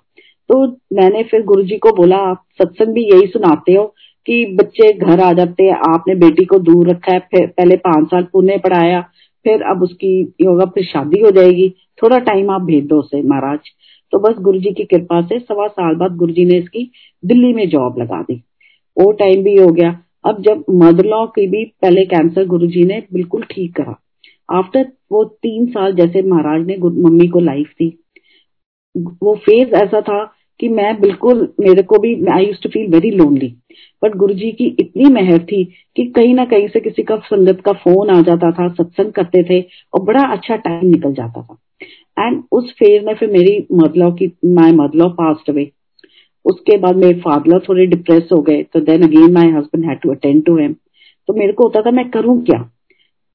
तो 0.49 0.65
मैंने 0.93 1.23
फिर 1.23 1.43
गुरुजी 1.43 1.77
को 1.77 1.91
बोला, 1.91 2.17
आप 2.17 2.43
सत्संग 2.61 2.93
भी 2.93 3.03
यही 3.03 3.27
सुनाते 3.27 3.73
हो 3.73 3.83
कि 4.27 4.45
बच्चे 4.59 4.91
घर 4.93 5.19
आ 5.19 5.31
जाते 5.33 5.63
हैं, 5.63 5.73
आपने 5.89 6.15
बेटी 6.15 6.45
को 6.45 6.59
दूर 6.59 6.89
रखा 6.89 7.13
है, 7.13 7.19
फिर 7.19 7.47
पहले 7.47 7.75
पाँच 7.77 8.07
साल 8.07 8.23
पुणे 8.23 8.57
पढ़ाया, 8.57 9.01
फिर 9.45 9.61
अब 9.63 9.83
उसकी 9.83 10.11
होगा 10.47 10.65
फिर 10.65 10.83
शादी 10.83 11.21
हो 11.21 11.31
जाएगी, 11.31 11.69
थोड़ा 12.03 12.19
टाइम 12.19 12.49
आप 12.51 12.61
भेज 12.61 12.85
दो 12.87 12.99
उसे, 12.99 13.21
महाराज। 13.21 13.59
तो 14.13 14.19
बस 14.19 14.35
गुरु 14.39 14.59
जी 14.59 14.71
की 14.73 14.83
कृपा 14.85 15.21
से 15.21 15.39
सवा 15.39 15.67
साल 15.67 15.95
बाद 15.95 16.15
गुरु 16.15 16.33
जी 16.33 16.45
ने 16.45 16.57
इसकी 16.57 16.91
दिल्ली 17.23 17.53
में 17.53 17.67
जॉब 17.69 17.99
लगा 17.99 18.21
दी। 18.21 18.41
वो 18.97 19.11
टाइम 19.11 19.43
भी 19.43 19.55
हो 19.55 19.67
गया। 19.67 19.99
अब 20.25 20.41
जब 20.41 20.63
मदर 20.71 21.05
लॉ 21.05 21.25
की 21.25 21.47
भी 21.47 21.63
पहले 21.81 22.05
कैंसर 22.05 22.45
गुरु 22.45 22.67
जी 22.67 22.83
ने 22.83 23.03
बिल्कुल 23.13 23.43
ठीक 23.43 23.75
करा। 23.75 23.95
आफ्टर 24.49 24.87
वो 25.11 25.23
तीन 25.23 25.65
साल 25.65 25.93
जैसे 25.93 26.21
महाराज 26.21 26.65
ने 26.67 26.77
मम्मी 26.77 27.27
को 27.27 27.39
लाइफ 27.39 27.73
दी। 27.79 27.97
वो 29.23 29.35
फ़ेज़ 29.35 29.73
ऐसा 29.73 30.01
था 30.01 30.23
कि 30.59 30.67
मैं 30.69 30.99
बिल्कुल, 31.01 31.53
मेरे 31.59 31.83
को 31.83 31.97
भी 31.97 32.13
I 32.33 32.45
use 32.45 32.61
to 32.63 32.69
feel 32.69 32.91
very 32.91 33.11
lonely 33.11 33.47
but 34.03 34.15
Guruji 34.15 34.51
की 34.51 34.65
इतनी 34.79 35.09
मेहर 35.09 35.39
थी 35.43 35.63
कि 35.95 36.05
कहीं 36.05 36.33
ना 36.33 36.45
कहीं 36.45 36.67
से 36.67 36.79
किसी 36.79 37.03
का 37.03 37.15
संगत 37.25 37.61
का 37.65 37.71
फ़ोन 37.73 38.09
आ 38.09 38.21
जाता 38.21 38.51
था, 38.51 38.67
सत्संग 38.69 39.11
करते 39.11 39.43
थे 39.43 39.61
और 39.93 40.01
बड़ा 40.01 40.23
अच्छा 40.27 40.55
टाइम 40.55 40.85
निकल 40.85 41.13
जाता 41.13 41.41
था। 41.41 41.57
एंड 42.17 42.41
उस 42.51 42.71
फ़ेज़ 42.79 43.05
में 43.05 43.13
फिर 43.15 43.31
मेरी 43.31 43.67
मदलॉ 43.73 44.11
की 44.11 44.31
माई 44.45 44.71
मदलॉ 44.71 45.09
पास्ट 45.13 45.49
अवे 45.49 45.71
उसके 46.45 46.77
बाद 46.77 46.95
मेरे 46.95 47.19
फादर 47.19 47.59
थोड़े 47.59 47.85
डिप्रेस 47.85 48.29
हो 48.33 48.41
गए 48.41 48.63
तो 48.63 48.79
then 48.79 49.03
again 49.03 49.33
my 49.33 49.51
husband 49.51 49.85
had 49.85 49.99
to 49.99 50.11
attend 50.11 50.43
to 50.45 50.57
him 50.57 50.73
तो 51.29 51.33
मेरे 51.33 51.53
को 51.53 51.63
होता 51.63 51.81
था, 51.81 51.91
मैं 51.91 52.09
करूँ 52.09 52.41
क्या? 52.43 52.57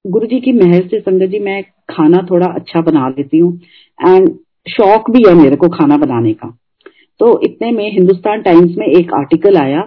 गुरु 0.05 0.27
जी 0.27 0.39
की 0.41 0.53
मेहर 0.53 0.87
से 0.89 1.01
संगत 1.01 1.29
जी, 1.31 1.39
मैं 1.39 1.63
खाना 1.91 2.27
थोड़ा 2.31 2.47
अच्छा 2.47 2.81
बना 2.81 3.09
लेती 3.09 3.39
हूँ। 3.39 3.53
एंड 3.99 4.29
शौक 4.67 5.11
भी 5.11 5.23
है 5.29 5.35
मेरे 5.35 5.57
को 5.57 5.69
खाना 5.69 5.97
बनाने 5.97 6.33
का। 6.33 6.49
तो 7.21 7.39
इतने 7.45 7.71
में 7.71 7.91
हिंदुस्तान 7.93 8.43
टाइम्स 8.43 8.77
में 8.79 8.87
एक 8.87 9.13
आर्टिकल 9.15 9.57
आया 9.57 9.81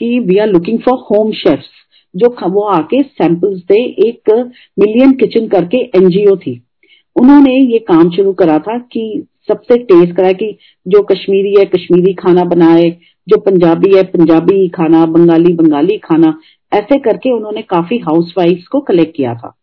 कि 0.00 0.18
we 0.20 0.38
are 0.38 0.48
looking 0.48 0.78
for 0.78 0.98
home 1.10 1.32
chefs 1.32 1.70
जो 2.14 2.28
वो 2.50 2.62
आके 2.70 3.02
सैंपल्स 3.02 3.62
दे, 3.62 3.80
एक 4.08 4.30
मिलियन 4.78 5.12
किचन 5.12 5.48
करके 5.48 5.76
एनजीओ 5.98 6.36
थी। 6.36 6.60
उन्होंने 7.16 7.56
ये 7.72 7.78
काम 7.78 8.10
शुरू 8.10 8.32
करा 8.32 8.58
था 8.58 8.78
कि 8.78 9.26
सबसे 9.48 9.78
टेस्ट 9.78 10.16
कराए 10.16 10.34
कि 10.34 10.58
जो 10.88 11.02
कश्मीरी 11.02 11.54
है, 11.58 11.64
कश्मीरी 11.64 12.14
खाना 12.14 12.44
बनाए, 12.44 12.90
जो 13.28 13.40
पंजाबी 13.40 13.96
है, 13.96 14.02
पंजाबी 14.02 14.68
खाना, 14.68 15.06
बंगाली 15.06 15.54
बंगाली 15.54 15.98
खाना, 15.98 16.38
ऐसे 16.72 16.98
करके 16.98 17.30
उन्होंने 17.30 17.62
काफ़ी 17.62 17.98
हाउस 17.98 18.34
को 18.72 18.80
कलेक्ट 18.80 19.16
किया 19.16 19.34
था। 19.34 19.56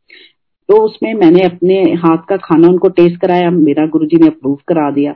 तो 0.70 0.82
उसमें 0.82 1.14
मैंने 1.14 1.42
अपने 1.42 1.84
हाथ 1.84 2.18
का 2.30 2.38
खाना 2.38 2.68
उनको 2.68 2.88
टेस्ट 2.90 3.22
कराया, 3.22 3.52
मेरा 3.52 3.88
गुरुजी 3.88 4.18
ने 4.18 4.28
अप्रूव 4.28 4.58
करा 4.68 4.92
दिया। 4.92 5.16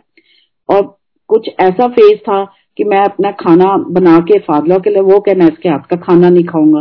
और 0.69 0.97
कुछ 1.27 1.49
ऐसा 1.59 1.87
फ़ेज़ 1.87 2.17
था 2.17 2.53
कि 2.77 2.83
मैं 2.83 2.97
अपना 2.97 3.31
खाना 3.31 3.77
बना 3.77 4.19
के 4.19 4.39
फादला 4.39 4.77
के 4.77 4.89
लिए, 4.89 5.01
वो 5.01 5.19
कहना 5.19 5.45
इसके 5.45 5.69
हाथ 5.69 5.79
का 5.79 5.95
खाना 5.95 6.29
नहीं 6.29 6.43
खाऊँगा। 6.43 6.79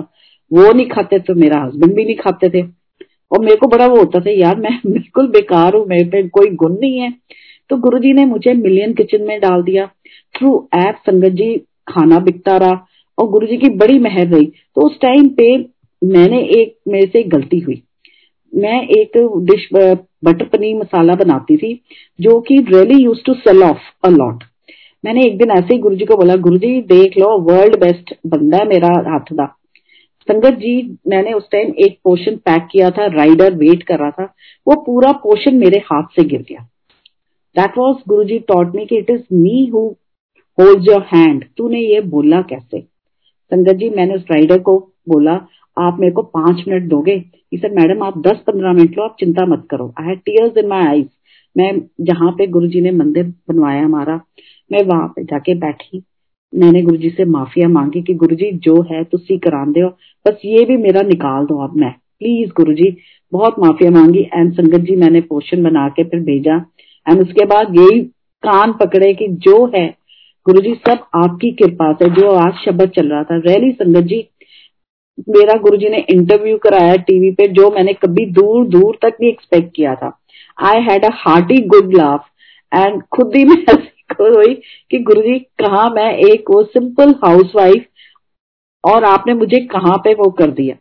वो 0.53 0.73
नहीं 0.73 0.89
खाते 0.89 1.19
तो 1.19 1.35
मेरा 1.35 1.63
हस्बैंड 1.63 1.95
भी 1.95 2.05
नहीं 2.05 2.17
खाते 2.17 2.49
थे। 2.49 2.84
और 3.33 3.41
मेरे 3.41 3.57
को 3.57 3.67
बड़ा 3.67 3.87
वो 3.87 3.97
होता 3.97 4.21
था, 4.21 4.31
यार, 4.31 4.57
मैं 4.57 4.81
बिल्कुल 4.87 5.27
बेकार 5.27 5.77
हूँ, 5.77 5.87
मेरे 5.87 6.05
पे 6.05 6.29
कोई 6.29 6.51
गुण 6.51 6.73
नहीं 6.73 6.99
है। 6.99 7.15
तो 7.71 7.77
गुरुजी 7.77 8.13
ने 8.13 8.25
मुझे 8.25 8.53
मिलियन 8.53 8.95
किचन 8.95 9.23
में 9.23 9.41
डाल 9.41 9.63
दिया। 9.63 9.87
थ्रू 10.39 10.69
ऐप 10.75 10.97
संगत 10.97 11.33
जी 11.33 11.57
खाना 11.89 12.19
बिकता 12.19 12.57
रहा 12.57 12.87
और 13.19 13.29
गुरुजी 13.29 13.57
की 13.57 13.69
बड़ी 13.69 13.99
मेहर 13.99 14.27
रही। 14.27 14.47
तो 14.47 14.87
उस 14.87 15.01
टाइम 15.01 15.29
पे 15.29 15.57
मैंने 16.05 16.39
एक, 16.39 16.79
मेरे 16.89 17.07
से 17.07 17.23
गलती 17.23 17.59
हुई। 17.59 17.83
मैं 18.55 18.83
एक 18.83 19.13
डिश 19.51 19.69
बटर 20.25 20.45
पनीर 20.45 20.77
मसाला 20.77 21.15
बनाती 21.15 21.57
थी, 21.57 21.81
जो 22.21 22.41
कि 22.41 22.59
really 22.59 23.05
use 23.05 23.19
to 23.27 23.35
sell 23.35 23.63
off 23.63 24.07
a 24.07 24.11
lot 24.11 24.45
मैंने 25.05 25.21
एक 25.21 25.39
दिन 25.39 25.51
ऐसे 25.51 25.75
ही 25.75 25.79
गुरुजी 25.79 26.05
को 26.05 26.17
बोला 26.17 26.37
गुरुजी 26.37 26.81
देख 26.81 27.19
लो 27.19 27.39
वर्ल्ड 27.39 27.77
बेस्ट 27.77 28.15
बंदा 28.27 28.57
है 28.57 28.69
मेरा 28.69 28.89
हाथ 28.89 29.33
का 29.33 29.57
संगत 30.29 30.55
जी, 30.55 30.99
मैंने 31.09 31.33
उस 31.33 31.49
टाइम 31.53 31.73
एक 31.85 31.99
पोर्शन 32.05 32.37
पैक 32.47 32.69
किया 32.73 32.91
था 32.91 33.07
राइडर 33.07 33.55
वेट 33.55 33.83
कर 33.83 33.99
रहा 33.99 34.11
था, 34.11 34.25
वो 34.67 34.75
पूरा 34.77 35.13
पोर्शन 35.23 35.57
मेरे 35.57 35.79
हाथ 35.87 36.17
से 36.17 36.25
गिर 36.25 36.43
गया। 36.43 36.61
That 37.57 37.79
was 37.79 37.97
Guru 38.09 38.25
ji 38.25 38.39
taught 38.49 38.75
me 38.75 38.85
कि 38.87 38.99
it 38.99 39.11
is 39.11 39.23
me 39.33 39.67
who 39.75 39.87
hold 40.59 40.89
your 40.89 41.03
hand 41.15 41.45
तूने 41.57 41.81
ये 41.81 42.01
बोला 42.01 42.41
कैसे? 42.43 42.81
संगत 42.81 43.75
जी, 43.75 43.91
मैंने 43.91 44.15
उस 44.15 44.25
राइडर 44.31 44.59
को 44.59 44.79
बोला, 45.09 45.33
आप 45.77 45.97
मेरे 46.01 46.13
को 46.13 46.23
पाँच 46.23 46.65
मिनट 46.69 46.89
दोगे? 46.89 47.19
सर 47.55 47.71
मैडम, 47.73 48.03
आप 48.03 48.19
दस 48.19 48.39
पंद्रह 48.47 48.73
मिनट 48.73 48.97
लो, 48.99 49.05
आप 49.05 49.17
चिंता 49.21 49.45
मत 49.47 49.67
करो। 49.71 49.93
I 50.01 50.07
had 50.07 50.19
tears 50.21 50.57
in 50.57 50.67
my 50.69 50.87
eyes 50.87 51.09
मैं 51.57 51.71
जहाँ 52.01 52.31
पे 52.39 52.47
गुरु 52.47 52.67
जी 52.67 52.81
ने 52.81 52.91
मंदिर 52.93 53.25
बनवाया 53.49 53.85
हमारा, 53.85 54.21
मैं 54.71 54.83
वहाँ 54.85 55.07
पे 55.09 55.25
जाके 55.25 55.55
बैठी। 55.55 56.03
मैंने 56.55 56.83
गुरु 56.83 56.97
जी 56.97 57.11
से 57.11 57.25
माफिया 57.25 57.69
मांगी 57.69 58.03
कि 58.03 58.15
गुरु 58.15 58.37
जी 58.37 58.53
जो 58.53 58.83
है 58.83 59.05
तुसी 59.05 59.39
करा 59.39 59.65
दो 59.65 59.89
बस 60.27 60.41
ये 60.45 60.65
भी 60.65 60.77
मेरा 60.77 61.03
निकाल 61.03 61.45
दो 61.45 61.65
अब 61.65 61.77
मैं। 61.77 61.91
प्लीज़ 61.91 62.51
गुरु 62.51 62.73
जी 62.73 62.97
बहुत 63.33 63.55
माफिया 63.59 63.91
मांगी 63.91 64.23
एंड 64.35 64.53
संगत 64.53 64.81
जी 64.81 64.97
मैंने 64.97 65.21
पोर्शन 65.21 65.63
बना 65.63 65.89
के 65.89 66.05
फिर 66.05 66.21
भेजा। 66.21 66.57
एंड 67.11 67.21
उसके 67.21 67.45
बाद 67.45 67.77
यही 67.77 68.01
कान 68.43 68.73
पकड़े 68.73 69.15
कि 69.15 69.29
जो 69.29 69.67
है 69.77 69.95
गुरु 70.47 70.61
जी 70.61 70.75
सब 70.75 71.05
आपकी 71.15 71.51
कृपा 71.51 71.93
से, 71.93 72.11
जो 72.11 72.31
आज 72.31 72.55
शब्द 72.55 72.89
चल 72.89 73.09
रहा 73.09 73.23
था। 73.23 73.37
रैली 73.37 73.73
संगत 73.73 74.01
जी, 74.01 74.29
मेरा 75.29 75.59
गुरु 75.59 75.77
जी 75.77 75.89
ने 75.89 76.07
इंटरव्यू 76.11 76.59
कराया 76.59 76.97
टीवी 76.97 77.31
पे, 77.31 77.49
जो 77.49 77.71
मैंने 77.71 77.93
कभी 77.93 78.27
दूर 78.27 78.67
दूर 78.67 78.99
तक 79.03 79.17
भी 79.21 79.29
एक्सपेक्ट 79.29 79.77
किया 79.77 79.95
था। 79.95 80.21
I 80.63 80.81
had 80.81 81.05
a 81.05 81.11
hearty 81.13 81.59
good 81.67 81.95
laugh 81.95 82.27
and 82.75 83.03
खुद 83.03 83.37
ही 83.37 83.45
मैं 83.45 83.77
हुई 84.13 84.55
कि 84.91 84.99
गुरु 84.99 85.23
जी 85.23 85.39
कहा 85.39 85.89
मैं 85.91 86.11
एक 86.13 86.51
वो 86.51 86.63
सिंपल 86.65 87.15
हाउस 87.25 87.53
वाइफ 87.57 87.87
और 88.85 89.05
आपने 89.05 89.35
मुझे 89.35 89.61
कहाँ 89.61 89.97
पे 89.99 90.15
वो 90.15 90.31
कर 90.31 90.51
दिया? 90.51 90.77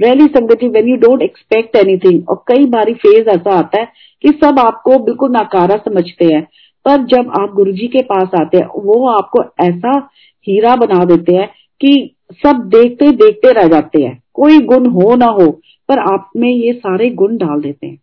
रैली 0.00 0.24
संगत 0.24 0.60
जी 0.60 0.68
when 0.68 0.88
you 0.88 0.96
don't 0.96 1.22
expect 1.22 1.76
anything 1.76 2.28
और 2.28 2.44
कई 2.48 2.64
बारी 2.66 2.94
फ़ेज़ 2.94 3.28
ऐसा 3.28 3.58
आता 3.58 3.80
है 3.80 3.88
कि 4.22 4.28
सब 4.44 4.58
आपको 4.58 4.98
बिल्कुल 4.98 5.30
नाकारा 5.30 5.76
समझते 5.76 6.24
हैं, 6.24 6.42
पर 6.86 7.04
जब 7.04 7.30
आप 7.40 7.54
गुरुजी 7.54 7.88
के 7.88 8.02
पास 8.02 8.28
आते 8.40 8.58
हैं, 8.58 8.66
वो 8.66 9.08
आपको 9.08 9.42
ऐसा 9.64 9.98
हीरा 10.46 10.76
बना 10.76 11.04
देते 11.04 11.34
हैं 11.34 11.48
कि 11.80 12.16
सब 12.32 12.62
देखते 12.68 13.10
देखते 13.10 13.52
रह 13.52 13.68
जाते 13.68 14.02
हैं। 14.02 14.22
कोई 14.34 14.58
गुण 14.58 14.86
हो 14.86 15.14
ना 15.14 15.26
हो, 15.26 15.50
पर 15.88 15.98
आप 15.98 16.30
में 16.36 16.48
ये 16.48 16.72
सारे 16.72 17.10
गुण 17.10 17.36
डाल 17.36 17.60
देते 17.60 17.86
हैं। 17.86 17.96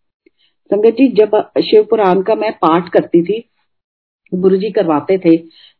संगत 0.72 0.94
जी 0.94 1.08
जब 1.08 1.52
शिव 1.62 1.84
पुराण 1.84 2.22
का 2.22 2.36
मैं 2.36 2.52
पाठ 2.52 2.90
करती 2.90 3.24
थी 3.24 3.44
गुरु 4.32 4.58
जी 4.58 4.72
करवाते 4.72 5.18
थे 5.18 5.36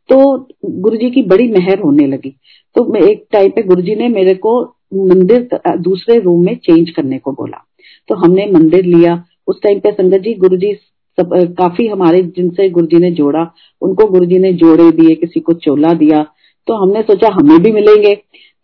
तो 0.08 0.16
गुरु 0.64 0.96
जी 0.96 1.10
की 1.10 1.22
बड़ी 1.24 1.48
मेहर 1.48 1.78
होने 1.78 2.06
लगी। 2.06 2.34
तो 2.76 2.84
मैं 2.84 3.00
एक 3.02 3.24
टाइम 3.32 3.50
पे 3.50 3.62
गुरु 3.62 3.82
जी 3.82 3.94
ने 3.94 4.08
मेरे 4.10 4.34
को 4.36 4.60
मंदिर 5.08 5.48
दूसरे 5.80 6.18
रूम 6.20 6.44
में 6.44 6.54
चेंज 6.56 6.90
करने 6.90 7.18
को 7.18 7.32
बोला। 7.32 7.64
तो 8.08 8.14
हमने 8.16 8.46
मंदिर 8.52 8.84
लिया। 8.86 9.22
उस 9.48 9.60
टाइम 9.62 9.78
पे 9.80 9.92
संगत 9.92 10.20
जी 10.20 10.34
गुरु 10.36 10.56
जी 10.56 10.72
सब 11.18 11.32
काफ़ी 11.58 11.86
हमारे 11.86 12.22
जिनसे 12.36 12.68
गुरु 12.70 12.86
जी 12.86 12.98
ने 12.98 13.10
जोड़ा, 13.12 13.42
उनको 13.82 14.06
गुरु 14.08 14.26
जी 14.26 14.38
ने 14.38 14.52
जोड़े 14.54 14.90
दिए, 14.92 15.14
किसी 15.14 15.40
को 15.40 15.52
चोला 15.54 15.92
दिया। 15.94 16.22
तो 16.68 16.74
हमने 16.76 17.02
सोचा 17.02 17.28
हमें 17.32 17.58
भी 17.62 17.72
मिलेंगे। 17.72 18.14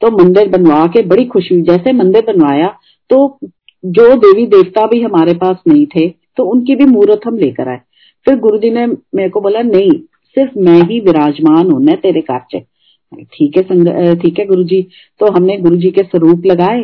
तो 0.02 0.10
मंदिर 0.12 0.48
बनवा 0.48 0.84
के 0.86 1.02
बड़ी 1.06 1.24
खुशी 1.26 1.54
हुई। 1.54 1.62
जैसे 1.64 1.92
मंदिर 1.94 2.24
बनवाया 2.26 2.66
तो 3.10 3.38
जो 3.84 4.14
देवी 4.16 4.46
देवता 4.46 4.86
भी 4.86 5.00
हमारे 5.02 5.34
पास 5.34 5.56
नहीं 5.68 5.86
थे 5.86 6.08
तो 6.36 6.44
उनकी 6.44 6.74
भी 6.76 6.84
मूर्त 6.86 7.26
हम 7.26 7.36
लेकर 7.38 7.68
आए। 7.68 7.80
फिर 8.28 8.38
गुरु 8.38 8.58
जी 8.58 8.70
ने 8.70 8.86
मेरे 8.86 9.28
को 9.28 9.40
बोला, 9.40 9.62
नहीं, 9.62 9.90
सिर्फ़ 10.36 10.58
मैं 10.58 10.80
ही 10.82 11.00
विराजमान 11.00 11.70
हूँ 11.70 11.82
न 11.84 11.94
तेरे 11.96 12.20
कार्य 12.22 12.64
ठीक 13.12 13.56
है 13.56 14.14
ठीक 14.14 14.38
है 14.38 14.44
गुरु 14.46 14.62
जी 14.64 14.80
तो 15.20 15.30
हमने 15.32 15.56
गुरु 15.58 15.76
जी 15.76 15.90
के 15.90 16.02
स्वरूप 16.02 16.46
लगाए 16.46 16.82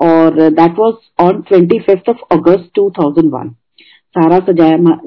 और 0.00 0.38
that 0.50 0.78
was 0.78 0.92
on 1.20 1.40
twenty 1.48 1.78
fifth 1.80 2.08
of 2.10 2.22
August 2.32 2.70
two 2.74 2.88
thousand 2.90 3.32
one 3.34 3.50
सारा 4.14 4.38
सजाया 4.46 4.98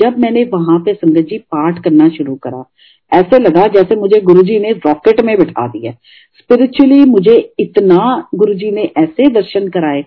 जब 0.00 0.18
मैंने 0.18 0.42
वहाँ 0.54 0.78
पे 0.78 0.94
संगत 0.94 1.26
जी 1.28 1.38
पाठ 1.38 1.82
करना 1.84 2.08
शुरू 2.08 2.34
करा, 2.36 2.64
ऐसे 3.12 3.38
लगा 3.38 3.66
जैसे 3.74 3.96
मुझे 3.96 4.20
गुरुजी 4.20 4.58
ने 4.58 4.72
रॉकेट 4.86 5.20
में 5.24 5.36
बिठा 5.38 5.66
दिया। 5.68 5.92
स्पिरिचुअली 6.38 7.04
मुझे 7.06 7.36
इतना 7.60 8.28
गुरुजी 8.34 8.70
ने 8.70 8.90
ऐसे 8.96 9.30
दर्शन 9.30 9.68
कराए 9.68 10.02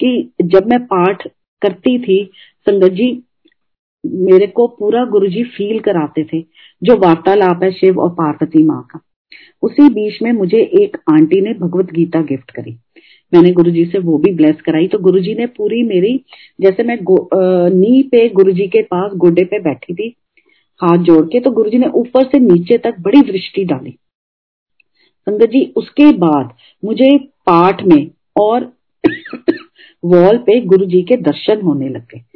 कि 0.00 0.32
जब 0.44 0.66
मैं 0.66 0.80
पाठ 0.86 1.26
करती 1.62 1.98
थी, 1.98 2.24
संगत 2.66 2.92
जी 2.92 3.12
मेरे 4.06 4.46
को 4.46 4.66
पूरा 4.66 5.04
गुरुजी 5.04 5.44
फील 5.44 5.78
कराते 5.78 6.24
थे, 6.24 6.40
जो 6.82 6.96
वार्तालाप 6.96 7.62
है 7.62 7.70
शिव 7.72 8.00
और 8.00 8.10
पार्वती 8.10 8.62
माँ 8.62 8.82
का। 8.90 9.00
उसी 9.62 9.88
बीच 9.88 10.22
में 10.22 10.32
मुझे 10.32 10.58
एक 10.58 10.96
आंटी 11.12 11.40
ने 11.40 11.52
भगवत 11.54 11.92
गीता 11.92 12.20
गिफ्ट 12.22 12.50
करी। 12.50 12.78
मैंने 13.34 13.52
गुरुजी 13.52 13.84
से 13.84 13.98
वो 13.98 14.18
भी 14.18 14.32
ब्लेस 14.34 14.60
कराई। 14.60 14.86
तो 14.88 14.98
गुरुजी 14.98 15.34
ने 15.34 15.46
पूरी 15.46 15.82
मेरी, 15.82 16.24
जैसे 16.60 16.82
मैं 16.82 16.98
नी 17.74 18.02
पे 18.02 18.28
गुरुजी 18.28 18.66
के 18.66 18.82
पास 18.82 19.12
गोडे 19.16 19.44
पे 19.44 19.60
बैठी 19.60 19.94
थी, 19.94 20.14
हाथ 20.82 20.98
जोड़ 20.98 21.24
के 21.26 21.40
तो 21.40 21.50
गुरुजी 21.50 21.78
ने 21.78 21.86
ऊपर 21.86 22.24
से 22.24 22.38
नीचे 22.38 22.78
तक 22.78 22.94
बड़ी 23.00 23.22
दृष्टि 23.22 23.64
डाली। 23.64 23.98
संगत 25.28 25.46
जी, 25.46 25.72
उसके 25.76 26.10
बाद 26.12 26.54
मुझे 26.84 27.18
पाठ 27.18 27.82
में 27.84 28.10
और 28.40 28.72
वॉल 30.04 30.36
पे 30.36 30.60
गुरु 30.60 30.84
जी 30.84 31.02
के 31.02 31.16
दर्शन 31.16 31.60
होने 31.60 31.88
लगे 31.88 32.31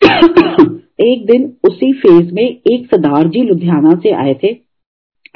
एक 1.00 1.24
दिन 1.26 1.42
उसी 1.64 1.92
फ़ेज़ 1.92 2.32
में 2.34 2.42
एक 2.42 2.86
सरदार 2.86 3.28
जी 3.28 3.42
लुधियाना 3.42 3.94
से 4.02 4.10
आए 4.14 4.34
थे, 4.34 4.52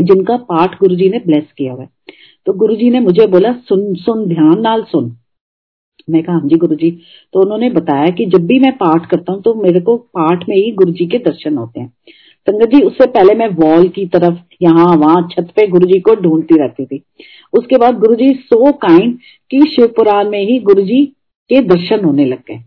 जिनका 0.02 0.36
पाठ 0.36 0.78
गुरुजी 0.80 1.08
ने 1.08 1.18
ब्लेस 1.18 1.44
किया 1.58 1.72
हुआ 1.72 1.86
तो 2.46 2.52
गुरुजी 2.52 2.90
ने 2.90 3.00
मुझे 3.00 3.26
बोला, 3.26 3.52
सुन 3.52 3.94
सुन, 3.94 4.26
ध्यान 4.28 4.60
नाल 4.60 4.82
सुन। 4.82 5.16
मैं 6.10 6.22
कहा 6.22 6.36
हाँ 6.36 6.48
जी 6.48 6.56
गुरु 6.56 6.74
जी 6.74 6.90
तो 7.34 7.40
उन्होंने 7.40 7.70
बताया 7.70 8.08
कि 8.10 8.24
जब 8.26 8.46
भी 8.46 8.58
मैं 8.58 8.72
पाठ 8.72 9.08
करता 9.10 9.32
हूँ 9.32 9.42
तो 9.42 9.54
मेरे 9.54 9.80
को 9.80 9.96
पाठ 9.96 10.48
में 10.48 10.56
ही 10.56 10.70
गुरु 10.72 10.92
जी 10.92 11.06
के 11.06 11.18
दर्शन 11.18 11.56
होते 11.56 11.80
हैं। 11.80 11.88
संगत 12.46 12.68
जी, 12.68 12.80
उससे 12.82 13.06
पहले 13.06 13.34
मैं 13.34 13.48
वॉल 13.48 13.88
की 13.88 14.04
तरफ़, 14.06 14.38
यहाँ, 14.62 14.96
वहाँ, 14.96 15.28
छत 15.32 15.52
पे 15.56 15.66
गुरु 15.66 15.86
जी 15.86 16.00
को 16.00 16.14
ढूंढती 16.14 16.58
रहती 16.58 16.86
थी। 16.86 17.02
उसके 17.52 17.76
बाद 17.76 17.98
गुरु 17.98 18.14
जी 18.14 18.32
सो 18.34 18.72
काइंड 18.72 19.18
की 19.50 19.60
शिव 19.70 19.86
पुराण 19.86 20.30
में 20.30 20.40
ही 20.40 20.58
गुरु 20.58 20.82
जी 20.82 21.04
के 21.50 21.60
दर्शन 21.60 22.04
होने 22.04 22.24
लग 22.24 22.38
गए। 22.48 22.60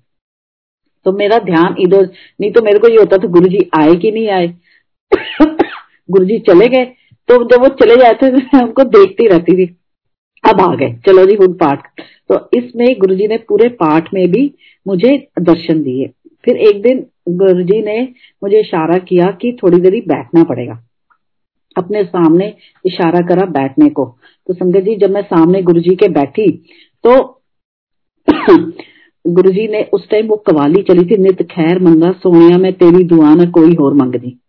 तो 1.08 1.12
मेरा 1.12 1.38
ध्यान 1.38 1.76
इधर, 1.80 2.10
नहीं 2.42 2.52
तो 2.52 2.62
मेरे 2.62 2.80
को 2.80 2.88
ये 2.88 2.98
होता 2.98 3.18
था 3.18 3.28
गुरु 3.28 3.48
जी 3.48 3.70
आए 3.76 3.96
कि 3.96 4.12
नहीं 4.12 4.30
आए? 4.30 4.48
गुरु 6.12 6.26
जी 6.26 6.40
चले 6.40 6.68
गए 6.68 6.86
तो 7.28 7.44
जब 7.44 7.62
वो 7.62 7.68
चले 7.68 7.96
जाते 7.96 8.30
थे, 8.30 8.36
मैं 8.36 8.62
उनको 8.64 8.84
देखती 8.84 9.28
रहती 9.28 9.66
थी। 9.66 9.78
अब 10.54 10.62
आ 10.62 10.76
गए, 10.76 10.94
चलो 11.08 11.26
जी 11.26 11.36
खुद 11.36 11.56
पाठ। 11.56 12.02
तो 12.32 12.50
इसमें 12.58 13.00
गुरु 13.00 13.16
जी 13.16 13.28
ने 13.28 13.38
पूरे 13.38 13.70
पाठ 13.70 14.14
में 14.14 14.32
भी 14.32 14.56
मुझे 14.88 15.28
दर्शन 15.42 15.84
दिए। 15.84 16.12
फिर 16.46 16.58
एक 16.58 16.82
दिन 16.82 17.06
गुरु 17.30 17.64
जी 17.64 17.82
ने 17.82 18.02
मुझे 18.44 18.60
इशारा 18.60 18.98
किया 18.98 19.32
कि 19.32 19.58
थोड़ी 19.64 19.80
देरी 19.80 20.02
बैठना 20.02 20.44
पड़ेगा। 20.44 20.84
अपने 21.78 22.04
सामने 22.04 22.54
इशारा 22.86 23.20
करा 23.28 23.46
बैठने 23.46 23.90
को। 23.90 24.18
तो 24.48 24.54
संगत 24.54 24.80
जी, 24.80 24.96
जब 24.96 25.10
मैं 25.10 25.22
सामने 25.22 25.62
गुरुजी 25.62 25.96
के 25.96 26.10
बैठी 26.10 26.66
तो 27.04 27.42
गुरुजी 29.28 29.68
ने 29.68 29.90
उस 29.94 30.10
टाइम 30.10 30.28
वो 30.28 30.36
कवाली 30.36 30.82
चली 30.82 31.06
थी, 31.06 31.18
नित 31.18 31.44
खैर 31.44 31.80
मंगा, 31.80 32.12
सोनिया, 32.12 32.58
मैं 32.58 32.74
तेरी 32.74 33.04
दुआ 33.04 33.36
न 33.36 33.52
कोई 33.52 33.76
और 33.76 33.94
मंगनी 33.94 34.40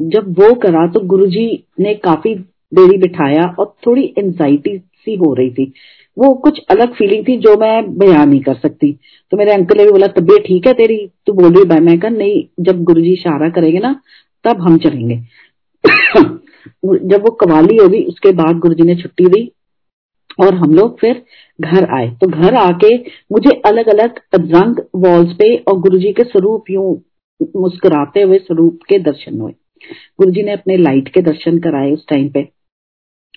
जब 0.00 0.30
वो 0.30 0.54
करा 0.54 0.86
तो 0.86 1.00
गुरुजी 1.00 1.64
ने 1.80 1.94
काफ़ी 1.94 2.34
देरी 2.74 2.98
बिठाया 2.98 3.56
और 3.58 3.74
थोड़ी 3.86 4.14
एंजाइटी 4.18 4.78
सी 4.78 5.14
हो 5.14 5.34
रही 5.34 5.50
थी। 5.50 5.72
वो 6.18 6.34
कुछ 6.34 6.60
अलग 6.70 6.94
फीलिंग 6.94 7.28
थी 7.28 7.36
जो 7.36 7.56
मैं 7.56 7.98
बयान 7.98 8.28
नहीं 8.28 8.40
कर 8.40 8.54
सकती। 8.54 8.98
तो 9.30 9.36
मेरे 9.36 9.52
अंकल 9.52 9.78
ने 9.78 9.84
भी 9.84 9.90
बोला, 9.90 10.06
तबीयत 10.06 10.42
ठीक 10.46 10.66
है 10.66 10.72
तेरी? 10.72 11.10
तू 11.26 11.32
बोल 11.32 11.52
रही 11.52 11.80
मैं 11.80 11.98
कहा, 11.98 12.10
नहीं, 12.10 12.44
जब 12.60 12.82
गुरुजी 12.82 13.12
इशारा 13.12 13.48
करेंगे 13.48 13.78
ना, 13.78 14.00
तब 14.44 14.60
हम 14.60 14.78
चलेंगे। 14.78 15.16
जब 17.08 17.22
वो 17.22 17.30
कवाली 17.30 17.76
होगी, 17.76 18.02
उसके 18.02 18.32
बाद 18.32 18.58
गुरुजी 18.58 18.82
ने 18.82 18.96
छुट्टी 18.96 19.24
दी 19.24 19.52
और 20.40 20.54
हम 20.54 20.74
लोग 20.74 21.00
फिर 21.00 21.22
घर 21.59 21.85
आए 21.95 22.09
तो 22.21 22.27
घर 22.27 22.55
आके 22.55 22.95
मुझे 23.31 23.61
अलग 23.65 23.87
अलग 23.87 24.19
रंग 24.35 24.79
वॉल्स 24.95 25.33
पे 25.33 25.55
और 25.67 25.79
गुरुजी 25.79 26.11
के 26.13 26.23
स्वरूप 26.23 26.69
यूं 26.71 26.95
मुस्कुराते 27.61 28.21
हुए 28.21 28.37
स्वरूप 28.37 28.79
के 28.89 28.99
दर्शन 28.99 29.39
हुए 29.39 29.51
गुरुजी 30.19 30.43
ने 30.43 30.51
अपने 30.51 30.77
लाइट 30.77 31.07
के 31.07 31.21
दर्शन 31.21 31.57
कराए 31.59 31.91
उस 31.91 32.05
टाइम 32.09 32.29
पे 32.29 32.47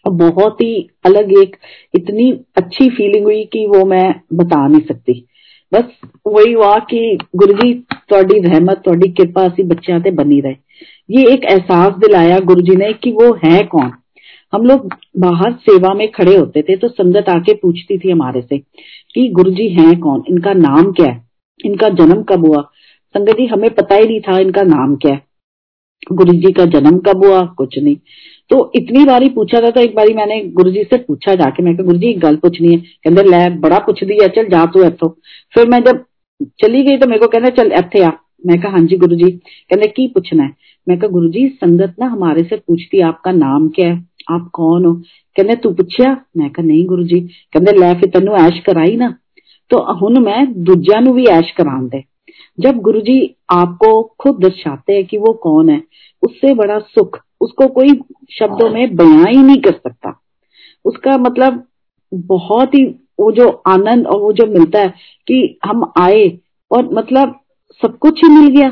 बहुत 0.07 0.61
ही 0.61 0.75
अलग 1.07 1.33
एक 1.39 1.57
इतनी 1.95 2.31
अच्छी 2.57 2.89
फीलिंग 2.91 3.25
हुई 3.25 3.45
कि 3.45 3.67
वो 3.67 3.85
मैं 3.85 4.07
बता 4.35 4.67
नहीं 4.69 4.81
सकती 4.81 5.25
बस 5.73 5.85
वही 6.27 6.53
हुआ 6.53 6.75
कि 6.91 7.19
गुरु 7.37 7.55
जी 7.55 7.73
थोड़ी 8.13 8.39
रहमत 8.41 8.83
थोड़ी 8.87 9.09
कृपा 9.13 9.47
ਅਸੀਂ 9.47 9.65
ਬੱਚਿਆਂ 9.65 10.01
ਤੇ 10.01 10.11
बनी 10.11 10.41
रहे 10.41 10.57
ये 11.09 11.23
एक 11.33 11.45
एहसास 11.53 11.99
दिलाया 11.99 12.39
गुरु 12.45 12.63
जी 12.63 12.77
ने 12.77 12.93
कि 13.03 13.11
वो 13.13 13.27
है 13.45 13.63
कौन 13.67 13.91
हम 14.54 14.66
लोग 14.66 14.94
बाहर 15.18 15.52
सेवा 15.62 15.94
में 15.94 16.08
खड़े 16.12 16.36
होते 16.36 16.62
थे 16.62 16.76
तो 16.76 16.88
संगत 16.88 17.30
आके 17.30 17.54
पूछती 17.54 17.98
थी 17.98 18.12
हमारे 18.12 18.42
से 18.42 18.58
कि 18.58 19.28
गुरु 19.30 19.52
जी 19.52 19.68
हैं 19.70 20.00
कौन? 20.00 20.24
इनका 20.30 20.54
नाम 20.54 20.92
क्या 20.92 21.12
है? 21.12 21.22
इनका 21.66 21.90
जन्म 21.90 22.24
कब 22.24 22.46
हुआ? 22.46 22.62
संगत 23.16 23.38
जी, 23.38 23.46
हमें 23.46 23.70
पता 23.70 23.96
ही 23.96 24.08
नहीं 24.08 24.20
था 24.22 24.38
इनका 24.40 24.62
नाम 24.62 24.96
क्या 24.96 25.14
है। 25.14 25.22
गुरु 26.12 26.34
जी 26.34 26.52
का 26.52 26.66
जन्म 26.66 26.98
कब 27.00 27.26
हुआ? 27.26 27.42
कुछ 27.58 27.78
नहीं। 27.80 27.96
तो 28.50 28.72
इतनी 28.76 29.04
बारी 29.06 29.30
पूछा 29.30 29.60
था 29.62 29.70
तो 29.70 29.82
एक 29.82 29.96
बारी 29.96 30.14
मैंने 30.14 30.42
गुरु 30.50 30.72
जी 30.72 30.84
से 30.84 30.98
पूछा 30.98 31.36
जाके, 31.36 31.64
मैं 31.64 31.76
गुरु 31.76 31.98
जी 31.98 32.10
एक 32.10 32.20
गल 32.20 32.36
पूछनी 32.36 32.74
है। 32.74 32.78
कहते, 32.78 33.30
लै, 33.30 33.50
बड़ा 33.50 33.80
पुछदी 33.80 34.18
है, 34.22 34.28
चल 34.30 34.50
जा 34.50 34.66
तू 34.66 34.84
इथो 34.84 35.08
फिर 35.54 35.68
मैं 35.70 35.82
जब 35.84 36.04
चली 36.62 36.82
गई 36.84 36.98
तो 36.98 37.08
मेरे 37.08 37.20
को 37.20 37.28
कहना, 37.28 37.50
चल 37.52 37.72
इथे 37.72 38.04
आ। 38.04 38.12
मैं 38.46 38.60
कहा 38.62 38.72
हाँ 38.72 38.80
जी 38.82 38.98
गुरु 38.98 39.16
जी 39.16 39.30
कहते 39.32 39.88
की 39.88 40.08
पूछना 40.08 40.44
है? 40.44 40.50
मैं 40.88 40.98
कहा 41.00 41.08
गुरु 41.10 41.30
जी 41.30 41.48
संगत 41.56 41.96
ना 42.00 42.06
हमारे 42.06 42.44
से 42.44 42.56
पूछती 42.58 43.00
आपका 43.02 43.32
नाम 43.32 43.68
क्या 43.70 43.88
है? 43.90 43.96
आप 44.32 44.50
कौन 44.54 44.86
हो? 44.86 44.94
कहते 45.36 45.56
तू 45.56 45.72
पूछया 45.72 46.26
मैं 46.38 46.50
कहा, 46.50 46.66
नहीं 46.66 46.86
गुरु 46.86 47.04
जी 47.04 47.20
कहते 47.54 47.80
लै 47.80 47.94
फिर 47.94 48.10
तेन 48.10 48.28
ऐश 48.28 48.60
कराई 48.60 48.96
ना। 48.96 49.16
तो 49.72 49.78
हूँ 49.94 50.12
मैं 50.12 50.64
दूजा 50.64 51.00
भी 51.12 51.26
ऐश 51.26 51.52
करा 51.52 51.82
दे 51.84 52.04
जब 52.60 52.78
गुरु 52.78 53.02
जी 53.02 53.36
आपको 53.50 54.16
खुद 54.20 54.40
दर्शाते 54.42 54.94
हैं 54.94 55.06
कि 55.06 55.18
वो 55.18 55.34
कौन 55.34 55.70
है, 55.70 55.84
उससे 56.24 56.54
बड़ा 56.54 56.80
सुख, 56.80 57.20
उसको 57.42 57.68
कोई 57.68 58.00
शब्दों 58.32 58.70
में 58.70 58.96
बयां 58.96 59.28
ही 59.28 59.44
नहीं 59.44 59.62
कर 59.62 59.72
सकता। 59.72 60.20
उसका 60.86 61.18
मतलब 61.18 61.64
बहुत 62.14 62.76
ही 62.76 62.84
वो 63.20 63.32
जो 63.32 63.48
आनंद 63.68 64.08
और 64.08 64.20
वो 64.22 64.32
जो 64.34 64.46
मिलता 64.46 64.80
है 64.80 64.94
कि 65.28 65.60
हम 65.66 65.92
आए 65.98 66.40
और 66.72 66.94
मतलब 66.94 67.40
सब 67.82 67.98
कुछ 67.98 68.22
ही 68.24 68.30
मिल 68.30 68.48
गया। 68.48 68.70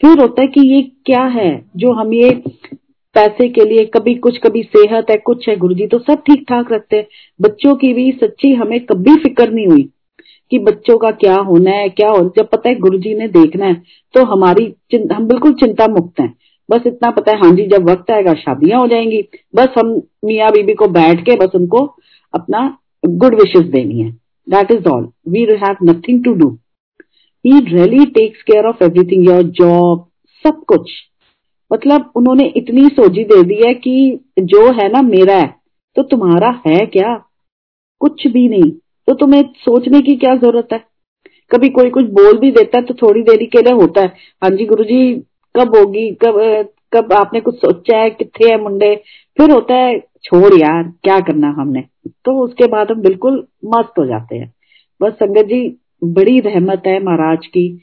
फिर 0.00 0.20
होता 0.20 0.42
है 0.42 0.48
कि 0.48 0.60
ये 0.74 0.82
क्या 1.06 1.24
है 1.24 1.50
जो 1.76 1.92
हम 1.92 2.12
ये 2.14 2.30
पैसे 3.16 3.48
के 3.48 3.64
लिए 3.64 3.84
कभी 3.86 4.14
कुछ, 4.16 4.38
कभी 4.38 4.62
सेहत 4.64 5.10
है, 5.10 5.16
कुछ 5.16 5.48
है 5.48 5.56
गुरुजी 5.56 5.86
तो 5.86 5.98
सब 6.00 6.22
ठीक 6.26 6.44
ठाक 6.48 6.72
रखते 6.72 6.96
हैं। 6.96 7.06
बच्चों 7.40 7.74
की 7.76 7.92
भी 7.94 8.10
सच्ची 8.22 8.52
हमें 8.54 8.78
कभी 8.86 9.14
फ़िक्र 9.22 9.50
नहीं 9.50 9.66
हुई 9.66 9.88
कि 10.52 10.58
बच्चों 10.60 10.96
का 10.98 11.10
क्या 11.16 11.34
होना 11.38 11.70
है, 11.70 11.88
क्या 11.88 12.08
हो 12.10 12.22
जब 12.36 12.48
पता 12.48 12.68
है 12.68 12.74
गुरुजी 12.78 13.14
ने 13.14 13.28
देखना 13.30 13.66
है 13.66 13.74
तो 14.14 14.24
हमारी 14.26 14.64
हम 15.12 15.26
बिल्कुल 15.28 15.52
चिंता 15.54 15.86
मुक्त 15.88 16.20
हैं। 16.20 16.34
बस 16.68 16.86
इतना 16.86 17.10
पता 17.10 17.32
है 17.32 17.38
हाँ 17.38 17.50
जी, 17.50 17.66
जब 17.68 17.88
वक्त 17.90 18.10
आएगा, 18.10 18.32
शादियाँ 18.34 18.80
हो 18.80 18.86
जाएँगी। 18.88 19.22
बस 19.56 19.74
हम 19.78 19.88
मियाँ 20.24 20.50
बीबी 20.52 20.74
को 20.74 20.86
बैठ 20.90 21.24
के 21.26 21.36
बस 21.36 21.54
उनको 21.54 21.84
अपना 22.34 22.60
गुड 23.04 23.34
विशेष 23.34 23.64
देनी 23.70 24.00
है। 24.00 24.10
That 24.46 24.70
is 24.72 24.88
all 24.88 25.08
we 25.28 25.46
have 25.62 25.76
nothing 25.84 26.24
to 26.24 26.32
do 26.34 26.48
he 27.44 27.58
really 27.66 28.04
takes 28.12 28.42
care 28.42 28.66
of 28.66 28.84
everything 28.84 29.28
your 29.28 29.42
job 29.42 30.06
सब 30.44 30.62
कुछ। 30.68 30.90
मतलब 31.72 32.10
उन्होंने 32.16 32.44
इतनी 32.56 32.86
सोजी 32.88 33.24
दे 33.24 33.42
दी 33.42 33.62
है 33.66 33.74
कि 33.74 34.20
जो 34.38 34.66
है 34.72 34.88
ना 34.92 35.02
मेरा 35.02 35.34
है 35.34 35.54
तो 35.96 36.02
तुम्हारा 36.02 36.60
है 36.66 36.86
क्या? 36.86 37.24
कुछ 38.00 38.26
भी 38.26 38.48
नहीं। 38.48 38.70
तो 39.08 39.14
तुम्हें 39.14 39.42
सोचने 39.42 40.00
की 40.00 40.16
क्या 40.16 40.34
ज़रूरत 40.36 40.68
है? 40.72 40.84
कभी 41.50 41.68
कोई 41.68 41.90
कुछ 41.90 42.04
बोल 42.04 42.38
भी 42.38 42.50
देता 42.50 42.78
है 42.78 42.84
तो 42.84 42.94
थोड़ी 42.94 43.22
देरी 43.22 43.46
के 43.46 43.62
लिए 43.62 43.72
होता 43.72 44.00
है। 44.00 44.06
हाँ 44.42 44.50
जी 44.50 44.66
गुरु 44.66 44.84
जी 44.84 45.14
कब 45.54 45.76
होगी? 45.76 46.10
कब 46.10 46.68
कब 46.92 47.12
आपने 47.12 47.40
कुछ 47.40 47.54
सोचा 47.54 47.98
है? 47.98 48.10
कितने 48.10 48.48
है 48.48 48.62
मुंडे? 48.62 48.94
फिर 49.38 49.50
होता 49.50 49.74
है, 49.74 49.98
छोड़ 50.24 50.54
यार, 50.54 50.82
क्या 50.82 51.20
करना 51.20 51.48
हमने? 51.48 51.84
तो 52.08 52.44
उसके 52.44 52.66
बाद 52.66 52.90
हम 52.90 53.00
बिल्कुल 53.00 53.46
मस्त 53.64 53.98
हो 53.98 54.06
जाते 54.06 54.36
हैं। 54.36 54.54
बस 55.02 55.12
संगत 55.12 55.46
जी, 55.46 55.76
बड़ी 56.04 56.40
रहमत 56.40 56.82
है 56.86 57.02
महाराज 57.04 57.46
की। 57.46 57.80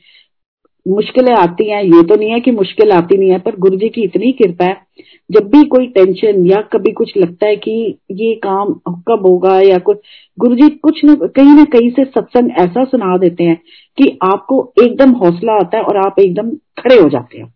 मुश्किलें 0.87 1.33
आती 1.33 1.69
हैं, 1.69 1.83
ये 1.83 2.03
तो 2.03 2.15
नहीं 2.15 2.29
है 2.29 2.39
कि 2.39 2.51
मुश्किल 2.51 2.91
आती 2.91 3.17
नहीं 3.17 3.29
है, 3.29 3.39
पर 3.39 3.55
गुरु 3.55 3.77
जी 3.77 3.89
की 3.89 4.01
इतनी 4.01 4.31
कृपा 4.31 4.65
है। 4.65 4.87
जब 5.31 5.47
भी 5.47 5.63
कोई 5.63 5.87
टेंशन 5.87 6.45
या 6.45 6.61
कभी 6.61 6.91
कुछ 6.91 7.17
लगता 7.17 7.47
है 7.47 7.55
कि 7.55 7.99
ये 8.11 8.33
काम 8.33 8.73
कब 8.89 9.25
होगा 9.25 9.59
या 9.59 9.77
कुछ 9.77 9.97
गुरु 10.39 10.55
जी 10.55 10.69
कुछ 10.69 11.05
न, 11.05 11.15
कहीं 11.15 11.55
ना 11.55 11.63
कहीं 11.63 11.89
से 11.89 12.03
सत्संग 12.05 12.51
ऐसा 12.51 12.83
सुना 12.83 13.17
देते 13.17 13.43
हैं 13.43 13.61
कि 13.97 14.19
आपको 14.23 14.73
एकदम 14.83 15.11
हौसला 15.11 15.53
आता 15.53 15.77
है 15.77 15.83
और 15.83 15.97
आप 15.97 16.19
एकदम 16.19 16.49
खड़े 16.49 16.99
हो 16.99 17.09
जाते 17.09 17.37
हैं। 17.37 17.53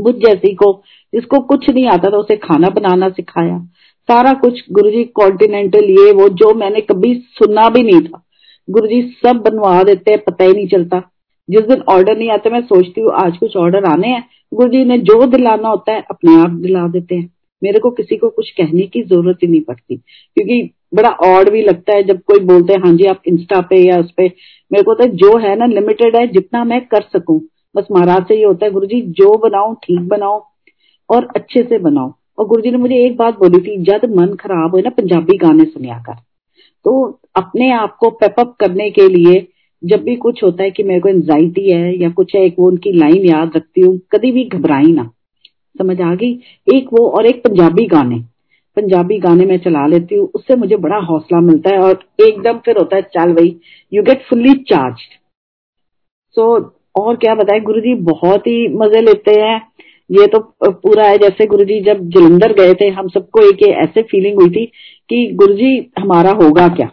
मुझ 0.00 0.14
जैसी 0.14 0.54
को, 0.54 0.82
जिसको 1.14 1.38
कुछ 1.38 1.70
नहीं 1.70 1.86
आता 1.86 2.10
था, 2.10 2.16
उसे 2.16 2.36
खाना 2.36 2.68
बनाना 2.68 3.08
सिखाया। 3.08 3.58
सारा 4.08 4.32
कुछ 4.32 4.62
गुरु 4.72 4.90
जी 4.90 5.04
कॉन्टिनेंटल 5.04 5.84
ये 5.84 6.12
वो 6.12 6.28
जो 6.28 6.54
मैंने 6.54 6.80
कभी 6.80 7.14
सुना 7.14 7.68
भी 7.68 7.82
नहीं 7.82 8.00
था। 8.00 8.24
गुरु 8.70 8.86
जी 8.86 9.02
सब 9.02 9.36
बनवा 9.36 9.82
देते 9.82 10.12
हैं, 10.12 10.20
पता 10.20 10.44
ही 10.44 10.52
नहीं 10.52 10.68
चलता। 10.68 11.08
जिस 11.52 11.62
दिन 11.62 11.82
ऑर्डर 11.88 12.16
नहीं 12.18 12.30
आते, 12.30 12.50
मैं 12.50 12.60
सोचती 12.60 13.00
हूँ, 13.00 13.10
आज 13.14 13.36
कुछ 13.36 13.56
ऑर्डर 13.56 13.84
आने 13.84 14.08
हैं। 14.08 14.24
गुरु 14.54 14.68
जी 14.68 14.84
ने 14.84 14.98
जो 14.98 15.26
दिलाना 15.26 15.68
होता 15.68 15.92
है, 15.92 16.04
अपने 16.10 16.34
आप 16.36 16.50
दिला 16.50 16.86
देते 16.88 17.14
हैं। 17.14 17.30
मेरे 17.62 17.78
को 17.78 17.90
किसी 17.90 18.16
को 18.16 18.28
कुछ 18.28 18.50
कहने 18.50 18.82
की 18.82 19.02
ज़रूरत 19.02 19.38
ही 19.42 19.48
नहीं 19.48 19.60
पड़ती। 19.60 19.96
क्योंकि 19.96 20.70
बड़ा 20.94 21.08
ऑड 21.08 21.50
भी 21.50 21.62
लगता 21.62 21.96
है 21.96 22.02
जब 22.02 22.20
कोई 22.22 22.40
बोलते 22.40 22.72
हैं 22.72 22.80
हाँ 22.80 22.92
जी, 22.92 23.04
आप 23.04 23.22
इंस्टा 23.26 23.60
पे 23.60 23.76
या 23.78 23.98
उस 24.00 24.10
पे। 24.10 24.22
मेरे 24.72 24.82
को 24.82 24.94
तो 24.94 25.06
जो 25.06 25.36
है 25.38 25.56
ना 25.56 25.66
लिमिटेड 25.66 26.16
है, 26.16 26.26
जितना 26.26 26.64
मैं 26.64 26.80
कर 26.86 27.02
सकूँ। 27.02 27.40
बस 27.76 27.86
महाराज 27.92 28.26
से 28.28 28.36
ये 28.36 28.44
होता 28.44 28.66
है 28.66 28.72
गुरु 28.72 28.86
जी 28.86 29.00
जो 29.00 29.36
बनाओ 29.38 29.74
ठीक 29.74 30.00
बनाओ 30.00 30.44
और 31.10 31.28
अच्छे 31.36 31.62
से 31.62 31.78
बनाओ 31.78 32.12
और 32.38 32.46
गुरु 32.46 32.62
जी 32.62 32.70
ने 32.70 32.78
मुझे 32.78 33.04
एक 33.06 33.16
बात 33.16 33.38
बोली 33.38 33.60
थी, 33.60 33.76
जब 33.82 34.14
मन 34.16 34.34
खराब 34.34 34.70
हो 34.70 34.80
ना, 34.80 34.90
पंजाबी 34.90 35.36
गाने 35.36 35.64
सुनिया 35.64 35.98
कर। 35.98 36.14
तो 36.84 37.20
अपने 37.36 37.70
आप 37.72 37.96
को 38.00 38.10
पेपअप 38.10 38.56
करने 38.60 38.90
के 38.90 39.08
लिए 39.08 39.48
जब 39.82 40.02
भी 40.04 40.14
कुछ 40.16 40.42
होता 40.42 40.62
है 40.64 40.70
कि 40.70 40.82
मेरे 40.82 41.00
को 41.00 41.08
एंजाइटी 41.08 41.70
है 41.70 41.96
या 42.00 42.10
कुछ 42.10 42.34
है, 42.34 42.44
एक 42.44 42.54
वो 42.58 42.68
उनकी 42.68 42.92
लाइन 42.92 43.24
याद 43.26 43.56
रखती 43.56 43.80
हूँ, 43.80 43.98
कभी 44.12 44.32
भी 44.32 44.44
घबराई 44.44 44.92
ना। 44.92 45.10
समझ 45.76 46.00
आ 46.00 46.14
गई? 46.14 46.32
एक 46.74 46.88
वो 46.92 47.08
और 47.08 47.26
एक 47.26 47.42
पंजाबी 47.44 47.86
गाने। 47.86 48.18
पंजाबी 48.76 49.18
गाने 49.18 49.44
में 49.46 49.56
चला 49.58 49.86
लेती 49.86 50.14
हूँ, 50.14 50.28
उससे 50.34 50.56
मुझे 50.56 50.76
बड़ा 50.76 50.98
हौसला 51.00 51.40
मिलता 51.40 51.70
है 51.70 51.78
और 51.78 52.04
एकदम 52.20 52.58
फिर 52.58 52.78
होता 52.78 52.96
है, 52.96 53.02
चल 53.02 53.32
भाई 53.32 53.56
you 53.92 54.02
get 54.02 54.22
fully 54.28 54.54
charge 54.68 55.00
so 56.36 56.44
और 56.96 57.16
क्या 57.16 57.34
बताए 57.34 57.60
गुरु 57.60 57.80
जी 57.80 57.94
बहुत 58.04 58.46
ही 58.46 58.68
मज़े 58.76 59.00
लेते 59.00 59.40
हैं। 59.40 59.60
ये 60.10 60.26
तो 60.26 60.38
पूरा 60.62 61.04
है, 61.04 61.18
जैसे 61.18 61.46
गुरु 61.46 61.64
जी 61.64 61.80
जब 61.80 62.08
जलंधर 62.08 62.52
गए 62.52 62.74
थे, 62.74 62.88
हम 62.88 63.08
सबको 63.08 63.40
एक 63.42 63.62
ऐसे 63.62 64.02
फीलिंग 64.02 64.40
हुई 64.40 64.50
थी 64.50 64.64
कि 65.10 65.26
गुरु 65.34 65.54
जी 65.54 65.90
हमारा 65.98 66.30
होगा 66.42 66.68
क्या? 66.68 66.90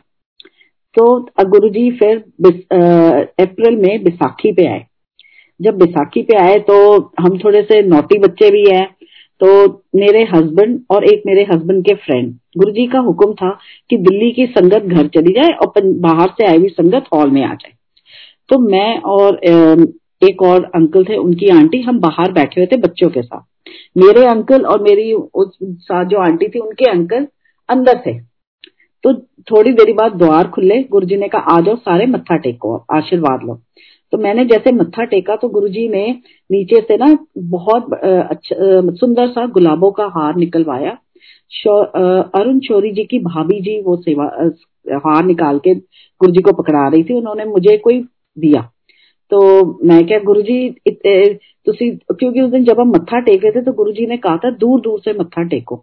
तो 0.96 1.18
गुरु 1.50 1.70
जी 1.70 1.90
फिर 1.98 2.18
अप्रैल 3.42 3.76
में 3.78 4.04
बैसाखी 4.04 4.52
पे 4.52 4.68
आए। 4.68 4.86
जब 5.60 5.78
बैसाखी 5.78 6.22
पे 6.22 6.38
आए 6.38 6.60
तो 6.68 6.76
हम 7.20 7.38
थोड़े 7.40 7.62
से 7.64 7.82
नोटी 7.84 8.20
बच्चे 8.20 8.50
भी 8.52 8.64
हैं 8.70 8.88
तो 9.42 9.50
मेरे 9.96 10.24
हस्बैंड 10.34 10.80
और 10.92 11.04
एक 11.06 11.22
मेरे 11.26 11.44
हस्बैंड 11.52 11.84
के 11.86 11.94
फ्रेंड 11.96 12.34
गुरु 12.58 12.72
जी 12.72 12.86
का 12.88 13.00
हुक्म 13.00 13.34
था 13.34 13.50
कि 13.90 13.98
दिल्ली 13.98 14.32
की 14.32 14.46
संगत 14.48 14.86
घर 14.86 15.08
चली 15.08 15.34
जाए 15.34 15.52
और 15.56 15.82
बाहर 16.00 16.30
से 16.32 16.48
आई 16.48 16.58
हुई 16.58 16.70
संगत 16.70 17.06
हॉल 17.14 17.32
में 17.32 17.44
आ 17.44 17.54
जाए। 17.54 17.74
तो 18.50 18.60
मैं 18.62 19.00
और 19.08 19.40
एक 20.22 20.42
और 20.44 20.64
अंकल 20.66 21.04
थे, 21.04 21.18
उनकी 21.18 21.50
आंटी, 21.50 21.82
हम 21.82 22.00
बाहर 22.00 22.32
बैठे 22.32 22.62
हुए 22.62 22.68
थे 22.68 22.78
बच्चों 22.78 23.10
के 23.10 23.22
साथ। 23.22 23.70
मेरे 23.98 24.26
अंकल 24.28 24.66
और 24.66 24.82
मेरी 24.84 25.14
उस 25.14 25.58
साथ 25.64 26.06
जो 26.06 26.20
आंटी 26.22 26.48
थी, 26.48 26.60
उनके 26.60 26.90
अंकल 26.92 27.28
अंदर 27.70 28.02
थे। 28.06 28.14
तो 29.04 29.14
थोड़ी 29.48 29.72
देरी 29.74 29.94
बाद 29.94 30.14
द्वार 30.16 30.48
खुले 30.50 30.82
गुरु 30.92 31.06
जी 31.06 31.18
ने 31.18 31.28
कहा, 31.28 31.42
आ 31.42 31.60
जाओ, 31.62 31.76
सारे 31.78 32.06
मत्था 32.08 32.38
टेको, 32.38 32.76
आशीर्वाद 32.92 33.44
लो। 33.46 33.60
तो 34.14 34.18
मैंने 34.18 34.46
जैसे 34.46 34.72
मत्था 34.72 35.04
टेका 35.06 35.36
तो 35.36 35.50
गुरु 35.50 35.68
जी 35.70 35.88
ने 35.90 36.08
नीचे 36.50 36.82
से 36.82 36.98
ना 36.98 37.18
बहुत 37.40 37.94
अच्छा 37.94 38.82
सुंदर 38.94 39.28
सा 39.30 39.46
गुलाबों 39.50 39.92
का 39.92 40.06
हार 40.16 40.36
निकलवाया। 40.36 40.98
अरुण 42.36 42.60
शोरी 42.60 42.92
जी 42.92 43.04
की 43.04 43.20
भाभी 43.22 43.60
जी 43.62 43.80
वो 43.82 43.96
सेवा 43.98 44.26
हार 45.06 45.24
निकाल 45.26 45.60
के 45.60 45.74
गुरु 45.76 46.32
जी 46.32 46.42
को 46.42 46.52
पकड़ा 46.54 46.88
रही 46.88 47.04
थी, 47.04 47.14
उन्होंने 47.14 47.46
मुझे 47.46 47.78
कोई 47.78 48.00
दिया। 48.38 48.62
तो 49.32 49.40
मैं 49.88 50.06
क्या 50.08 50.20
गुरु 50.20 50.42
जी 50.42 50.70
क्योंकि 50.90 52.42
उस 52.42 52.52
दिन 52.52 52.64
जब 52.66 52.80
हम 52.80 52.90
मत्था 52.90 53.20
टेक 53.22 53.44
थे 53.46 53.62
तो 53.62 53.72
गुरु 53.74 53.92
जी 53.92 54.06
ने 54.08 54.18
कहा 54.18 54.38
था 54.38 54.50
दूर 54.58 54.80
दूर 54.82 55.00
से 55.00 55.14
मत्था 55.14 55.44
टेको। 55.46 55.76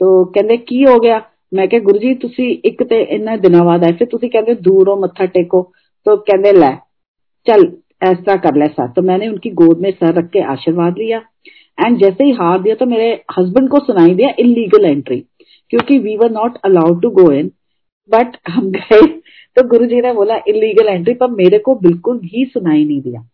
तो 0.00 0.24
कहते, 0.26 0.56
की 0.56 0.82
हो 0.82 0.98
गया? 0.98 1.18
ਮੈਂ 1.53 1.67
ਕਿਹਾ 1.67 1.81
ਗੁਰੂ 1.81 1.99
ਜੀ 1.99 2.13
ਤੁਸੀਂ 2.21 2.49
ਇੱਕ 2.65 2.83
ਤੇ 2.83 3.01
ਇੰਨਾ 3.15 3.35
ਦਿਨਾਂ 3.37 3.63
ਬਾਅਦ 3.65 3.83
ਆਏ 3.83 3.91
ਫਿਰ 3.91 4.07
ਤੁਸੀਂ 4.07 4.29
ਕਹਿੰਦੇ 4.29 4.53
ਦੂਰੋਂ 4.61 4.97
ਮੱਥਾ 4.97 5.25
ਟੇਕੋ 5.33 5.65
तो 6.05 6.13
कहने 6.17 6.49
ला 6.53 6.67
चल 7.47 7.63
ऐसा 8.03 8.33
कर 8.37 8.55
ले 8.55 8.65
सर 8.67 8.89
तो 8.89 9.01
मैंने 9.01 9.27
उनकी 9.27 9.49
गोद 9.51 9.79
में 9.79 9.89
सर 9.93 10.13
रख 10.13 10.27
के 10.29 10.41
आशीर्वाद 10.47 10.97
लिया 10.97 11.21
एंड 11.77 11.97
जैसे 11.99 12.23
ही 12.23 12.31
हार 12.31 12.59
दिया 12.61 12.75
तो 12.75 12.85
मेरे 12.85 13.07
हस्बैंड 13.37 13.69
को 13.69 13.79
सुनाई 13.85 14.13
दिया 14.15 14.29
इलीगल 14.39 14.85
एंट्री 14.87 15.17
क्योंकि 15.71 15.97
we 15.99 16.15
were 16.17 16.31
not 16.31 16.57
allowed 16.65 17.01
to 17.01 17.09
go 17.11 17.25
in 17.31 17.49
but 18.09 18.37
हम 18.49 18.69
गए 18.71 19.01
तो 19.57 19.63
गुरु 19.67 19.85
जी 19.85 20.01
ने 20.01 20.13
बोला 20.13 20.37
इलीगल 20.47 20.87
एंट्री 20.89 21.13
पर 21.13 21.31
मेरे 21.33 21.59
को 21.61 21.75
बिल्कुल 21.79 22.19
भी 22.19 22.45
सुनाई 22.53 22.85
नहीं 22.85 23.01
दिया 23.01 23.25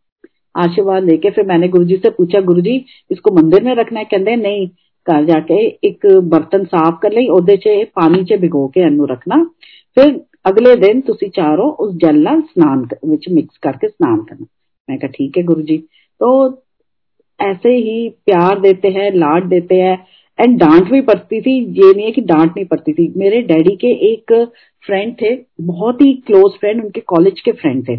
आशीर्वाद 0.55 1.03
लेके 1.03 1.29
फिर 1.31 1.45
मैंने 1.45 1.67
गुरु 1.67 1.85
जी 1.85 1.97
से 1.97 2.09
पूछा 2.09 2.41
गुरु 2.43 2.61
जी 2.61 2.77
इसको 3.11 3.35
मंदिर 3.35 3.63
में 3.63 3.73
रखना 3.75 3.99
है 3.99 4.05
कहते 4.07 4.35
नहीं 4.37 4.67
ਘਰ 5.07 5.23
ਜਾ 5.23 5.39
ਕੇ 5.41 5.57
ਇੱਕ 5.83 6.07
ਬਰਤਨ 6.25 6.63
ਸਾਫ਼ 6.65 6.99
ਕਰ 7.01 7.11
ਲਈ 7.11 7.27
ਉਹਦੇ 7.29 7.55
'ਚ 7.57 7.69
ਪਾਣੀ 7.95 8.23
'ਚ 8.23 8.39
ਭਿਗੋ 8.41 8.67
ਕੇ 8.67 8.81
ਇਹਨੂੰ 8.81 9.07
ਰੱਖਣਾ 9.07 9.43
ਫਿਰ 9.97 10.11
अगले 10.45 10.75
दिन 10.77 11.01
तुसी 11.01 11.27
चारों 11.29 11.65
उस 11.77 11.89
जल 11.95 12.15
ना 12.19 12.31
स्नान 12.43 12.79
विच 13.05 13.25
मिक्स 13.31 13.57
करके 13.57 13.87
स्नान 13.87 14.21
करना 14.21 14.45
मैं 14.89 14.97
कहा 14.99 15.07
ठीक 15.09 15.37
है 15.37 15.43
गुरु 15.43 15.61
जी 15.63 15.77
तो 16.21 16.29
ऐसे 17.39 17.73
ही 17.77 17.97
प्यार 18.25 18.59
देते 18.59 18.89
हैं 18.89 19.11
लाड 19.15 19.47
देते 19.49 19.75
हैं 19.77 19.97
एंड 20.39 20.57
डांट 20.59 20.89
भी 20.91 21.01
पड़ती 21.01 21.41
थी 21.41 21.53
ये 21.75 21.93
नहीं 21.93 22.05
है 22.05 22.11
कि 22.11 22.21
डांट 22.23 22.49
नहीं 22.49 22.65
पड़ती 22.65 22.93
थी 22.93 23.07
मेरे 23.17 23.41
डैडी 23.43 23.75
के 23.75 23.91
एक 24.07 24.33
फ्रेंड 24.83 25.13
थे 25.15 25.35
बहुत 25.65 26.01
ही 26.01 26.13
क्लोज 26.27 26.57
फ्रेंड 26.59 26.83
उनके 26.83 27.01
कॉलेज 27.07 27.41
के 27.41 27.51
फ्रेंड 27.53 27.87
थे 27.89 27.97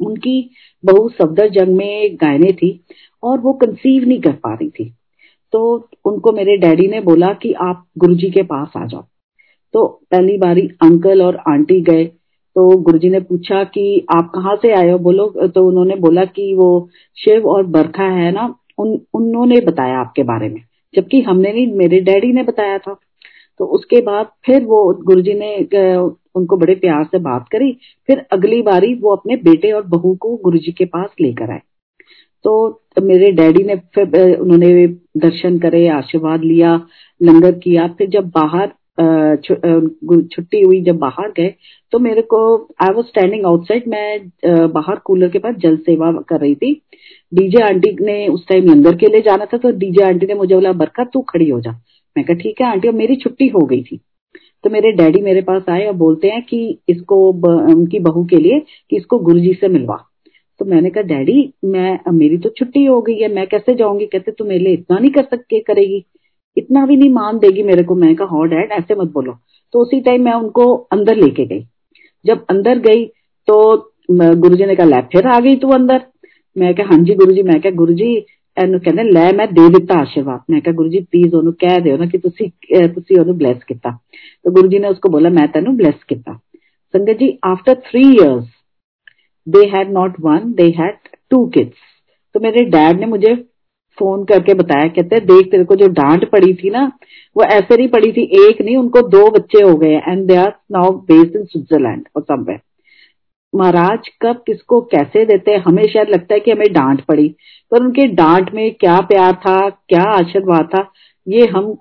उनकी 0.00 0.38
बहू 0.84 1.08
सफदर 1.10 1.48
जंग 1.50 1.76
में 1.76 2.16
गायने 2.16 2.52
थी 2.52 2.70
और 3.22 3.40
वो 3.40 3.52
कंसीव 3.56 4.08
नहीं 4.08 4.20
कर 4.20 4.32
पा 4.38 4.54
रही 4.54 4.70
थी 4.70 4.92
तो 5.53 5.89
उनको 6.05 6.31
मेरे 6.31 6.57
डैडी 6.57 6.87
ने 6.87 6.99
बोला 7.01 7.33
कि 7.33 7.51
आप 7.61 7.85
गुरुजी 7.97 8.29
के 8.29 8.43
पास 8.43 8.71
आ 8.77 8.85
जाओ। 8.85 9.03
तो 9.73 9.85
पहली 10.11 10.37
बारी 10.37 10.61
अंकल 10.83 11.21
और 11.21 11.35
आंटी 11.49 11.79
गए 11.81 12.05
तो 12.55 12.77
गुरुजी 12.77 13.09
ने 13.09 13.19
पूछा 13.19 13.63
कि 13.65 13.83
आप 14.15 14.31
कहाँ 14.35 14.55
से 14.55 14.71
आए 14.73 14.89
हो? 14.91 14.97
बोलो 14.99 15.27
तो 15.47 15.65
उन्होंने 15.67 15.95
बोला 15.95 16.23
कि 16.27 16.53
वो 16.53 16.89
शिव 17.17 17.47
और 17.47 17.65
बरखा 17.65 18.03
है 18.05 18.31
ना, 18.31 18.43
उन, 18.77 18.99
उन्होंने 19.13 19.59
बताया 19.61 19.99
आपके 19.99 20.23
बारे 20.23 20.49
में, 20.49 20.61
जबकि 20.93 21.21
हमने 21.21 21.53
नहीं, 21.53 21.67
मेरे 21.73 21.99
डैडी 22.01 22.31
ने 22.33 22.43
बताया 22.43 22.77
था। 22.77 22.93
तो 23.59 23.65
उसके 23.67 24.01
बाद 24.01 24.31
फिर 24.45 24.63
वो 24.65 24.83
गुरुजी 25.03 25.33
ने 25.33 25.55
उनको 26.35 26.57
बड़े 26.57 26.75
प्यार 26.75 27.03
से 27.03 27.17
बात 27.19 27.47
करी, 27.51 27.71
फिर 28.07 28.25
अगली 28.31 28.61
बारी 28.61 28.93
वो 28.95 29.15
अपने 29.15 29.35
बेटे 29.43 29.71
और 29.71 29.85
बहू 29.87 30.15
को 30.15 30.35
गुरुजी 30.35 30.71
के 30.71 30.85
पास 30.87 31.09
लेकर 31.21 31.51
आए। 31.51 31.61
तो 32.45 32.81
मेरे 33.01 33.31
डैडी 33.31 33.63
ने 33.63 33.75
फिर 33.95 34.35
उन्होंने 34.35 34.87
दर्शन 35.17 35.57
करे, 35.59 35.87
आशीर्वाद 35.89 36.43
लिया, 36.43 36.75
लंगर 37.21 37.51
किया। 37.59 37.87
फिर 37.89 38.09
जब 38.09 38.29
बाहर 38.35 38.71
छुट्टी 39.41 40.61
हुई, 40.61 40.81
जब 40.83 40.97
बाहर 40.99 41.31
गए 41.37 41.53
तो 41.93 41.99
मेरे 41.99 42.21
को 42.23 42.39
आई 42.81 42.93
वॉज़ 42.95 43.05
स्टैंडिंग 43.05 43.45
आउटसाइड 43.45 43.87
मैं 43.87 44.69
बाहर 44.73 44.99
कूलर 45.05 45.29
के 45.29 45.39
पास 45.39 45.55
जल 45.59 45.77
सेवा 45.79 46.11
कर 46.29 46.39
रही 46.39 46.55
थी। 46.55 46.73
डीजे 47.31 47.63
आंटी 47.63 47.95
ने 48.01 48.27
उस 48.27 48.45
टाइम 48.49 48.65
लंगर 48.65 48.95
के 48.95 49.07
लिए 49.07 49.21
जाना 49.21 49.45
था 49.45 49.57
तो 49.57 49.71
डीजे 49.73 50.03
आंटी 50.03 50.25
ने 50.25 50.33
मुझे 50.33 50.53
बोला 50.55 50.71
बरखा 50.73 51.03
तू 51.03 51.21
खड़ी 51.29 51.49
हो 51.49 51.59
जा। 51.61 51.71
मैं 52.15 52.25
कहा, 52.25 52.35
ठीक 52.35 52.61
है 52.61 52.67
आंटी 52.67 52.87
और 52.87 52.93
मेरी 52.93 53.15
छुट्टी 53.15 53.47
हो 53.47 53.65
गई 53.65 53.81
थी। 53.83 53.99
तो 54.63 54.69
मेरे 54.69 54.91
डैडी 54.93 55.21
मेरे 55.21 55.41
पास 55.41 55.69
आए 55.69 55.85
और 55.87 55.93
बोलते 55.95 56.27
हैं 56.29 56.41
कि 56.45 56.79
इसको 56.89 57.27
उनकी 57.73 57.99
बहू 58.01 58.23
के 58.25 58.37
लिए 58.37 58.59
कि 58.89 58.97
इसको 58.97 59.19
गुरुजी 59.19 59.53
से 59.53 59.67
मिलवा। 59.67 59.97
तो 60.60 60.64
मैंने 60.64 60.90
कहा 60.90 61.02
डैडी 61.04 61.38
मैं 61.64 62.12
मेरी 62.12 62.38
तो 62.38 62.48
छुट्टी 62.58 62.84
हो 62.84 63.00
गई 63.00 63.18
है 63.18 63.32
मैं 63.32 63.46
कैसे 63.46 63.74
जाऊंगी 63.74 64.06
कहते 64.06 64.32
तू 64.32 64.44
मेरे 64.44 64.64
लिए 64.64 64.72
इतना 64.74 64.98
नहीं 64.98 65.10
कर 65.10 65.24
सकते 65.24 65.60
करेगी 65.60 66.04
इतना 66.56 66.84
भी 66.86 66.96
नहीं 66.96 67.10
मान 67.10 67.38
देगी 67.38 67.62
मेरे 67.62 67.82
को 67.82 67.94
मैं 67.94 68.14
कहा 68.16 68.36
हाँ 68.36 68.48
डैड 68.48 68.72
ऐसे 68.72 68.94
मत 68.94 69.12
बोलो 69.12 69.36
तो 69.74 69.82
उसी 69.82 70.00
टाइम 70.00 70.24
मैं 70.24 70.32
उनको 70.34 70.72
अंदर 70.92 71.16
लेके 71.16 71.44
गई 71.46 71.66
जब 72.24 72.44
अंदर 72.50 72.78
गई 72.78 73.04
तो 73.48 73.58
गुरु 74.10 74.56
जी 74.56 74.66
ने 74.66 74.76
कहा 74.76 74.86
लै 74.86 75.00
फिर 75.12 75.26
आ 75.26 75.38
गई 75.40 75.56
तू 75.56 75.70
अंदर 75.72 76.02
मैं 76.56 76.74
कहा 76.74 76.94
हाँ 76.94 77.02
जी 77.04 77.14
गुरु 77.14 77.32
जी 77.32 77.42
मैं 77.42 77.60
क्या 77.60 77.72
गुरु 77.74 77.94
जी 77.94 78.10
ਇਹਨੂੰ 78.56 78.80
ਕਹਿੰਦੇ 78.80 79.02
ਲੈ 79.04 79.32
ਮੈਂ 79.32 79.46
ਦੇ 79.46 79.68
ਦਿੱਤਾ 79.68 79.94
ਆਸ਼ੀਰਵਾਦ 80.00 80.40
ਮੈਂ 80.50 80.60
ਕਿਹਾ 80.60 80.74
ਗੁਰੂ 80.74 80.88
ਜੀ 80.88 80.98
ਪਲੀਜ਼ 81.00 81.34
ਉਹਨੂੰ 81.34 81.52
ਕਹਿ 81.52 81.80
ਦਿਓ 81.80 81.96
ਨਾ 81.96 82.06
ਕਿ 82.06 82.18
ਤੁਸੀਂ 82.18 82.48
ਤੁਸੀਂ 82.94 83.18
ਉਹਨੂੰ 83.20 83.34
ਬlesਸ 83.38 83.64
ਕੀਤਾ 83.64 83.90
ਤਾਂ 84.44 84.52
ਗੁਰੂ 84.52 84.68
ਜੀ 84.68 84.78
ਨੇ 84.78 84.88
ਉਸਕੋ 84.88 85.08
ਬੋਲਾ 85.08 85.28
ਮੈਂ 85.28 85.46
ਤੈਨੂੰ 85.48 85.76
ਬlesਸ 85.76 86.04
ਕੀਤਾ 86.08 86.38
ਸੰਗਤ 86.94 87.18
ਜੀ 87.18 87.28
after 87.46 87.76
3 87.90 88.06
years 88.14 88.46
they 89.47 89.65
had 89.67 89.91
not 89.93 90.19
one 90.21 90.51
they 90.53 90.67
had 90.79 90.97
two 91.31 91.45
kids 91.47 91.89
तो 92.35 92.39
मेरे 92.39 92.63
डैड 92.65 92.99
ने 92.99 93.05
मुझे 93.05 93.35
फ़ोन 93.97 94.23
करके 94.25 94.53
बताया, 94.53 94.87
कहते, 94.87 95.19
देख, 95.19 95.49
तेरे 95.51 95.63
को 95.63 95.75
जो 95.75 95.87
डांट 95.89 96.29
पड़ी 96.31 96.53
थी 96.53 96.69
ना, 96.69 96.85
वो 97.35 97.43
ऐसे 97.45 97.75
नहीं 97.77 97.87
पड़ी 97.87 98.11
थी, 98.11 98.23
एक 98.41 98.61
नहीं, 98.61 98.75
उनको 98.77 99.01
दो 99.09 99.29
बच्चे 99.31 99.63
हो 99.63 99.75
गए 99.77 99.95
and 99.97 100.25
they 100.27 100.35
are 100.35 100.53
now 100.71 100.91
based 101.07 101.35
in 101.35 101.43
Switzerland 101.45 102.07
और 102.15 102.21
समवेयर 102.21 102.59
महाराज, 103.53 104.07
कब 104.21 104.43
किसको 104.45 104.79
कैसे 104.91 105.25
देते 105.25 105.51
हैं 105.51 105.59
हमें 105.59 105.83
शायद 105.83 106.09
लगता 106.09 106.33
है 106.33 106.39
कि 106.39 106.51
हमें 106.51 106.71
डांट 106.73 107.01
पड़ी, 107.05 107.27
पर 107.71 107.83
उनके 107.83 108.07
डांट 108.15 108.53
में 108.53 108.73
क्या 108.75 108.99
प्यार 109.09 109.33
था, 109.37 109.69
क्या 109.69 110.03
आशीर्वाद 110.11 110.69
था, 110.75 110.91
ये 111.27 111.47
हम, 111.47 111.75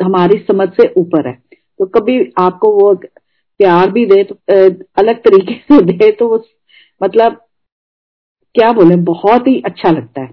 हमारी 0.00 0.38
समझ 0.48 0.68
से 0.70 0.92
ऊपर 0.96 1.28
है। 1.28 1.32
तो 1.80 1.86
कभी 1.90 2.18
आपको 2.38 2.72
वो 2.72 2.92
प्यार 2.94 3.90
भी 3.90 4.04
दे 4.06 4.22
तो 4.24 4.34
अलग 4.98 5.22
तरीके 5.22 5.54
से 5.54 5.80
दे 5.86 6.10
तो 6.10 6.28
वो 6.28 6.38
मतलब 7.04 7.40
क्या 8.54 8.72
बोले, 8.72 8.96
बहुत 8.96 9.46
ही 9.48 9.60
अच्छा 9.62 9.90
लगता 9.90 10.22
है। 10.22 10.30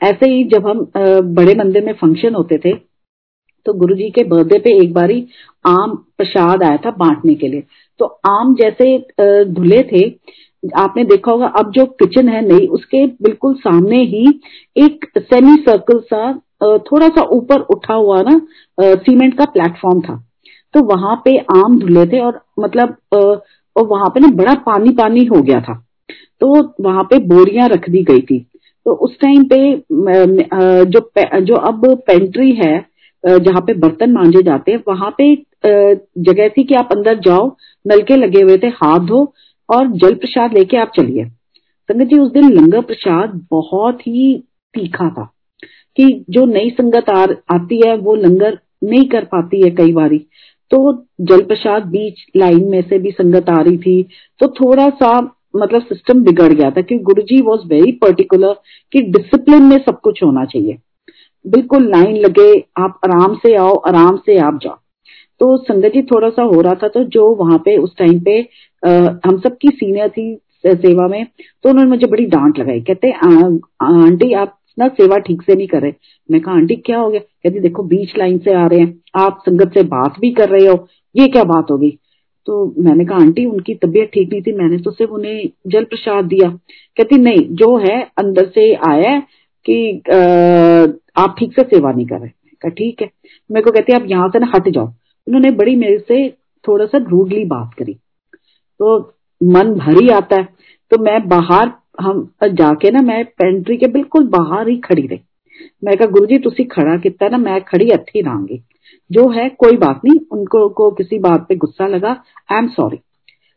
ऐसे 0.00 0.30
ही 0.30 0.44
जब 0.44 0.66
हम 0.66 0.86
बड़े 1.34 1.54
मंदिर 1.54 1.84
में 1.84 1.92
फ़ंक्शन 1.94 2.34
होते 2.34 2.58
थे 2.58 2.72
तो 3.66 3.72
गुरुजी 3.74 4.08
के 4.10 4.22
बर्थडे 4.24 4.58
पे 4.58 4.70
एक 4.76 4.92
बारी 4.94 5.26
आम 5.64 5.94
प्रसाद 6.18 6.62
आया 6.62 6.76
था 6.86 6.90
बांटने 6.92 7.34
के 7.34 7.48
लिए। 7.48 7.62
तो 8.00 8.04
आम 8.28 8.54
जैसे 8.54 8.86
धुले 9.52 9.82
थे, 9.82 10.08
आपने 10.62 11.04
देखा 11.04 11.32
होगा, 11.32 11.46
अब 11.48 11.70
जो 11.72 11.84
किचन 11.86 12.28
है 12.28 12.40
नई, 12.42 12.66
उसके 12.68 13.06
बिल्कुल 13.06 13.54
सामने 13.56 14.02
ही 14.04 14.26
एक 14.76 15.06
सेमी 15.18 15.54
सर्कल 15.62 16.00
सा 16.04 16.32
थोड़ा 16.82 17.08
सा 17.08 17.22
ऊपर 17.32 17.60
उठा 17.70 17.94
हुआ 17.94 18.20
ना 18.22 18.38
सीमेंट 18.78 19.38
का 19.38 19.44
प्लेटफॉर्म 19.52 20.00
था। 20.00 20.16
तो 20.74 20.82
वहाँ 20.86 21.14
पे 21.24 21.36
आम 21.54 21.78
धुले 21.78 22.06
थे 22.06 22.20
और 22.20 22.40
मतलब 22.60 22.96
और 23.14 23.86
वहाँ 23.86 24.08
पे 24.08 24.20
ना 24.20 24.28
बड़ा 24.34 24.54
पानी 24.66 24.90
पानी 24.94 25.24
हो 25.26 25.42
गया 25.42 25.60
था। 25.60 25.82
तो 26.42 26.48
वहाँ 26.80 27.02
पे 27.04 27.18
बोरियाँ 27.26 27.68
रख 27.68 27.88
दी 27.90 28.02
गई 28.04 28.20
थी। 28.20 28.38
तो 28.86 28.92
उस 29.04 29.18
टाइम 29.20 29.44
पे 29.52 29.58
जो 30.90 31.00
जो 31.40 31.56
अब 31.56 31.84
पेंट्री 32.06 32.52
है 32.54 32.78
जहाँ 33.24 33.60
पे 33.60 33.74
बर्तन 33.74 34.12
मांजे 34.12 34.42
जाते 34.42 34.72
हैं 34.72 34.78
वहाँ 34.88 35.14
पे 35.18 35.34
जगह 35.64 36.48
थी 36.48 36.64
कि 36.64 36.74
आप 36.74 36.88
अंदर 36.92 37.18
जाओ 37.18 37.46
नलके 37.84 38.16
लगे 38.16 38.40
हुए 38.42 38.56
थे 38.58 38.68
हाथ 38.76 39.06
धो 39.06 39.22
और 39.68 39.86
जल 39.94 40.14
प्रसाद 40.14 40.54
लेके 40.54 40.76
आप 40.76 40.92
चलिए। 40.96 41.24
संगत 41.88 42.06
जी 42.06 42.18
उस 42.18 42.32
दिन 42.32 42.50
लंगर 42.52 42.80
प्रसाद 42.80 43.40
बहुत 43.50 44.06
ही 44.06 44.36
तीखा 44.74 45.08
था 45.08 45.24
कि 45.98 46.24
जो 46.30 46.44
नई 46.46 46.70
संगत 46.70 47.10
आ, 47.10 47.22
आती 47.50 47.80
है 47.86 47.96
वो 47.96 48.14
लंगर 48.16 48.58
नहीं 48.84 49.08
कर 49.08 49.24
पाती 49.24 49.62
है 49.62 49.70
कई 49.70 49.92
बारी। 49.92 50.18
तो 50.70 50.92
जल 51.20 51.44
प्रसाद 51.44 51.86
बीच 51.86 52.24
लाइन 52.36 52.64
में 52.64 52.80
से 52.82 52.98
भी 52.98 53.10
संगत 53.10 53.48
आ 53.50 53.60
रही 53.60 53.78
थी। 53.78 54.02
तो 54.40 54.48
थोड़ा 54.50 54.88
सा 54.92 55.18
मतलब 55.54 55.82
सिस्टम 55.82 56.22
बिगड़ 56.24 56.52
गया 56.52 56.70
था 56.70 56.80
क्योंकि 56.80 57.04
Guru 57.04 57.22
ji 57.22 57.40
was 57.42 57.66
very 57.68 57.92
particular 58.02 58.54
कि 58.92 59.02
डिसिप्लिन 59.12 59.62
में 59.62 59.78
सब 59.78 60.00
कुछ 60.00 60.22
होना 60.22 60.44
चाहिए। 60.44 60.78
बिल्कुल 61.44 61.90
लाइन 61.90 62.16
लगे 62.16 62.52
आप 62.78 63.00
आराम 63.04 63.34
से 63.36 63.54
आओ 63.56 63.74
आराम 63.86 64.16
से 64.26 64.38
आप 64.40 64.58
जाओ। 64.62 64.76
तो 65.40 65.56
संगत 65.58 65.92
जी 65.94 66.02
थोड़ा 66.02 66.28
सा 66.30 66.42
हो 66.44 66.60
रहा 66.60 66.74
था 66.82 66.88
तो 66.88 67.02
जो 67.06 67.26
वहाँ 67.36 67.58
पे 67.58 67.76
उस 67.76 67.96
टाइम 67.98 68.20
पे 68.20 68.40
आ, 68.82 68.90
हम 69.26 69.38
सब 69.38 69.56
की 69.62 69.68
सीनियर 69.70 70.08
थी 70.08 70.34
सेवा 70.64 71.06
में 71.08 71.24
तो 71.24 71.70
उन्होंने 71.70 71.90
मुझे 71.90 72.06
बड़ी 72.06 72.24
डांट 72.26 72.58
लगाई। 72.58 72.80
कहते 72.80 73.10
आंटी 73.10 74.32
आप 74.34 74.58
ना 74.78 74.88
सेवा 74.90 75.18
ठीक 75.18 75.42
से 75.42 75.54
नहीं 75.54 75.66
कर 75.68 75.80
रहे। 75.82 75.92
मैं 76.28 76.40
कहा 76.40 76.54
आंटी 76.54 76.76
क्या 76.76 76.98
हो 76.98 77.08
गया? 77.10 77.20
कहती 77.20 77.60
देखो 77.60 77.82
बीच 77.84 78.12
लाइन 78.18 78.38
से 78.38 78.54
आ 78.54 78.66
रहे 78.66 78.80
हैं। 78.80 79.00
आप 79.16 79.42
संगत 79.46 79.74
से 79.74 79.82
बात 79.88 80.18
भी 80.20 80.30
कर 80.32 80.48
रहे 80.48 80.66
हो। 80.66 80.86
ये 81.14 81.26
क्या 81.28 81.44
बात 81.44 81.70
होगी 81.70 81.90
तो 82.46 82.74
मैंने 82.78 83.04
कहा 83.04 83.18
आंटी 83.18 83.44
उनकी 83.46 83.74
तबीयत 83.74 84.10
ठीक 84.14 84.28
नहीं 84.32 84.42
थी 84.42 84.52
मैंने 84.52 84.78
तो 84.78 84.90
सिर्फ़ 84.90 85.12
उन्हें 85.12 85.48
जल 85.66 85.84
प्रसाद 85.84 86.24
दिया। 86.24 86.48
कहती 86.96 87.18
नहीं 87.18 87.46
जो 87.56 87.76
है 87.78 88.00
अंदर 88.18 88.48
से 88.54 88.74
आया 88.74 89.10
है 89.10 89.20
कि 89.66 90.02
आ, 90.12 91.22
आप 91.22 91.36
ठीक 91.38 91.52
से 91.52 91.62
सेवा 91.62 91.92
नहीं 91.92 92.06
कर 92.06 92.18
रहे 92.20 92.28
कहा 92.28 92.68
ठीक 92.68 93.02
है। 93.02 93.10
मेरे 93.50 93.64
को 93.64 93.70
कहती 93.70 93.92
आप 93.92 94.06
यहाँ 94.06 94.28
से 94.28 94.38
ना 94.38 94.52
हट 94.54 94.68
जाओ। 94.68 94.86
उन्होंने 95.26 95.50
बड़ी 95.50 95.76
मेरे 95.76 95.98
से 95.98 96.28
थोड़ा 96.64 96.86
सा 96.86 96.98
रूडली 96.98 97.44
बात 97.44 97.74
करी। 97.78 97.94
तो 98.80 98.98
मन 99.40 99.74
भरी 99.74 100.08
आता 100.08 100.36
है। 100.36 100.48
तो 100.90 100.98
मैं 100.98 101.28
बाहर 101.28 101.72
हम 102.00 102.28
जाके 102.52 102.90
ना 102.90 103.00
मैं 103.02 103.24
पेंट्री 103.24 103.76
के 103.76 103.86
बिल्कुल 103.86 104.26
बाहर 104.28 104.68
ही 104.68 104.76
खड़ी 104.76 105.06
रही। 105.06 105.20
मैं 105.84 105.96
कहा 105.96 106.06
गुरु 106.06 106.26
जी 106.26 106.38
तुम 106.38 106.64
खड़ा 106.64 106.96
किता 106.96 107.28
ना 107.28 107.38
मैं 107.38 107.60
खड़ी 107.60 107.88
अच्छी 107.90 108.20
रहांगी 108.20 108.62
जो 109.12 109.28
है, 109.28 109.48
कोई 109.48 109.76
बात 109.76 110.00
नहीं। 110.04 110.20
उनको, 110.32 110.68
को 110.68 110.90
किसी 110.90 111.18
बात 111.18 111.46
पे 111.48 111.54
गुस्सा 111.54 111.86
लगा। 111.86 112.24
आई 112.52 112.58
एम 112.58 112.68
सॉरी 112.68 112.96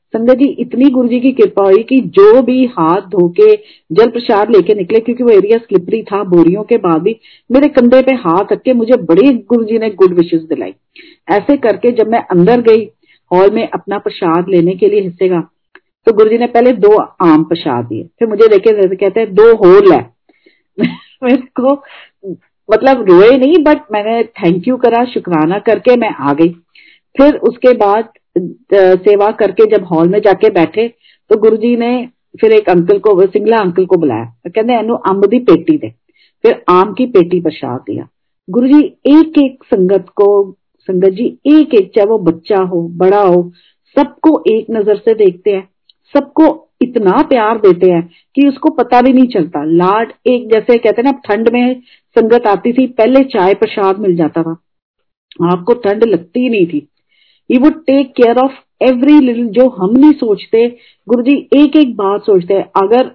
संगत 0.05 0.33
जी, 0.33 0.49
इतनी 0.49 0.89
गुरु 0.89 1.07
जी 1.07 1.19
की 1.19 1.31
कृपा 1.31 1.63
हुई 1.63 1.83
कि 1.83 1.99
जो 2.01 2.41
भी 2.41 2.65
हाथ 2.65 3.01
धो 3.01 3.29
के 3.29 3.55
जल 3.91 4.09
प्रसाद 4.09 4.49
लेके 4.49 4.73
निकले, 4.73 4.99
क्योंकि 4.99 5.23
वो 5.23 5.29
एरिया 5.29 5.57
स्लिपरी 5.57 6.03
था, 6.03 6.23
बोरियों 6.23 6.63
के 6.63 6.77
बाद 6.77 7.01
भी 7.01 7.19
मेरे 7.51 7.67
कंधे 7.67 8.01
पे 8.01 8.13
हाथ 8.13 8.53
रख 8.53 8.61
के 8.61 8.73
मुझे 8.73 8.97
बड़ी 8.97 9.37
गुरु 9.37 9.63
जी 9.63 9.79
ने 9.79 9.89
गुड 9.89 10.13
विशेष 10.13 10.41
दिलाई। 10.41 10.73
ऐसे 11.29 11.57
करके 11.57 11.91
जब 11.91 12.07
मैं 12.07 12.19
अंदर 12.19 12.61
गई 12.61 12.85
हॉल 13.33 13.49
में 13.49 13.69
अपना 13.69 13.97
प्रसाद 13.97 14.45
लेने 14.49 14.71
के 14.71 14.87
लिए 14.87 15.01
हिस्से 15.01 15.29
का 15.29 15.49
तो 16.05 16.13
गुरु 16.13 16.29
जी 16.29 16.37
ने 16.37 16.47
पहले 16.47 16.71
दो 16.71 17.01
आम 17.01 17.43
प्रसाद 17.43 17.85
दिए। 17.85 18.03
फिर 18.03 18.27
मुझे 18.27 18.47
देखे 18.47 18.95
कहते 18.95 19.19
हैं, 19.19 19.35
दो 19.35 19.55
होल 19.55 19.91
है। 19.91 20.13
मेरे 21.23 21.37
को 21.37 21.75
मतलब 22.69 23.05
रोए 23.09 23.37
नहीं 23.37 23.57
बट 23.63 23.81
मैंने 23.91 24.23
थैंक 24.23 24.67
यू 24.67 24.77
करा, 24.77 25.03
शुक्राना 25.05 25.59
करके 25.61 25.95
मैं 25.97 26.09
आ 26.11 26.33
गई। 26.33 26.49
फिर 27.15 27.35
उसके 27.49 27.73
बाद 27.77 28.09
सेवा 28.99 29.29
करके 29.33 29.65
जब 29.71 29.83
हॉल 29.85 30.09
में 30.09 30.19
जाके 30.21 30.49
बैठे 30.51 30.87
तो 31.29 31.39
गुरुजी 31.41 31.75
ने 31.77 31.91
फिर 32.41 32.51
एक 32.51 32.69
अंकल 32.69 32.97
को 32.99 33.21
सिंगला 33.23 33.57
अंकल 33.57 33.85
को 33.85 33.97
बुलाया। 33.97 34.25
कहते 34.45 34.73
एनु 34.73 34.95
अंब 35.09 35.25
की 35.31 35.39
पेटी 35.41 35.77
दे। 35.77 35.89
फिर 36.43 36.63
आम 36.69 36.93
की 36.93 37.05
पेटी 37.07 37.39
प्रसाद 37.41 37.79
दिया 37.81 38.07
गुरु 38.47 38.67
जी 38.67 38.81
एक 39.09 39.37
एक 39.39 39.63
संगत 39.65 40.05
को, 40.15 40.51
संगत 40.89 41.09
जी, 41.09 41.25
एक 41.47 41.73
एक, 41.73 41.91
चाहे 41.95 42.07
वो 42.07 42.17
बच्चा 42.21 42.57
हो, 42.63 42.81
बड़ा 42.97 43.21
हो, 43.21 43.51
सबको 43.95 44.43
एक 44.47 44.65
नज़र 44.71 44.97
से 44.97 45.13
देखते 45.15 45.51
हैं। 45.51 45.67
सबको 46.13 46.45
इतना 46.81 47.21
प्यार 47.29 47.57
देते 47.59 47.91
हैं 47.91 48.01
कि 48.35 48.47
उसको 48.47 48.69
पता 48.73 49.01
भी 49.01 49.13
नहीं 49.13 49.27
चलता। 49.29 49.63
लाड 49.65 50.11
एक 50.27 50.49
जैसे 50.49 50.77
कहते 50.77 51.01
हैं 51.01 51.03
ना, 51.03 51.19
ठंड 51.25 51.49
में 51.53 51.81
संगत 52.15 52.47
आती 52.47 52.73
थी, 52.73 52.85
पहले 52.87 53.23
चाय 53.25 53.53
प्रसाद 53.53 53.99
मिल 53.99 54.15
जाता 54.15 54.43
था। 54.43 54.57
आपको 55.51 55.73
ठंड 55.75 56.03
लगती 56.03 56.49
नहीं 56.49 56.65
थी। 56.65 56.87
He 57.49 57.57
would 57.57 57.83
take 57.85 58.11
care 58.11 58.37
of 58.37 58.51
every 58.81 59.19
little 59.19 59.47
जो 59.49 59.67
हम 59.69 59.97
नहीं 59.97 60.13
सोचते 60.13 60.67
गुरु 61.07 61.23
जी 61.23 61.35
एक 61.55 61.75
एक 61.77 61.95
बात 61.95 62.21
सोचते 62.21 62.53
हैं। 62.53 62.65
अगर 62.77 63.07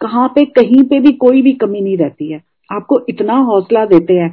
कहाँ 0.00 0.28
पे, 0.28 0.44
कहीं 0.46 0.82
पे 0.82 1.00
भी 1.00 1.12
कोई 1.14 1.42
भी 1.42 1.52
कमी 1.54 1.80
नहीं 1.80 1.96
रहती 1.96 2.32
है। 2.32 2.42
आपको 2.70 3.00
इतना 3.08 3.36
हौसला 3.40 3.84
देते 3.86 4.14
हैं, 4.14 4.30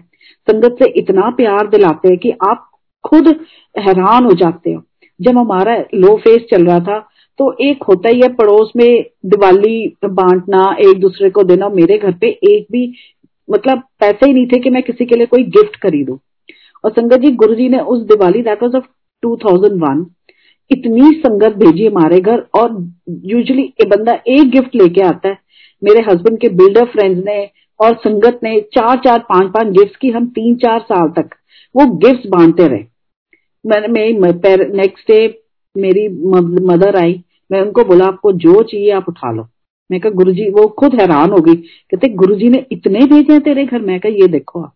संगत 0.48 0.76
से 0.80 0.90
इतना 0.92 1.30
प्यार 1.32 1.68
दिलाते 1.68 2.10
हैं 2.10 2.18
कि 2.18 2.32
आप 2.50 2.70
खुद 3.04 3.28
हैरान 3.76 4.26
हो 4.26 4.32
जाते 4.34 4.72
हो। 4.72 4.82
जब 5.20 5.38
हमारा 5.38 5.78
लो 5.96 6.16
फेस 6.18 6.46
चल 6.52 6.66
रहा 6.66 6.80
था 6.80 7.00
तो 7.40 7.52
एक 7.62 7.84
होता 7.84 8.10
ही 8.10 8.22
है, 8.22 8.28
पड़ोस 8.30 8.72
में 8.76 9.04
दिवाली 9.26 9.88
बांटना, 10.06 10.76
एक 10.82 11.00
दूसरे 11.00 11.30
को 11.30 11.44
देना, 11.44 11.70
मेरे 11.70 11.98
घर 11.98 12.12
पे 12.12 12.28
एक 12.28 12.68
भी 12.72 12.94
मतलब 13.50 13.82
पैसे 14.00 14.26
ही 14.26 14.34
नहीं 14.34 14.46
थे 14.48 14.60
कि 14.60 14.70
मैं 14.70 14.84
किसी 14.84 15.06
के 15.06 15.16
लिए 15.16 15.26
कोई 15.26 15.44
गिफ्ट 15.50 15.76
खरीदू। 15.78 16.20
और 16.84 16.92
संगत 16.92 17.20
जी 17.20 17.32
गुरु 17.34 17.56
जी 17.56 17.68
ने 17.70 17.80
उस 17.80 18.02
दिवाली 18.02 18.42
दैट 18.42 18.64
वॉज़ 18.64 18.76
ऑफ़ 18.76 18.86
2001 19.24 20.06
इतनी 20.72 21.12
संगत 21.18 21.56
भेजी 21.58 21.86
हमारे 21.88 22.20
घर 22.20 22.46
और 22.56 22.72
यूजुअली 23.26 23.64
ये 23.64 23.86
बंदा 23.88 24.14
एक 24.28 24.50
गिफ्ट 24.50 24.76
लेके 24.76 25.02
आता 25.02 25.30
है। 25.30 25.38
मेरे 25.82 26.02
हस्बैंड 26.02 26.40
के 26.40 26.50
बिल्डर 26.50 26.86
फ्रेंड्स 26.86 27.26
ने 27.26 27.50
और 27.80 27.96
संगत 27.98 28.40
ने 28.44 28.60
चार 28.74 28.98
चार, 28.98 29.20
पाँच 29.20 29.52
पाँच 29.52 29.68
गिफ्ट 29.68 29.96
की 29.98 30.10
हम 30.10 30.28
तीन, 30.28 30.56
चार 30.56 30.80
साल 30.82 31.10
तक 31.10 31.36
वो 31.76 31.86
गिफ्ट 31.98 32.28
बांटते 32.28 32.68
रहे। 32.68 32.84
मैंने 33.66 34.68
नेक्स्ट 34.74 35.12
डे 35.12 35.40
मेरी 35.78 36.08
मदर 36.66 36.96
आई, 36.96 37.24
मैं 37.52 37.62
उनको 37.62 37.84
बोला, 37.84 38.06
आपको 38.06 38.32
जो 38.34 38.62
चाहिए 38.64 38.92
आप 38.92 39.06
उठा 39.10 39.32
लो। 39.32 39.48
मैं 39.90 40.00
कहा 40.00 40.12
गुरु 40.12 40.32
जी 40.32 40.50
वो 40.50 40.68
खुद 40.80 40.96
हैरान 41.02 41.32
हो 41.32 41.38
गई। 41.38 41.56
कहते 41.56 42.10
गुरु 42.16 42.36
जी 42.36 42.50
ने 42.50 42.66
इतने 42.72 43.06
भेजे 43.06 43.34
हैं 43.34 43.42
तेरे 43.42 43.66
घर? 43.66 43.82
मैं 43.82 44.00
कहा, 44.00 44.12
ये 44.12 44.28
देखो 44.28 44.62
आप। 44.62 44.74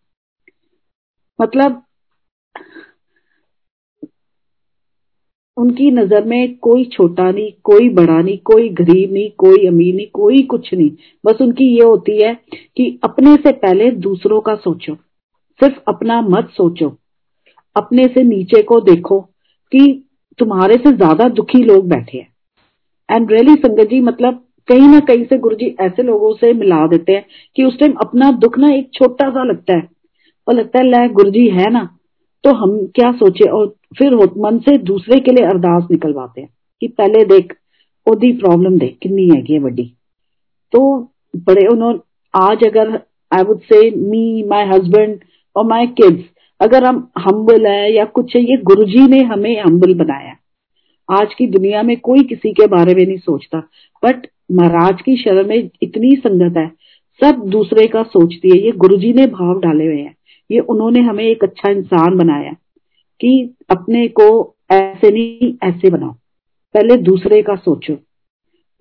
मतलब 1.40 1.84
उनकी 5.58 5.90
नज़र 5.92 6.26
में 6.26 6.58
कोई 6.58 6.84
छोटा 6.86 7.30
नहीं, 7.32 7.52
कोई 7.64 7.90
बड़ा 7.90 8.22
नहीं, 8.22 8.38
कोई 8.38 8.70
गरीब 8.70 9.14
नहीं, 9.14 9.30
कोई 9.38 9.68
अमीर 9.68 9.96
नहीं, 9.96 10.08
कोई 10.14 10.42
कुछ 10.44 10.74
नहीं। 10.74 10.90
बस 11.26 11.42
उनकी 11.42 11.66
ये 11.76 11.84
होती 11.84 12.22
है 12.22 12.34
कि 12.78 13.00
अपने 13.04 13.36
से 13.36 13.52
पहले 13.52 13.90
दूसरों 13.92 14.42
का 14.42 14.56
सोचो। 14.56 14.96
सिर्फ़ 15.60 15.80
अपना 15.88 16.22
मत 16.22 16.50
सोचो। 16.58 16.90
अपने 17.76 18.04
से 18.08 18.24
नीचे 18.24 18.62
को 18.62 18.80
देखो 18.82 19.20
कि 19.72 20.04
तुम्हारे 20.40 20.76
से 20.76 20.92
ज़्यादा 20.92 21.28
दुखी 21.30 21.64
लोग 21.64 21.88
बैठे 21.90 22.18
हैं। 22.18 22.30
एंड 23.10 23.32
रियली 23.32 23.56
संगत 23.56 23.90
जी 23.90 24.02
मतलब 24.02 24.47
कहीं 24.68 24.88
ना 24.88 25.00
कहीं 25.00 25.26
से 25.26 25.38
गुरु 25.38 25.56
जी 25.56 25.76
ऐसे 25.82 26.04
लोगों 26.04 26.34
से 26.34 26.52
मिला 26.54 26.86
देते 26.88 27.14
हैं 27.14 27.26
कि 27.56 27.64
उस 27.64 27.80
टाइम 27.80 27.94
अपना 28.02 28.32
दुख 28.38 28.58
ना 28.60 28.74
एक 28.74 28.90
छोटा 28.94 29.30
सा 29.30 29.44
लगता 29.44 29.78
है। 29.78 29.88
और 30.48 30.54
लगता 30.54 30.80
है 30.80 30.86
लह 30.86 31.08
गुरु 31.14 31.32
जी 31.32 31.48
है 31.50 31.70
ना 31.72 31.90
तो 32.44 32.54
हम 32.54 32.78
क्या 32.96 33.12
सोचे? 33.12 33.50
और 33.50 33.68
फिर 33.98 34.14
मन 34.38 34.60
से 34.60 34.78
दूसरे 34.78 35.20
के 35.20 35.32
लिए 35.32 35.46
अरदास 35.46 35.88
निकलवाते 35.92 36.42
हैं 36.42 36.50
कि 36.82 36.88
पहले 36.88 37.24
देख, 37.26 37.54
ओदी 38.08 38.32
प्रॉब्लम 38.34 38.78
देख, 38.80 38.98
कितनी 39.02 39.30
है 39.50 39.60
बड़ी। 39.60 39.92
तो 40.74 40.98
बड़े 41.36 41.68
उन्होंने 41.68 42.00
आज 42.34 42.64
अगर 42.68 43.00
I 43.32 43.44
would 43.44 43.60
say 43.64 43.90
me 43.92 44.44
my 44.44 44.66
husband 44.66 45.20
और 45.56 45.66
माय 45.66 45.88
किड्स 45.88 46.24
अगर 46.62 46.84
हम 46.84 47.08
हम्बल 47.18 47.66
है 47.68 47.94
या 47.94 48.06
कुछ 48.06 48.36
है, 48.36 48.42
ये 48.42 48.58
गुरुजी 48.58 49.08
ने 49.08 49.20
हमें 49.24 49.62
हम्बल 49.62 49.94
बनाया। 49.94 50.36
आज 51.10 51.34
की 51.34 51.48
दुनिया 51.48 51.82
में 51.84 51.96
कोई 52.00 52.24
किसी 52.24 52.52
के 52.54 52.68
बारे 52.68 52.96
में 52.96 53.06
नहीं 53.06 53.18
सोचता। 53.18 53.60
बट 54.04 54.28
महाराज 54.52 55.02
की 55.02 55.16
शरण 55.18 55.48
में 55.48 55.70
इतनी 55.82 56.16
संगत 56.16 56.58
है, 56.58 56.68
सब 57.22 57.44
दूसरे 57.46 57.88
का 57.88 58.04
सोचती 58.04 58.50
है, 58.50 58.64
ये 58.66 58.72
गुरुजी 58.72 59.14
ने 59.14 59.26
भाव 59.28 59.60
डाले 59.60 59.86
हुए 59.86 60.02
हैं, 60.02 60.16
ये 60.52 60.60
उन्होंने 60.60 61.00
हमें 61.00 61.24
एक 61.24 61.44
अच्छा 61.44 61.72
इंसान 61.72 62.18
बनाया 62.18 62.52
कि 63.22 63.56
अपने 63.70 64.08
को 64.08 64.56
ऐसे 64.72 65.12
नहीं, 65.12 65.54
ऐसे 65.64 65.90
बनाओ। 65.90 66.12
पहले 66.76 66.96
दूसरे 66.98 67.42
का 67.42 67.56
सोचो। 67.56 67.96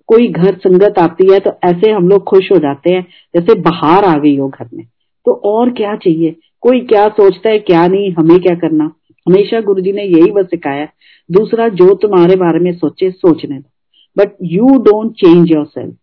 कोई 0.09 0.27
घर 0.27 0.55
संगत 0.57 0.99
आती 0.99 1.31
है 1.33 1.39
तो 1.39 1.51
ऐसे 1.63 1.91
हम 1.91 2.07
लोग 2.09 2.23
खुश 2.23 2.51
हो 2.51 2.57
जाते 2.57 2.93
हैं, 2.93 3.05
जैसे 3.35 3.59
बाहर 3.59 4.03
आ 4.03 4.17
गई 4.17 4.35
हो 4.37 4.47
घर 4.49 4.69
में। 4.73 4.85
तो 5.25 5.31
और 5.45 5.69
क्या 5.69 5.95
चाहिए? 5.95 6.35
कोई 6.61 6.79
क्या 6.79 7.07
सोचता 7.09 7.49
है, 7.49 7.59
क्या 7.59 7.87
नहीं, 7.87 8.11
हमें 8.11 8.39
क्या 8.39 8.55
करना? 8.55 8.91
हमेशा 9.27 9.61
गुरु 9.61 9.81
जी 9.81 9.91
ने 9.91 10.03
यही 10.03 10.31
बस 10.31 10.45
सिखाया। 10.45 10.87
दूसरा, 11.31 11.67
जो 11.69 11.93
तुम्हारे 11.95 12.35
बारे 12.35 12.59
में 12.59 12.71
सोचे, 12.73 13.11
सोचने 13.11 13.59
दो। 13.59 13.69
But 14.17 14.31
you 14.43 14.67
don't 14.67 15.11
change 15.11 15.51
yourself 15.65 15.95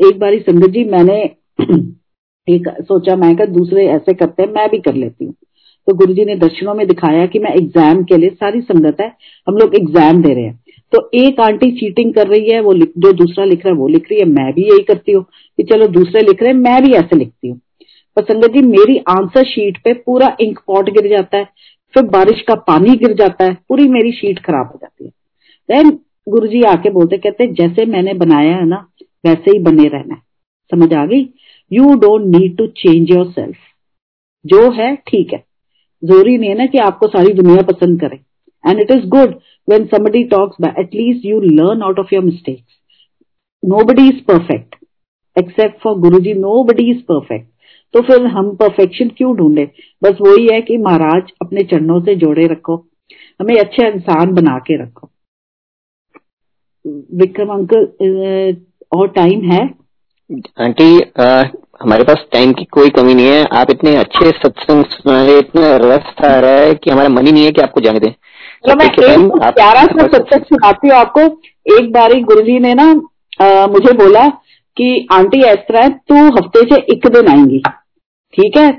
एक 0.00 0.18
बार 0.18 0.38
संगत 0.38 0.70
जी, 0.70 0.84
मैंने 0.84 1.30
एक 2.48 2.68
सोचा, 2.80 3.16
मैं 3.16 3.36
कर 3.36 3.46
दूसरे 3.46 3.86
ऐसे 3.86 4.14
करते 4.14 4.42
हैं, 4.42 4.50
मैं 4.50 4.70
भी 4.70 4.78
कर 4.78 4.94
लेती 4.94 5.24
हूँ। 5.24 5.34
तो 5.86 5.94
गुरु 5.94 6.14
जी 6.14 6.24
ने 6.24 6.36
दर्शनों 6.36 6.74
में 6.74 6.86
दिखाया 6.86 7.26
कि 7.26 7.38
मैं 7.38 7.50
एग्ज़ाम 7.50 8.02
के 8.04 8.16
लिए, 8.16 8.30
सारी 8.30 8.60
संगत 8.60 9.00
है, 9.00 9.12
हम 9.48 9.56
लोग 9.56 9.74
एग्ज़ाम 9.74 10.22
दे 10.22 10.34
रहे 10.34 10.44
हैं। 10.44 10.60
तो 10.92 11.10
एक 11.14 11.40
आंटी 11.40 11.70
चीटिंग 11.72 12.14
कर 12.14 12.26
रही 12.26 12.50
है, 12.50 12.60
वो 12.60 12.74
जो 12.74 13.12
दूसरा 13.12 13.44
लिख 13.44 13.66
रहा 13.66 13.74
है, 13.74 13.80
वो 13.80 13.88
लिख 13.88 14.06
रही 14.10 14.20
है, 14.20 14.26
मैं 14.26 14.52
भी 14.52 14.62
यही 14.62 14.82
करती 14.82 15.12
हूँ 15.12 15.24
कि 15.56 15.62
चलो 15.62 15.86
दूसरे 15.86 16.20
लिख 16.20 16.42
रहे 16.42 16.52
हैं, 16.52 16.58
मैं 16.58 16.82
भी 16.82 16.92
ऐसे 16.92 17.16
लिखती 17.16 17.48
हूँ। 17.48 17.60
पर 18.16 18.22
संगत 18.22 18.50
जी, 18.50 18.62
मेरी 18.62 18.98
आंसर 18.98 19.44
शीट 19.44 19.78
पे 19.84 19.92
पूरा 19.92 20.36
इंक 20.40 20.58
पॉट 20.66 20.90
गिर 20.90 21.10
जाता 21.10 21.38
है, 21.38 21.44
फिर 21.94 22.02
बारिश 22.02 22.40
का 22.40 22.54
पानी 22.54 22.96
गिर 22.96 23.14
जाता 23.14 23.44
है, 23.44 23.56
पूरी 23.68 23.88
मेरी 23.88 24.12
शीट 24.12 24.38
खराब 24.38 24.66
हो 24.66 24.78
जाती 24.82 25.04
है। 25.04 25.10
देन 25.68 25.98
गुरु 26.30 26.46
जी 26.46 26.62
आके 26.62 26.90
बोलते, 26.90 27.16
कहते, 27.18 27.46
जैसे 27.52 27.84
मैंने 27.86 28.14
बनाया 28.14 28.56
है 28.56 28.66
ना, 28.66 28.86
वैसे 29.26 29.50
ही 29.50 29.58
बने 29.58 29.88
रहना 29.88 30.14
है। 30.14 30.20
समझ 30.70 30.92
आ 30.94 31.04
गई? 31.06 31.28
You 31.70 31.94
don't 31.96 32.24
need 32.26 32.56
to 32.56 32.66
change 32.66 33.10
yourself 33.30 33.56
जो 34.44 34.70
है, 34.72 34.94
ठीक 35.08 35.32
है। 35.32 35.44
ज़रूरी 36.02 36.36
नहीं 36.38 36.50
है 36.50 36.56
ना 36.56 36.66
कि 36.66 36.78
आपको 36.78 37.06
सारी 37.08 37.32
दुनिया 37.32 37.62
पसंद 37.62 38.00
करे। 38.00 38.20
And 38.64 38.80
it 38.80 38.90
is 38.90 39.06
good 39.08 39.34
when 39.68 39.84
somebody 39.86 40.22
talks 40.24 40.64
at 40.68 40.94
least 40.94 41.26
you 41.26 41.40
learn 41.40 41.82
out 41.82 41.98
of 41.98 42.14
your 42.14 42.24
mistakes 42.24 42.78
nobody 43.84 44.08
is 44.08 44.22
perfect 44.28 44.74
except 45.36 45.80
for 45.80 45.98
Guru 45.98 46.20
ji 46.20 46.34
nobody 46.64 46.90
is 46.90 47.02
perfect 47.08 47.48
तो 47.94 48.00
फिर 48.02 48.26
हम 48.26 48.54
परफेक्शन 48.56 49.08
क्यों 49.08 49.36
ढूंढे? 49.36 49.64
बस 50.02 50.18
वही 50.20 50.46
है 50.52 50.60
कि 50.60 50.76
महाराज 50.78 51.32
अपने 51.42 51.62
चरणों 51.64 52.00
से 52.00 52.14
जोड़े 52.16 52.46
रखो। 52.46 52.76
हमें 53.40 53.56
अच्छे 53.56 53.86
इंसान 53.88 54.34
बना 54.34 54.58
के 54.58 54.82
रखो। 54.82 55.10
विक्रम 56.84 57.48
अंकल 57.48 58.56
और 58.92 59.08
टाइम 59.08 59.50
है? 59.50 59.62
आंटी 60.60 60.92
हमारे 61.82 62.04
पास 62.04 62.24
टाइम 62.32 62.52
की 62.52 62.64
कोई 62.72 62.88
कमी 62.90 63.14
नहीं 63.14 63.26
है। 63.26 63.44
आप 63.52 63.70
इतने 63.70 63.94
अच्छे 63.96 64.30
सत्संग 64.30 64.84
सुना 64.86 65.22
रहे 65.22 65.38
इतना 65.38 65.76
रस 65.82 66.24
आ 66.24 66.34
रहा 66.36 66.50
है 66.52 66.74
कि 66.74 66.90
हमारा 66.90 67.08
मन 67.08 67.26
ही 67.26 67.32
नहीं 67.32 67.44
है 67.44 67.50
कि 67.50 67.62
आपको 67.62 67.80
जाने 67.80 67.98
दें। 67.98 68.10
तो 68.66 68.74
मैं 68.74 68.86
एक 68.86 69.30
प्यारा 69.54 69.84
सा 69.86 70.06
सत्संग 70.08 70.44
सुनाती 70.44 70.88
हूँ 70.88 70.96
आपको। 70.96 71.20
एक 71.76 71.92
बारी 71.92 72.20
गुरुजी 72.22 72.58
ने 72.58 72.74
ना 72.74 72.90
आ, 73.40 73.66
मुझे 73.66 73.92
बोला 73.94 74.26
कि 74.76 75.06
आंटी 75.12 75.38
इस 75.40 75.58
तरह 75.68 75.88
तू 75.88 76.24
हफ़्ते 76.28 76.60
से 76.70 76.80
एक 76.92 77.06
दिन 77.08 77.28
आएँगी 77.28 77.58
ठीक 78.34 78.56
है? 78.56 78.70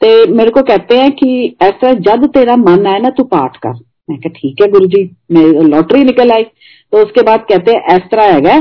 ते 0.00 0.26
मेरे 0.28 0.50
को 0.50 0.62
कहते 0.62 0.96
हैं 0.96 1.10
कि 1.12 1.56
ऐसा 1.62 1.92
जब 2.06 2.26
तेरा 2.34 2.56
मन 2.58 2.86
आए 2.86 2.98
ना 3.00 3.10
तू 3.10 3.24
पाठ 3.26 3.56
कर। 3.56 3.72
मैं 4.10 4.18
कहा 4.18 4.32
ठीक 4.36 4.62
है 4.62 4.68
गुरु 4.70 4.86
जी 4.86 5.02
मैं 5.32 5.42
लॉटरी 5.66 6.02
निकल 6.04 6.30
आई। 6.32 6.44
तो 6.92 6.98
उसके 6.98 7.22
बाद 7.22 7.46
कहते 7.48 7.72
हैं 7.72 7.96
इस 7.96 8.02
तरह 8.10 8.52
है 8.52 8.60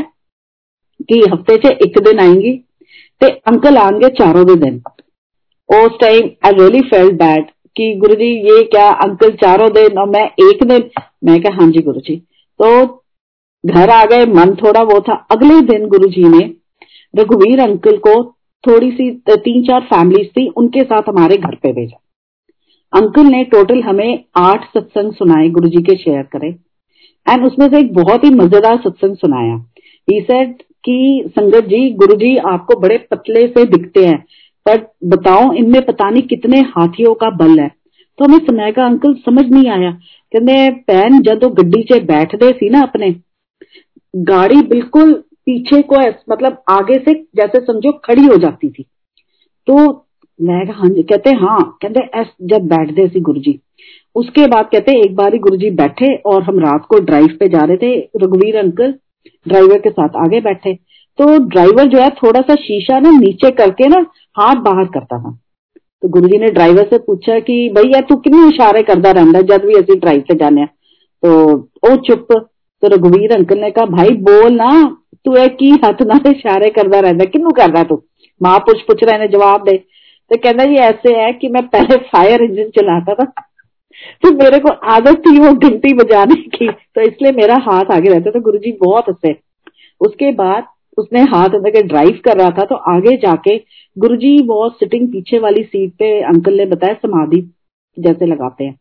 कि 1.02 1.22
हफ़्ते 1.32 1.56
से 1.56 1.74
एक 1.74 2.00
दिन 2.00 2.20
आएँगी, 2.20 2.52
ते 3.22 3.30
अंकल 3.30 3.78
आएँगे 3.78 4.10
चारों 4.10 4.46
दे 4.46 4.56
दिन। 4.56 4.82
उस 5.70 6.00
time 6.02 6.30
I 6.46 6.52
really 6.52 6.82
felt 6.82 7.14
bad 7.14 7.46
कि 7.78 7.94
गुरु 7.96 8.16
जी, 8.16 8.34
ये 8.50 8.64
क्या 8.64 8.90
अंकल 8.92 9.32
चारों 9.32 9.70
दिन 9.72 9.98
और 9.98 10.10
मैं 10.10 10.24
एक 10.24 10.64
दिन? 10.64 10.90
मैं 11.24 11.42
क्या 11.42 11.52
हाँ 11.54 11.72
जी 11.72 11.82
गुरु 11.82 12.00
जी। 12.00 12.16
तो 12.62 13.04
घर 13.66 13.90
आ 13.90 14.06
गए, 14.06 14.26
मन 14.26 14.56
थोड़ा 14.56 14.82
वो 14.82 15.00
था। 15.02 15.14
अगले 15.32 15.62
दिन 15.62 15.88
गुरु 15.88 16.08
जी 16.08 16.24
ने 16.24 16.54
रघुवीर 17.16 17.60
अंकल 17.60 17.98
को 17.98 18.36
थोड़ी 18.68 18.92
सी, 18.92 19.12
तीन 19.30 19.64
चार 19.64 19.82
फैमिलीज़ 19.82 20.28
थी, 20.28 20.48
उनके 20.48 20.84
साथ 20.84 21.02
हमारे 21.10 21.38
घर 21.38 21.56
पे 21.56 21.74
भेजा। 21.74 22.00
अंकल 22.94 23.22
ने 23.22 23.44
टोटल 23.44 23.82
हमें 23.82 24.24
आठ 24.38 24.66
सत्संग 24.66 25.14
सुनाए, 25.14 25.50
गुरु 25.50 25.70
जी 25.70 25.82
के 25.82 25.96
शेयर 25.96 26.24
करे। 26.24 26.71
एंड 27.28 27.46
उसमें 27.46 27.68
से 27.68 27.80
एक 27.80 27.94
बहुत 27.94 28.24
ही 28.24 28.30
मज़ेदार 28.30 28.78
सत्संग 28.78 29.16
सुनाया। 29.16 29.56
ही 30.08 30.20
सेड 30.22 30.54
कि 30.84 31.24
संगत 31.30 31.66
जी, 31.66 31.90
गुरु 31.92 32.16
जी, 32.16 32.36
आपको 32.38 32.80
बड़े 32.80 32.98
पतले 33.12 33.48
से 33.48 33.66
दिखते 33.66 34.06
हैं, 34.06 34.18
पर 34.66 34.78
बताओ, 35.06 35.52
इनमें 35.54 35.82
पता 35.82 36.10
नहीं 36.10 36.24
कितने 36.24 36.60
हाथियों 36.78 37.14
का 37.14 37.30
बल 37.38 37.60
है। 37.60 37.68
तो 38.20 38.26
हमें 38.26 38.40
समय 38.40 38.72
का 38.72 38.86
अंकल, 38.86 39.14
समझ 39.16 39.46
नहीं 39.46 39.70
आया। 39.70 39.92
कहने 40.34 40.70
भैन 40.70 41.22
जो 41.22 41.50
गड्डी 41.50 41.84
च 41.84 42.02
बैठते 42.04 42.52
सी 42.52 42.70
ना 42.70 42.82
अपने। 42.82 43.12
गाड़ी 44.16 44.62
बिल्कुल 44.62 45.14
पीछे 45.46 45.82
को 45.82 46.00
मतलब 46.32 46.64
आगे 46.70 46.98
से 47.00 47.14
जैसे 47.36 47.60
समझो 47.60 47.92
खड़ी 48.06 48.26
हो 48.26 48.38
जाती 48.38 48.70
थी। 48.70 48.86
तो 49.68 49.76
मैं 50.40 50.66
हाँ 50.74 50.90
जी। 50.90 51.04
कहते 51.04 51.30
हाँ 51.30 51.60
कहते 51.82 52.24
जब 52.48 52.68
बैठते 52.68 53.08
सी 53.08 53.20
गुरु 53.20 53.40
जी। 53.40 53.60
उसके 54.16 54.48
बाद 54.48 54.66
कहते 54.66 54.92
एक 54.92 55.16
बार 55.16 55.38
गुरु 55.38 55.58
जी 55.58 55.70
बैठे 55.70 56.16
और 56.16 56.44
हम 56.44 56.60
रात 56.60 56.86
को 56.90 57.00
ड्राइव 57.00 57.28
पे 57.40 57.48
जा 57.48 57.60
रहे 57.60 57.78
थे, 57.78 58.10
रघुवीर 58.22 58.58
अंकल 58.58 58.94
ड्राइवर 59.48 59.80
के 59.80 59.90
साथ 59.90 60.10
आगे 60.18 60.42
बैठे। 60.42 60.74
तो 61.18 61.38
ड्राइवर 61.40 61.88
जो 61.88 61.98
है 61.98 62.10
थोड़ा 62.10 62.42
सा 62.42 62.56
शीशा 62.56 63.00
ना 63.00 63.12
नीचे 63.12 63.52
करके 63.52 63.88
ना 63.88 64.06
हाथ 64.38 64.56
बाहर 64.56 64.86
करता 64.86 65.20
था। 65.20 65.40
तो 66.02 66.10
गुरु 66.10 66.28
जी 66.28 66.38
ने 66.38 66.50
ड्राइवर 66.50 66.88
से 66.90 66.98
पूछा 66.98 67.40
कि, 67.40 67.70
भैया, 67.70 68.02
तू 68.02 68.16
किन्ने 68.16 68.48
इशारे 68.48 68.84
करता 68.84 69.12
रहता 69.12 69.42
जब 69.42 69.66
भी 69.66 69.74
असि 69.74 69.96
ड्राइव 69.96 70.22
से 70.22 70.36
जाने? 70.36 70.66
तो 71.26 71.60
ओ, 71.92 71.96
चुप। 71.96 72.28
तो 72.82 72.88
रघुवीर 72.88 73.32
अंकल 73.32 73.60
ने 73.60 73.72
कहा, 73.72 73.86
भाई, 73.86 74.10
बोल 74.10 74.54
ना, 74.54 74.98
तू 75.26 75.36
है 75.36 75.48
की 75.48 75.70
हथ 75.70 76.02
ना 76.02 76.20
इशारे 76.30 76.70
करता 76.70 77.00
रहता 77.00 77.26
किन्नू 77.26 77.50
करता 77.50 77.84
तू? 77.84 78.04
माँ 78.44 78.60
पुछ 78.60 78.82
पुछ 78.82 79.04
रहे 79.04 79.20
ने 79.20 79.28
जवाब 79.28 79.64
दे। 79.64 79.78
तो 80.30 80.38
कहना 80.38 80.66
जी, 80.66 80.76
ऐसे 80.76 81.16
है 81.16 81.34
कि 81.34 81.48
मैं 81.48 81.68
पहले 81.68 81.98
फायर 81.98 82.42
इंजन 82.42 82.64
चलाता 82.64 83.14
था। 83.14 83.48
तो 84.24 84.32
मेरे 84.34 84.60
को 84.60 84.70
आदत 84.92 85.22
थी 85.28 85.38
वो 85.40 85.54
घंटी 85.54 85.94
बजाने 85.94 86.36
की। 86.50 86.68
तो 86.68 87.02
इसलिए 87.02 87.32
मेरा 87.32 87.56
हाथ 87.62 87.92
आगे 87.92 88.10
रहता 88.10 88.32
था। 88.32 88.40
गुरु 88.42 88.58
जी 88.58 88.72
बहुत 88.82 89.10
हंसे। 89.10 89.36
उसके 90.02 90.32
बाद 90.34 90.64
उसने 90.98 91.22
हाथ 91.24 91.56
अंदर 91.56 91.70
के 91.70 91.82
ड्राइव 91.84 92.20
कर 92.26 92.38
रहा 92.38 92.50
था 92.50 92.64
तो 92.66 92.76
आगे 92.92 93.16
जाके 93.18 93.58
गुरुजी 93.98 94.38
वो 94.44 94.70
सिटिंग 94.70 95.08
पीछे 95.08 95.40
वाली 95.40 95.64
सीट 95.64 95.92
पे 95.94 96.10
अंकल 96.24 96.58
ने 96.58 96.66
बताया, 96.66 96.94
समाधि 96.96 97.42
जैसे 97.98 98.26
लगाते 98.26 98.64
हैं। 98.64 98.76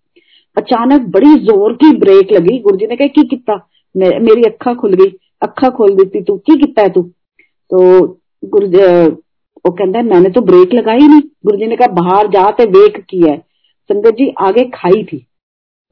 अचानक 0.56 1.06
बड़ी 1.10 1.34
ज़ोर 1.40 1.72
की 1.74 1.90
ब्रेक 1.96 2.32
लगी। 2.32 2.58
गुरु 2.58 2.76
जी 2.76 2.86
ने 2.86 2.96
कहा, 2.96 3.06
की 3.08 3.22
किता 3.28 3.56
मेरी 3.94 4.42
अखा 4.44 4.74
खुल 4.74 4.94
गई। 4.94 5.12
अखा 5.42 5.68
खोल 5.70 5.94
दी 5.94 6.20
तू। 6.20 6.36
की 6.36 6.56
किता 6.56 6.82
है 6.82 6.88
तू? 6.88 7.02
तो 7.02 8.06
गुरु 8.44 8.66
वो 8.66 9.70
कहता 9.70 10.02
मैंने 10.04 10.30
तो 10.30 10.40
ब्रेक 10.42 10.74
लगाई 10.74 10.98
नहीं। 10.98 11.20
गुरु 11.46 11.56
जी 11.58 11.66
ने 11.66 11.76
कहा, 11.76 11.92
बाहर 11.92 12.28
जाते 12.28 12.64
वेक 12.70 13.00
किया 13.00 13.32
है। 13.32 13.42
संगत 13.90 14.14
जी 14.14 14.32
आगे 14.40 14.64
खाई 14.74 15.02
थी। 15.04 15.26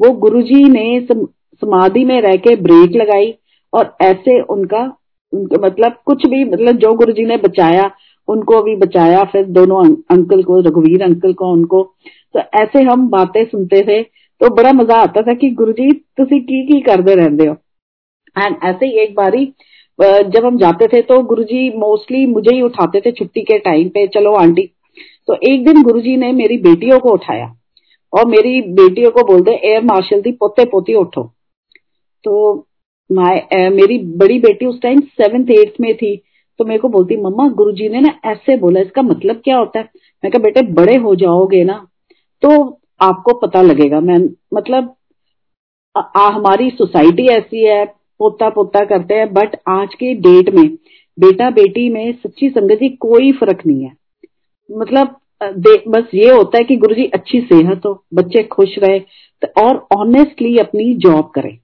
वो 0.01 0.11
गुरुजी 0.18 0.62
ने 0.64 1.07
समाधि 1.12 2.05
में 2.05 2.20
रह 2.22 2.36
के 2.38 2.55
ब्रेक 2.57 2.96
लगाई 2.96 3.34
और 3.72 3.96
ऐसे 4.03 4.40
उनका 4.42 4.84
मतलब 5.32 5.96
कुछ 6.07 6.26
भी 6.26 6.44
मतलब 6.44 6.76
जो 6.76 6.92
गुरु 6.94 7.12
जी 7.12 7.24
ने 7.24 7.36
बचाया 7.36 7.90
उनको 8.28 8.61
भी 8.62 8.74
बचाया 8.76 9.22
फिर 9.24 9.44
दोनों 9.49 9.84
अं, 9.84 9.94
अंकल 10.11 10.42
को 10.42 10.61
रघुवीर 10.61 11.03
अंकल 11.03 11.32
को 11.32 11.51
उनको। 11.53 11.82
तो 12.34 12.40
ऐसे 12.62 12.82
हम 12.82 13.09
बातें 13.11 13.44
सुनते 13.44 13.80
थे 13.82 14.03
तो 14.03 14.55
बड़ा 14.55 14.72
मज़ा 14.72 14.96
आता 14.96 15.22
था 15.22 15.34
कि 15.34 15.51
गुरु 15.51 15.72
जी 15.72 15.90
तुम 16.16 16.26
की 16.26 16.66
की 16.66 16.80
करते 16.80 17.14
रहते 17.14 17.46
हो? 17.46 17.55
एंड 18.36 18.57
ऐसे 18.64 18.86
ही 18.86 18.99
एक 18.99 19.14
बारी 19.14 19.44
जब 19.99 20.44
हम 20.44 20.59
जाते 20.59 20.86
थे 20.86 21.01
तो 21.03 21.22
गुरुजी 21.24 21.68
मोस्टली 21.78 22.24
मुझे 22.26 22.55
ही 22.55 22.61
उठाते 22.62 23.01
थे 23.01 23.12
छुट्टी 23.12 23.40
के 23.42 23.59
टाइम 23.59 23.88
पे 23.88 24.07
चलो 24.07 24.34
आंटी। 24.34 24.70
तो 25.26 25.38
एक 25.51 25.64
दिन 25.64 25.82
गुरुजी 25.82 26.16
ने 26.16 26.32
मेरी 26.32 26.59
बेटियों 26.61 26.99
को 26.99 27.12
उठाया। 27.12 27.55
और 28.12 28.26
मेरी 28.26 28.61
बेटियों 28.74 29.11
को 29.11 29.22
बोलते 29.26 29.54
एयर 29.70 29.82
मार्शल 29.84 30.22
थी 30.22 30.32
पोते 30.32 30.64
पोती 30.64 30.94
उठो। 30.94 31.22
तो 32.24 32.66
माय 33.11 33.68
मेरी 33.70 33.98
बड़ी 34.18 34.38
बेटी 34.40 34.66
उस 34.66 34.80
टाइम 34.82 35.00
सेवेंथ 35.00 35.50
एट्थ 35.50 35.80
में 35.80 35.94
थी। 35.96 36.16
तो 36.61 36.64
मेरे 36.64 36.78
को 36.78 36.88
बोलती 36.88 37.16
मम्मा 37.16 37.48
गुरुजी 37.56 37.88
ने 37.88 38.00
ना 38.00 38.12
ऐसे 38.26 38.56
बोला 38.56 38.80
इसका 38.80 39.02
मतलब 39.02 39.40
क्या 39.44 39.56
होता 39.56 39.78
है? 39.78 39.88
मैं 40.24 40.30
कहा 40.32 40.42
बेटे 40.42 40.62
बड़े 40.74 40.96
हो 40.96 41.14
जाओगे 41.16 41.62
ना 41.64 41.86
तो 42.42 42.50
आपको 43.00 43.34
पता 43.38 43.62
लगेगा। 43.62 44.00
मैं 44.00 44.18
मतलब 44.54 44.94
आ, 45.94 46.28
हमारी 46.28 46.70
सोसाइटी 46.70 47.26
ऐसी 47.28 47.64
है 47.64 47.84
पोता 48.20 48.48
पोता 48.50 48.84
करते 48.84 49.14
हैं 49.14 49.32
बट 49.34 49.56
आज 49.68 49.94
के 49.94 50.14
डेट 50.16 50.54
में 50.54 50.68
बेटा 51.18 51.50
बेटी 51.50 51.88
में 51.88 52.12
सच्ची 52.14 52.48
संगत 52.50 52.78
जी 52.78 52.88
कोई 53.00 53.32
फ़र्क 53.32 53.62
नहीं 53.66 53.84
है। 53.84 53.92
मतलब 54.68 55.16
बस 55.41 56.11
ये 56.14 56.30
होता 56.30 56.59
है 56.59 56.64
कि 56.64 56.76
गुरु 56.76 56.95
जी 56.95 57.05
अच्छी 57.14 57.41
सेहत 57.43 57.86
हो, 57.86 58.05
बच्चे 58.14 58.43
खुश 58.45 58.78
रहे 58.78 58.99
तो 59.43 59.49
और 59.62 59.86
ऑनेस्टली 59.97 60.57
अपनी 60.59 60.95
जॉब 60.97 61.30
करें। 61.34 61.59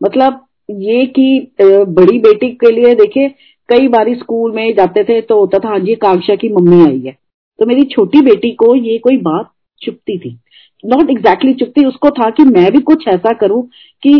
मतलब 0.00 0.44
ये 0.70 1.04
कि 1.08 1.54
बड़ी 1.60 2.18
बेटी 2.20 2.50
के 2.54 2.70
लिए 2.72 2.94
देखिए, 2.94 3.28
कई 3.68 3.88
बार 3.88 4.14
स्कूल 4.16 4.52
में 4.52 4.74
जाते 4.74 5.04
थे 5.04 5.20
तो 5.20 5.38
होता 5.40 5.58
था 5.58 5.68
हाँ 5.68 5.78
जी 5.80 5.94
कांक्षा 5.96 6.34
की 6.34 6.48
मम्मी 6.50 6.84
आई 6.84 7.00
है। 7.00 7.16
तो 7.58 7.66
मेरी 7.66 7.84
छोटी 7.86 8.20
बेटी 8.22 8.50
को 8.54 8.74
ये 8.76 8.98
कोई 8.98 9.16
बात 9.22 9.50
चुपती 9.80 10.18
थी। 10.18 10.38
नॉट 10.84 11.10
एग्जैक्टली 11.10 11.52
चुपती, 11.54 11.84
उसको 11.84 12.10
था 12.10 12.28
कि 12.30 12.44
मैं 12.44 12.70
भी 12.72 12.80
कुछ 12.82 13.06
ऐसा 13.08 13.32
करूँ 13.40 13.62
कि 14.02 14.14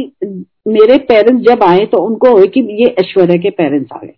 मेरे 0.69 0.99
पेरेंट्स 1.09 1.45
जब 1.45 1.63
आए 1.63 1.87
तो 1.87 2.05
उनको 2.07 2.31
हो 2.31 2.47
कि 2.49 2.61
ये 2.83 2.95
ऐश्वर्या 3.01 3.37
के 3.37 3.51
पेरेंट्स 3.53 3.93
आ 3.93 3.99
गए। 3.99 4.15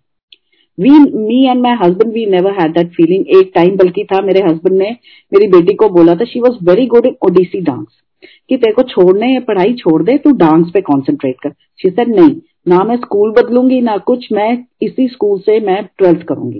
Me 0.77 1.45
and 1.47 1.61
my 1.61 1.75
husband 1.81 2.13
we 2.13 2.25
never 2.25 2.59
had 2.61 2.73
that 2.73 2.89
feeling 2.91 3.27
एक 3.37 3.51
टाइम 3.55 3.75
बल्कि 3.77 4.03
था 4.03 4.21
मेरे 4.21 4.41
हस्बैंड 4.47 4.77
ने 4.77 4.89
मेरी 5.31 5.47
बेटी 5.47 5.73
को 5.73 5.89
बोला 5.89 6.15
था 6.15 6.25
she 6.25 6.39
was 6.39 6.57
very 6.69 6.85
good 6.85 7.05
in 7.05 7.15
Odissi 7.25 7.61
dance 7.61 8.01
कि 8.49 8.57
तेरे 8.57 8.73
को 8.73 8.81
छोड़ने 8.81 9.33
या 9.33 9.39
पढ़ाई 9.39 9.73
छोड़ 9.73 10.01
दे, 10.03 10.17
तू 10.17 10.31
डांस 10.31 10.69
पे 10.73 10.81
कॉन्सेंट्रेट 10.81 11.35
कर। 11.43 11.49
शी 11.79 11.89
सर 11.89 12.07
नहीं, 12.07 12.35
ना 12.67 12.83
मैं 12.83 12.95
स्कूल 12.97 13.31
बदलूँगी, 13.31 13.81
ना 13.81 13.97
कुछ, 13.97 14.27
मैं 14.31 14.65
इसी 14.81 15.07
स्कूल 15.07 15.39
से 15.39 15.59
मैं 15.59 15.83
ट्वेल्थ 15.97 16.23
करूँगी. 16.23 16.59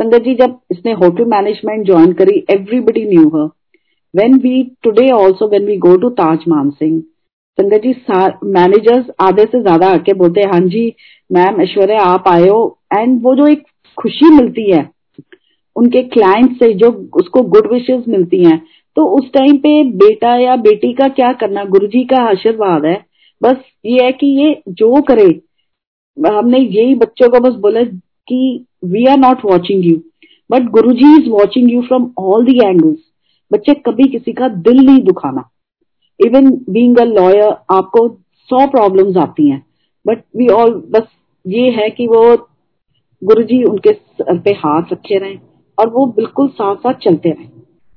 संगत 0.00 0.22
जी, 0.22 0.34
जब 0.34 0.58
इसने 0.70 0.92
होटल 0.92 1.24
मैनेजमेंट 1.24 1.86
ज्वाइन 1.86 2.12
करी 2.12 2.44
everybody 2.50 3.04
knew 3.04 3.28
her 3.28 4.34
we 4.42 4.62
today 4.82 5.10
also 5.10 5.48
when 5.48 5.64
we 5.66 5.76
go 5.76 5.96
to 5.96 6.08
Taj 6.10 6.44
Man 6.48 6.70
Singh 6.70 7.00
संगत 7.58 7.82
जी 7.82 7.90
मैनेजर्स 8.50 9.06
आधे 9.20 9.44
से 9.44 9.60
ज़्यादा 9.62 9.88
आके 9.88 10.12
बोलते 10.12 10.40
हैं 10.40 10.50
हाँ 10.52 10.60
जी 10.60 10.88
मैम, 11.30 11.60
ऐश्वर्या, 11.62 12.02
आप 12.02 12.28
आए 12.28 12.48
हो 12.48 12.78
एंड 12.92 13.20
वो 13.22 13.34
जो 13.34 13.46
एक 13.46 13.62
खुशी 13.98 14.30
मिलती 14.32 14.70
है, 14.70 14.88
उनके 15.76 16.02
क्लाइंट 16.04 16.58
से 16.58 16.72
जो 16.74 16.90
उसको 17.14 17.42
गुड 17.44 17.72
विशेष 17.72 18.02
मिलती 18.08 18.44
हैं 18.44 18.60
तो 18.96 19.04
उस 19.10 19.30
टाइम 19.32 19.56
पे 19.56 19.82
बेटा 19.98 20.34
या 20.36 20.54
बेटी 20.58 20.92
का 20.92 21.08
क्या 21.10 21.32
करना? 21.32 21.64
गुरुजी 21.66 22.02
का 22.04 22.22
आशीर्वाद 22.24 22.84
है। 22.84 22.94
बस 23.40 23.56
ये 23.86 24.04
है 24.04 24.12
कि 24.12 24.26
ये 24.38 24.62
जो 24.70 25.00
करे, 25.02 25.26
हमने 26.16 26.58
यही 26.58 26.94
बच्चों 26.94 27.28
को 27.28 27.40
बस 27.40 27.54
बोला 27.60 27.82
कि 28.28 28.64
we 28.84 29.04
are 29.06 29.18
not 29.18 29.44
watching 29.44 29.84
you 29.86 29.96
but 30.50 30.70
Guru 30.70 30.92
ji 30.92 31.12
is 31.14 31.28
watching 31.30 31.72
you 31.72 31.82
from 31.82 32.10
all 32.18 32.44
the 32.44 32.58
angles 32.58 32.98
बच्चे 33.50 33.74
कभी 33.86 34.08
किसी 34.08 34.32
का 34.32 34.48
दिल 34.48 34.84
नहीं 34.86 35.02
दुखाना। 35.02 35.48
इवन 36.20 36.50
बींग 36.70 36.98
अ 36.98 37.04
लॉयर 37.04 37.48
आपको 37.72 38.08
सौ 38.48 38.66
प्रॉब्लम्स 38.68 39.16
आती 39.18 39.50
हैं। 39.50 39.64
बट 40.06 40.18
वी 40.36 40.48
ऑल 40.48 40.70
बस 40.90 41.02
ये 41.46 41.70
है 41.70 41.90
कि 41.90 42.06
वो 42.06 42.48
गुरुजी 43.24 43.64
उनके 43.64 43.92
सर 43.92 44.38
पे 44.38 44.50
हाथ 44.50 44.82
रखे 44.92 45.18
रहे 45.18 45.36
और 45.78 45.88
वो 45.88 46.06
बिल्कुल 46.06 46.48
साथ 46.48 46.76
साथ 46.76 46.94
चलते 46.94 47.28
रहे। 47.28 47.44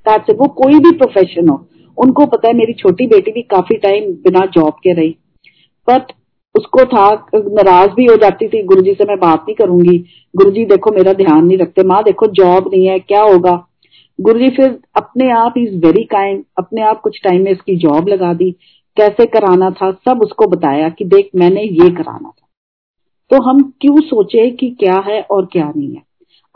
ताकि 0.06 0.34
वो 0.34 0.48
कोई 0.48 0.74
भी 0.74 0.98
प्रोफेशन 0.98 1.50
हो, 1.50 1.68
उनको 1.98 2.26
पता 2.26 2.48
है 2.48 2.54
मेरी 2.54 2.74
छोटी 2.74 3.08
बेटी 3.08 3.32
भी 3.32 3.42
काफ़ी 3.42 3.78
टाइम 3.78 4.12
बिना 4.12 4.46
जॉब 4.46 4.74
के 4.74 4.94
रही। 4.94 5.16
बट 5.90 6.04
उसको 6.58 6.86
था, 6.86 7.26
नाराज़ 7.36 7.90
भी 7.90 8.06
हो 8.06 8.16
जाती 8.16 8.48
थी, 8.48 8.64
गुरुजी 8.64 8.94
से 8.94 9.06
मैं 9.06 9.20
बात 9.20 9.40
नहीं 9.40 9.56
करूँगी। 9.56 10.06
गुरुजी, 10.36 10.66
देखो, 10.66 10.92
मेरा 10.92 11.14
ध्यान 11.14 11.46
नहीं 11.46 11.58
रखते। 11.58 11.84
माँ, 11.84 12.04
देखो 12.04 12.28
जॉब 12.28 12.70
नहीं 12.74 12.88
है, 12.88 13.00
क्या 13.00 13.22
होगा? 13.22 13.68
गुरुजी 14.22 14.50
फिर 14.50 14.80
अपने 14.96 15.32
आप 15.32 15.54
इज़ 15.58 15.86
वेरी 15.86 16.04
काइंड 16.04 16.44
अपने 16.58 16.82
आप 16.82 17.02
कुछ 17.02 17.22
टाइम 17.24 17.44
में 17.44 17.52
इसकी 17.52 17.76
जॉब 17.76 18.08
लगा 18.08 18.34
दी। 18.34 18.56
कैसे 18.98 19.26
कराना 19.28 19.70
था, 19.72 19.92
सब 19.92 20.22
उसको 20.24 20.48
बताया 20.48 20.90
कि 20.90 21.06
देख, 21.06 21.30
मैंने 21.36 21.64
ये 21.64 21.90
कराना 21.92 22.30
था। 22.30 22.46
तो 23.32 23.42
हम 23.44 23.62
क्यों 23.82 24.00
सोचे 24.02 24.50
कि 24.52 24.70
क्या 24.80 25.02
है 25.08 25.22
और 25.22 25.46
क्या 25.46 25.66
नहीं 25.68 25.94
है? 25.96 26.02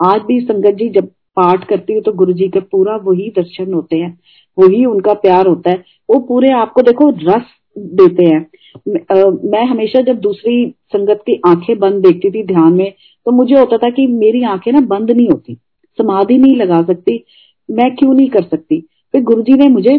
आज 0.00 0.20
भी 0.20 0.40
संगत 0.40 0.74
जी 0.74 0.88
जब 0.90 1.08
पाठ 1.36 1.64
करती 1.64 1.92
हूँ 1.92 2.02
तो 2.02 2.12
गुरु 2.12 2.32
जी 2.32 2.48
का 2.48 2.60
पूरा 2.62 2.96
वही 3.04 3.28
दर्शन 3.36 3.72
होते 3.74 3.96
हैं, 3.96 4.18
वही 4.58 4.84
उनका 4.86 5.12
प्यार 5.16 5.46
होता 5.46 5.70
है। 5.70 5.84
वो 6.08 6.18
पूरे 6.20 6.52
आपको 6.52 6.82
देखो 6.82 7.08
रस 7.22 7.44
देते 7.76 8.24
हैं। 8.26 8.46
मैं 9.44 9.64
हमेशा 9.66 10.00
जब 10.02 10.18
दूसरी 10.20 10.54
संगत 10.92 11.22
की 11.26 11.40
आँखें 11.46 11.78
बंद 11.78 12.02
देखती 12.02 12.30
थी 12.30 12.42
ध्यान 12.46 12.72
में 12.72 12.92
तो 13.26 13.32
मुझे 13.32 13.54
होता 13.54 13.76
था 13.76 13.90
कि 13.90 14.06
मेरी 14.08 14.42
आँखें 14.44 14.70
ना 14.72 14.80
बंद 14.88 15.10
नहीं 15.10 15.28
होती, 15.28 15.54
समाधि 15.98 16.38
नहीं 16.38 16.56
लगा 16.56 16.82
सकती, 16.84 17.24
मैं 17.68 17.94
क्यों 17.96 18.14
नहीं 18.14 18.28
कर 18.28 18.42
सकती? 18.44 18.80
फिर 19.14 19.22
गुरुजी 19.22 19.54
ने 19.54 19.68
मुझे 19.70 19.96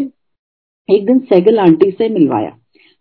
एक 0.90 1.06
दिन 1.06 1.18
सैगल 1.18 1.58
आंटी 1.58 1.90
से 1.90 2.08
मिलवाया। 2.08 2.50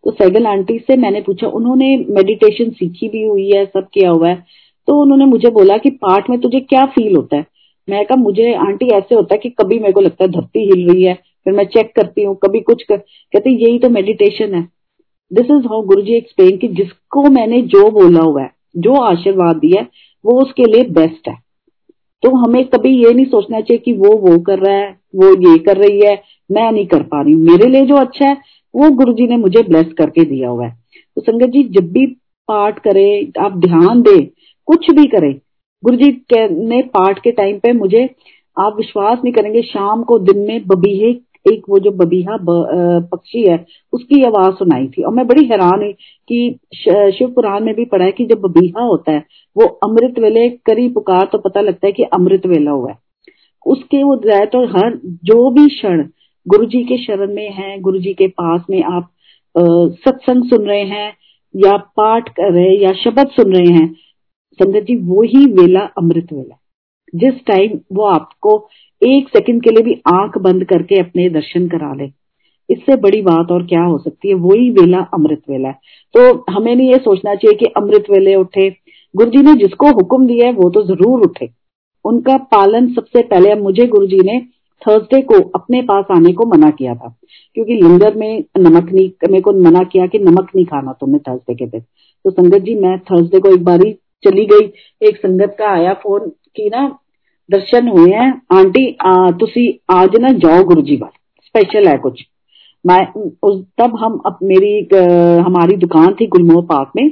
तो 0.04 0.12
सैगल 0.12 0.48
आंटी 0.48 0.78
से 0.80 0.98
मैंने 0.98 1.22
पूछा, 1.22 1.48
उन्होंने 1.48 2.06
मेडिटेशन 2.10 2.70
सीखी 2.70 3.10
भी 3.10 3.24
हुई 3.24 3.50
है, 3.56 3.66
सब 3.66 3.88
किया 3.94 4.10
हुआ 4.10 4.30
है? 4.30 4.46
तो 4.88 5.02
उन्होंने 5.02 5.26
मुझे 5.26 5.50
बोला 5.50 5.78
कि 5.78 5.90
पाठ 5.90 6.30
में 6.30 6.40
तुझे 6.42 6.60
क्या 6.60 6.86
फील 6.86 7.16
होता 7.16 7.38
है? 7.38 7.46
मैं 7.90 8.06
कहा, 8.06 8.16
मुझे 8.16 8.54
आंटी 8.54 8.88
ऐसे 8.88 9.16
होता 9.16 9.36
है 9.36 9.40
कि 9.40 9.50
कभी 9.50 9.80
मेरे 9.80 9.94
को 9.94 10.02
लगता 10.02 10.24
है 10.24 10.32
धरती 10.32 10.60
हिल 10.60 10.90
रही 10.90 11.04
है, 11.04 11.14
फिर 11.14 11.54
मैं 11.54 11.66
चेक 11.66 11.92
करती 11.96 12.24
हूँ, 12.24 12.36
कभी 12.36 12.60
कुछ 12.60 12.84
कर 12.84 12.98
कहते, 12.98 13.50
यही 13.50 13.80
तो 13.80 13.90
मेडिटेशन 13.90 14.54
है। 14.54 14.68
This 15.34 15.46
is 15.46 15.68
how 15.68 15.82
Guru 15.82 16.02
ji 16.02 16.14
explain 16.14 16.58
की 16.58 16.68
जिसको 16.68 17.30
मैंने 17.30 17.62
जो 17.62 17.90
बोला 17.92 18.22
हुआ 18.22 18.42
है, 18.42 18.52
जो 18.78 18.96
आशीर्वाद 18.96 19.56
दिया 19.56 19.82
है, 19.82 19.88
वो 20.26 20.42
उसके 20.42 20.66
लिए 20.66 20.84
बेस्ट 20.84 21.28
है। 21.28 21.36
तो 22.24 22.36
हमें 22.36 22.66
कभी 22.66 23.06
ये 23.06 23.14
नहीं 23.14 23.26
सोचना 23.26 23.60
चाहिए 23.60 23.78
कि 23.78 23.94
वो 23.94 24.16
वो 24.18 24.40
कर 24.40 24.60
रहा 24.60 24.78
है, 24.78 25.00
वो 25.16 25.52
ये 25.52 25.58
कर 25.58 25.78
रही 25.78 26.00
है 26.00 26.22
मैं 26.54 26.72
नहीं 26.72 26.86
कर 26.88 27.04
पा 27.04 27.22
रही 27.22 27.34
हूँ। 27.34 27.42
मेरे 27.44 27.70
लिए 27.70 27.86
जो 27.86 27.96
अच्छा 27.98 28.26
है, 28.26 28.38
वो 28.74 28.90
गुरु 28.92 29.14
जी 29.14 29.28
ने 29.28 29.38
मुझे 29.38 29.62
ब्लेस 29.64 29.92
करके 29.98 30.26
दिया 30.26 30.50
हुआ 30.50 30.66
है। 30.66 30.76
तो 31.18 31.22
संगत 31.22 31.50
जी, 31.50 31.64
जब 31.66 31.92
भी 31.92 32.06
पाठ 32.50 32.80
करे, 32.80 33.32
आप 33.40 33.58
ध्यान 33.60 34.02
दे, 34.02 34.20
कुछ 34.68 34.92
भी 34.92 35.06
करे 35.08 35.32
गुरु 35.84 35.98
जी 35.98 36.12
ने 36.66 36.82
पाठ 36.90 37.20
के 37.20 37.32
टाइम 37.34 37.58
पे 37.60 37.72
मुझे 37.74 38.04
आप 38.58 38.76
विश्वास 38.78 39.20
नहीं 39.24 39.34
करेंगे, 39.34 39.62
शाम 39.62 40.04
को 40.04 40.18
दिन 40.22 40.40
में 40.40 40.62
बबीहे, 40.68 41.10
एक 41.46 41.64
वो 41.70 41.80
जो 41.80 41.92
बबीहा 41.94 42.38
पक्षी 43.12 43.44
है, 43.44 43.66
उसकी 43.94 44.22
आवाज़ 44.24 44.54
सुनाई 44.56 44.88
थी। 44.88 45.04
और 45.04 45.14
मैं 45.14 45.26
बड़ी 45.28 45.46
हैरान 45.46 45.82
हुई 45.82 45.92
कि 46.30 46.60
शिव 46.78 47.28
पुराण 47.28 47.64
में 47.64 47.74
भी 47.76 47.86
पढ़ा 47.86 48.06
है 48.06 48.12
कि 48.12 48.26
जब 48.26 48.42
बबीहा 48.42 48.84
होता 48.84 49.12
है, 49.12 49.24
वो 49.56 49.66
अमृत 49.86 50.20
वेले 50.20 50.50
करी 50.68 50.88
पुकार 50.90 51.28
तो 51.32 51.38
पता 51.40 51.62
लगता 51.62 51.88
है 51.88 51.92
कि 51.94 52.04
अमृत 52.14 52.46
वेला 52.46 52.72
हुआ 52.72 52.90
है। 52.92 52.98
उसके 53.66 54.04
वो 54.04 54.16
तो 54.16 54.66
हर, 54.68 55.00
जो 55.06 55.50
भी 55.52 55.68
क्षण 55.68 56.04
गुरु 56.46 56.66
जी 56.68 56.84
के 56.84 56.98
शरण 56.98 57.34
में 57.36 57.50
है 57.52 57.80
गुरु 57.82 58.00
जी 58.00 58.14
के 58.14 58.28
पास 58.30 58.62
में 58.70 58.82
आप 58.86 59.10
सत्संग 59.56 60.44
सुन 60.46 60.66
रहे 60.66 60.84
हैं, 60.86 61.14
या 61.56 61.76
पाठ 61.98 62.30
कर 62.30 62.52
रहे 62.52 62.64
हैं, 62.64 62.80
या 62.80 62.92
शब्द 62.94 63.30
सुन 63.32 63.54
रहे 63.54 63.74
हैं, 63.74 63.94
संगत 64.60 64.84
जी, 64.84 64.96
वो 64.98 65.22
ही 65.24 65.46
वेला 65.54 65.82
अमृत 65.98 66.34
वेला 66.34 66.60
जिस 67.14 67.34
टाइम 67.48 67.80
वो 67.94 68.04
आपको 68.06 68.58
एक 69.02 69.28
सेकंड 69.30 69.64
के 69.64 69.70
लिए 69.70 69.84
भी 69.84 69.94
आँख 70.10 70.38
बंद 70.42 70.64
करके 70.66 71.00
अपने 71.00 71.30
दर्शन 71.30 71.68
करा 71.68 71.94
ले, 71.94 72.06
इससे 72.70 72.96
बड़ी 72.98 73.22
बात 73.22 73.52
और 73.52 73.66
क्या 73.68 73.82
हो 73.84 73.98
सकती 74.00 74.30
है? 74.30 74.34
वही 74.36 74.70
वेला 74.72 75.00
अमृत 75.14 75.42
वेला 75.50 75.70
है। 75.70 75.80
तो 76.16 76.46
हमें 76.50 76.76
नहीं 76.76 76.90
ये 76.90 76.98
सोचना 77.00 77.36
चाहिए 77.36 77.58
कि 77.58 77.66
अमृत 77.78 78.06
वेले 78.10 78.36
उठे। 78.36 78.70
गुरु 79.14 79.30
जी 79.32 79.42
ने 79.44 79.54
जिसको 79.58 79.88
हुक्म 79.92 80.26
दिया 80.28 80.48
है, 80.48 80.54
वो 80.54 80.70
तो 80.70 80.84
ज़रूर 80.86 81.22
उठे। 81.22 81.50
उनका 82.06 82.38
पालन 82.52 82.94
सबसे 82.94 83.22
पहले 83.24 83.56
मुझे 83.58 83.86
गुरु 83.88 84.08
जी 84.08 84.20
ने 84.24 84.40
थर्सडे 84.84 85.22
को 85.22 85.40
अपने 85.56 85.82
पास 85.82 86.06
आने 86.12 86.34
को 86.34 86.46
मना 86.48 86.70
किया 86.70 86.96
था। 86.96 87.16
क्योंकि 87.56 87.74
लिंगर 87.74 88.16
में 88.16 88.44
नमक 88.60 88.92
नहीं 88.94 89.10
मेरे 89.30 89.42
को 89.42 89.52
मना 89.64 89.84
किया 89.84 90.08
कि 90.08 90.20
नमक 90.20 90.50
नहीं 90.56 90.66
खाना 90.66 90.94
तुमने 90.94 91.20
थर्सडे 91.20 91.56
के 91.56 91.66
दिन। 91.66 91.82
तो 91.82 92.32
संगत 92.32 92.62
जी 92.62 92.76
मैं 92.76 92.98
थर्सडे 93.02 93.40
को 93.40 93.54
एक 93.54 93.64
बारी 93.64 93.92
चली 94.24 94.46
गई। 94.46 94.66
एक 95.02 95.18
संगत 95.18 95.56
का 95.60 95.72
आया 95.72 95.94
फ़ोन 95.94 96.30
की 96.56 96.70
ना 96.70 96.88
दर्शन 97.50 97.88
हुए 97.88 98.12
हैं। 98.12 98.32
आंटी 98.54 98.86
तुसी 99.40 99.68
आज 99.92 100.16
ना 100.20 100.30
जाओ 100.40 100.64
गुरु 100.64 100.82
जी 100.82 100.96
वाल 100.96 101.12
स्पेशल 101.46 101.88
है 101.88 101.98
कुछ। 101.98 102.24
मैं 102.86 103.02
उस 103.44 103.64
तब 103.78 103.96
हम 104.00 104.18
अब 104.26 104.38
मेरी 104.44 104.72
एक, 104.78 104.94
हमारी 105.46 105.76
दुकान 105.78 106.14
थी 106.14 106.26
गुलमोह 106.28 106.62
पार्क 106.66 106.92
में। 106.96 107.12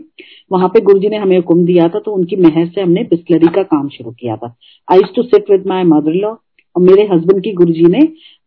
वहाँ 0.52 0.68
पे 0.70 0.80
गुरुजी 0.82 1.10
ने 1.10 1.18
हमें 1.18 1.36
हुक्म 1.38 1.66
दिया 1.66 1.88
था 1.90 2.00
तो 2.00 2.12
उनकी 2.12 2.36
मेहर 2.36 2.68
से 2.68 2.82
हमने 2.82 3.04
बिस्लरी 3.04 3.48
का 3.48 3.64
काम 3.66 3.88
शुरू 3.90 4.12
किया 4.12 4.36
था। 4.38 4.56
I 4.88 5.00
to 5.16 5.24
sit 5.24 5.52
with 5.52 5.68
my 5.68 5.84
mother 5.86 6.14
law 6.16 6.34
मेरे 6.76 7.04
हस्बैंड 7.06 7.44
की 7.44 7.52
गुरुजी 7.54 7.86
ने 7.88 8.00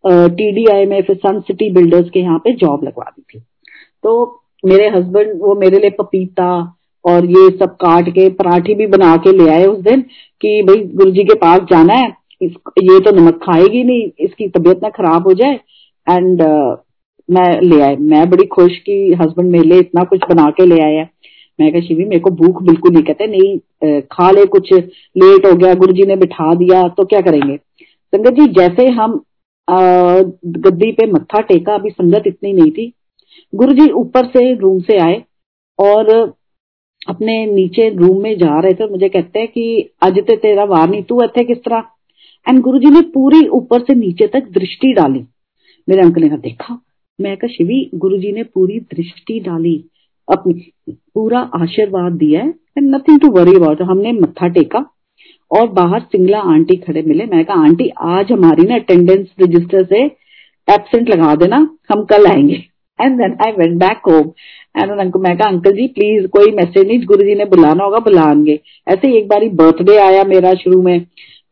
टीडीआई 0.05 0.87
में 0.87 1.01
फिर 1.03 1.17
सन 1.17 1.41
सिटी 1.41 1.71
बिल्डर्स 1.73 2.09
के 2.11 2.21
यहाँ 2.21 2.39
पे 2.39 2.53
जॉब 2.55 2.85
लगवा 2.85 3.05
दी 3.07 3.23
थी। 3.23 3.41
तो 4.05 4.41
मेरे 4.65 4.89
हस्बैंड 4.89 5.33
वो 5.41 5.55
मेरे 5.61 5.79
लिए 5.79 5.91
पपीता 5.99 6.51
और 7.05 7.27
ये 7.27 7.49
सब 7.59 7.75
काट 7.81 8.09
के 8.11 8.29
पराठे 8.33 8.75
भी 8.75 8.87
बना 8.87 9.17
के 9.17 9.33
ले 9.33 9.51
आए 9.53 9.65
उस 9.67 9.79
दिन 9.81 10.01
कि 10.41 10.63
भाई 10.63 10.83
गुरु 10.95 11.11
जी 11.11 11.25
के 11.25 11.35
पास 11.39 11.61
जाना 11.71 11.95
है 11.95 12.09
ये 12.43 12.99
तो 13.01 13.11
नमक 13.17 13.39
खाएगी 13.43 13.83
नहीं 13.85 14.09
इसकी 14.21 14.49
तबीयत 14.49 14.83
ना 14.83 14.89
खराब 14.91 15.27
हो 15.29 15.35
जाए। 15.35 15.59
एंड 16.07 16.43
uh, 16.43 16.77
मैं 17.29 17.61
ले 17.63 17.81
आए 17.83 17.97
मैं 17.99 18.29
बड़ी 18.31 18.47
खुश 18.47 18.79
कि 18.79 18.95
हस्बैंड 19.21 19.51
मेरे 19.51 19.69
लिए 19.69 19.79
इतना 19.81 20.03
कुछ 20.05 20.25
बना 20.31 20.49
के 20.51 20.67
ले 20.67 20.81
आया। 20.85 21.07
मैं 21.59 21.71
कहा 21.73 21.81
शिवी 21.81 22.05
मेरे 22.05 22.21
को 22.21 22.31
भूख 22.33 22.63
बिल्कुल 22.63 22.93
नहीं 22.93 23.03
कहते 23.05 23.27
नहीं 23.27 24.01
खा 24.13 24.31
ले 24.31 24.45
कुछ 24.47 24.73
लेट 24.73 25.47
हो 25.47 25.55
गया 25.55 25.75
गुरु 25.75 25.93
जी 25.93 26.07
ने 26.07 26.17
बिठा 26.17 26.55
दिया 26.55 26.83
तो 26.89 27.05
क्या 27.05 27.21
करेंगे? 27.21 27.57
संगत 28.15 28.33
जी, 28.33 28.47
जैसे 28.53 28.87
हम 28.89 29.13
गद्दी 29.69 30.91
पे 30.93 31.07
मत्था 31.07 31.41
टेका, 31.41 31.75
अभी 31.75 31.91
संगत 31.91 32.27
इतनी 32.27 32.53
नहीं 32.53 32.71
थी। 32.71 32.93
गुरु 33.53 33.73
जी 33.73 33.89
ऊपर 33.93 34.27
से 34.27 34.55
रूम 34.55 34.81
से 34.81 34.99
आए 34.99 35.23
और 35.79 36.11
अपने 37.09 37.35
नीचे 37.47 37.89
रूम 37.91 38.23
में 38.23 38.37
जा 38.39 38.59
रहे 38.61 38.75
थे। 38.75 38.89
मुझे 38.91 39.09
कहते 39.09 39.39
हैं 39.39 39.49
कि 39.49 39.91
अज 40.03 40.19
ते 40.21 40.37
तेरा 40.37 40.65
वार 40.65 40.89
नहीं, 40.91 41.03
तू 41.03 41.23
इतने 41.25 41.45
किस 41.45 41.59
तरह? 41.59 41.83
एंड 42.47 42.61
गुरु 42.61 42.79
जी 42.79 42.91
ने 42.91 43.01
पूरी 43.15 43.47
ऊपर 43.53 43.81
से 43.81 43.95
नीचे 43.95 44.27
तक 44.27 44.51
दृष्टि 44.53 44.93
डाली। 44.93 45.25
मेरे 45.89 46.03
अंकल 46.03 46.21
ने 46.21 46.29
कहा, 46.29 46.39
देखा, 46.39 46.79
मैं 47.19 47.37
कहा, 47.37 47.49
शिवी 47.49 47.91
गुरु 47.95 48.19
जी 48.19 48.33
ने 48.33 48.43
पूरी 48.45 48.81
दृष्टि 48.95 49.41
डाली, 49.41 49.77
अपनी, 50.29 50.71
पूरा 50.89 51.41
आशीर्वाद 51.55 52.13
दिया 52.15 52.45
है 52.45 52.55
नथिंग 52.81 53.21
टू 53.21 53.31
वरी 53.33 53.57
अबाउट 53.57 53.83
हमने 53.83 54.13
मत्था 54.13 54.49
टेका। 54.51 54.91
और 55.54 55.68
बाहर 55.72 56.00
सिंगला 56.02 56.40
आंटी 56.54 56.76
खड़े 56.78 57.02
मिले 57.02 57.26
मैं 57.26 57.44
कहा 57.46 57.64
आंटी 57.66 57.90
आज 58.08 58.32
हमारी 58.32 58.68
ना 58.68 58.76
अटेंडेंस 58.76 59.28
रजिस्टर 59.42 59.84
से 59.84 60.04
एबसेंट 60.68 61.10
लगा 61.10 61.36
देना 61.36 61.58
हम 61.92 62.04
कल 62.06 62.28
आएंगे 62.28 62.64
and 63.00 63.18
then 63.18 63.38
I 63.46 63.52
went 63.52 63.78
back 63.80 64.10
home 64.10 64.32
and 64.78 64.92
उनको 64.92 65.20
मैं 65.20 65.38
कहा 65.38 65.48
अंकल 65.48 65.72
जी 65.72 65.88
प्लीज 65.88 66.28
कोई 66.30 66.52
मैसेज 66.52 66.88
नहीं 66.88 67.06
गुरु 67.06 67.24
जी 67.24 67.36
ने 67.36 67.46
बुलाना 67.46 67.84
होगा 67.84 68.00
बुलाएंगे 68.00 68.60
ऐसे 68.88 69.08
ही 69.08 69.18
एक 69.18 69.28
बारी 69.28 69.50
बर्थडे 69.62 69.98
आया 69.98 70.24
मेरा 70.24 70.54
शुरू 70.56 70.82
में 70.82 71.00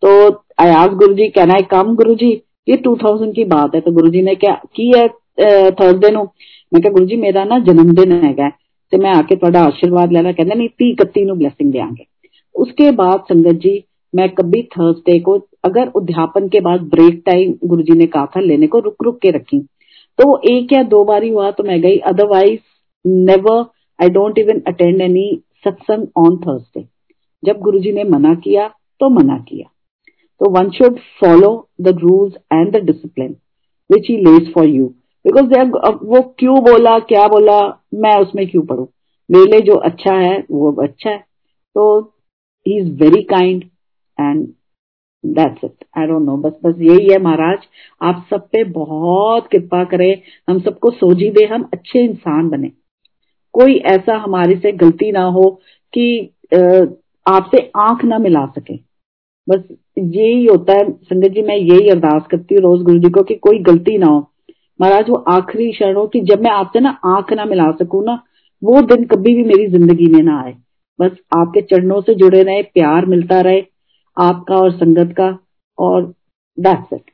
तो 0.04 0.14
आई 0.62 0.72
आज 0.74 0.94
गुरु 0.96 1.14
जी 1.14 1.28
कहना 1.30 1.54
है 1.54 1.62
कम 1.72 1.96
गुरु 1.96 2.16
जी 2.16 2.32
ये 2.68 2.76
2000 2.78 3.34
की 3.36 3.44
बात 3.46 3.76
है 3.76 3.82
तो 3.82 3.92
गुरु 3.92 4.10
जी 4.10 4.22
ने 4.22 4.36
क्या 4.36 4.54
की 4.76 4.92
है 4.98 5.08
थर्सडे 5.72 6.12
नो 6.12 6.24
मैं 6.72 6.82
गुरु 6.94 7.06
जी 7.06 7.16
मेरा 7.18 7.44
ना 7.44 7.60
जन्मदिन 7.60 8.12
है 8.24 8.52
ਤੇ 8.92 8.98
मैं 8.98 9.12
आके 9.12 9.36
ਤੁਹਾਡਾ 9.36 9.62
आशीर्वाद 9.62 10.12
लेना 10.12 10.32
कहते 10.32 10.56
नहीं 10.56 10.70
तीह 10.80 10.90
इकती 10.90 11.24
नु 11.26 11.36
ब्लैसिंग 11.36 11.72
देंगे 11.72 12.06
उसके 12.56 12.92
बाद 12.92 13.24
संगत 13.32 13.60
जी 13.60 13.74
मैं 14.15 14.29
कभी 14.31 14.63
थर्सडे 14.73 15.19
को, 15.21 15.39
अगर 15.65 15.89
उद्यापन 15.91 16.49
के 16.49 16.61
बाद 16.61 16.81
ब्रेक 16.91 17.23
टाइम 17.27 17.55
गुरु 17.65 17.95
ने 17.95 18.07
कहा 18.07 18.27
था, 18.27 18.41
लेने 18.41 18.67
को 18.67 18.79
रुक 18.79 19.05
रुक 19.05 19.19
के 19.21 19.31
रखी। 19.31 19.59
तो 20.19 20.29
वो 20.29 20.41
एक 20.51 20.73
या 20.73 20.83
दो 20.85 21.05
बार 21.05 21.23
ही 21.23 21.29
हुआ 21.31 21.51
तो 21.51 21.65
मैं 21.65 21.81
गई। 21.81 21.99
Otherwise 21.99 22.61
never 23.05 23.65
I 23.99 24.09
don't 24.11 24.39
even 24.39 24.61
attend 24.67 25.01
any 25.01 25.43
satsang 25.65 26.07
on 26.19 26.37
Thursday 26.39 26.85
जब 27.43 27.61
गुरु 27.61 27.79
जी 27.79 27.93
ने 27.93 28.05
मना 28.07 28.35
किया 28.37 28.69
तो 29.01 29.09
मना 29.11 29.39
किया। 29.49 29.69
तो 30.41 30.51
one 30.51 30.71
should 30.71 30.99
follow 31.21 31.51
the 31.81 31.89
rules 31.99 32.35
and 32.53 32.73
the 32.73 32.85
discipline 32.85 33.37
which 33.91 34.09
he 34.11 34.17
less 34.19 34.53
for 34.55 34.67
you 34.67 34.87
because 35.25 35.45
वो 36.05 36.21
क्यों 36.39 36.59
बोला, 36.61 36.99
क्या 36.99 37.27
बोला, 37.29 37.59
मैं 37.95 38.17
उसमें 38.19 38.47
क्यों 38.49 38.63
पढ़ू? 38.63 38.89
मेरे 39.31 39.61
जो 39.61 39.75
अच्छा 39.81 40.15
है, 40.15 40.45
वो 40.51 40.73
अच्छा 40.83 41.11
है। 41.11 41.19
तो 41.77 42.01
he 42.67 42.79
is 42.79 42.91
very 43.03 43.23
kind 43.25 43.65
and 44.19 44.47
that's 45.25 45.65
it 45.65 45.85
I 45.99 46.07
don't 46.07 46.23
know 46.23 46.37
बस 46.39 46.53
बस 46.65 46.81
यही 46.81 47.13
है 47.13 47.19
महाराज। 47.23 47.67
आप 48.01 48.25
सब 48.31 48.49
पे 48.53 48.63
बहुत 48.73 49.49
कृपा 49.53 49.83
करें। 49.85 50.23
हम 50.49 50.61
सबको 50.61 50.91
सोजी 50.91 51.31
दे, 51.31 51.45
हम 51.45 51.69
अच्छे 51.73 52.05
इंसान 52.05 52.49
बने। 52.51 52.71
कोई 53.55 53.77
ऐसा 53.89 54.17
हमारे 54.17 54.57
से 54.57 54.73
गलती 54.75 55.11
ना 55.13 55.25
हो 55.29 55.49
कि 55.93 56.21
आपसे 57.27 57.71
आँख 57.79 58.05
ना 58.05 58.19
मिला 58.19 58.45
सके। 58.49 58.77
बस 59.49 59.63
यही 59.99 60.45
होता 60.47 60.73
है। 60.73 60.91
संगत 60.93 61.31
जी, 61.31 61.43
मैं 61.43 61.57
यही 61.57 61.89
अरदास 61.89 62.27
करती 62.31 62.55
हूँ 62.55 62.63
रोज 62.63 62.83
गुरु 62.83 62.99
जी 62.99 63.11
को 63.11 63.23
कि 63.23 63.35
कोई 63.37 63.59
गलती 63.63 63.97
ना 63.99 64.07
हो। 64.07 64.19
महाराज, 64.81 65.09
वो 65.11 65.17
आखिरी 65.31 65.71
क्षण 65.73 65.95
हो 65.97 66.07
कि 66.07 66.21
जब 66.21 66.43
मैं 66.43 66.51
आपसे 66.51 66.81
ना 66.81 66.91
आँख 67.07 67.33
ना 67.33 67.45
मिला 67.45 67.71
सकूँ 67.73 68.05
ना, 68.05 68.23
वो 68.63 68.81
दिन 68.87 69.05
कभी 69.07 69.35
भी 69.35 69.45
मेरी 69.45 69.67
ज़िंदगी 69.69 70.07
में 70.07 70.23
ना 70.23 70.41
आए। 70.43 70.55
बस 70.99 71.17
आपके 71.37 71.61
चरणों 71.63 72.01
से 72.01 72.15
जुड़े 72.15 72.43
रहे, 72.43 72.63
प्यार 72.63 73.07
मिलता 73.07 73.41
रहे। 73.41 73.61
आपका 74.17 74.57
और 74.57 74.73
संगत 74.73 75.15
का, 75.17 75.39
और 75.79 76.15
that's 76.59 76.93
it 76.93 77.11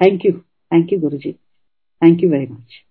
thank 0.00 0.24
you 0.26 0.32
thank 0.72 0.92
you 0.92 1.00
Guru 1.00 1.18
ji 1.18 1.32
thank 2.02 2.22
you 2.22 2.30
very 2.30 2.46
much 2.46 2.82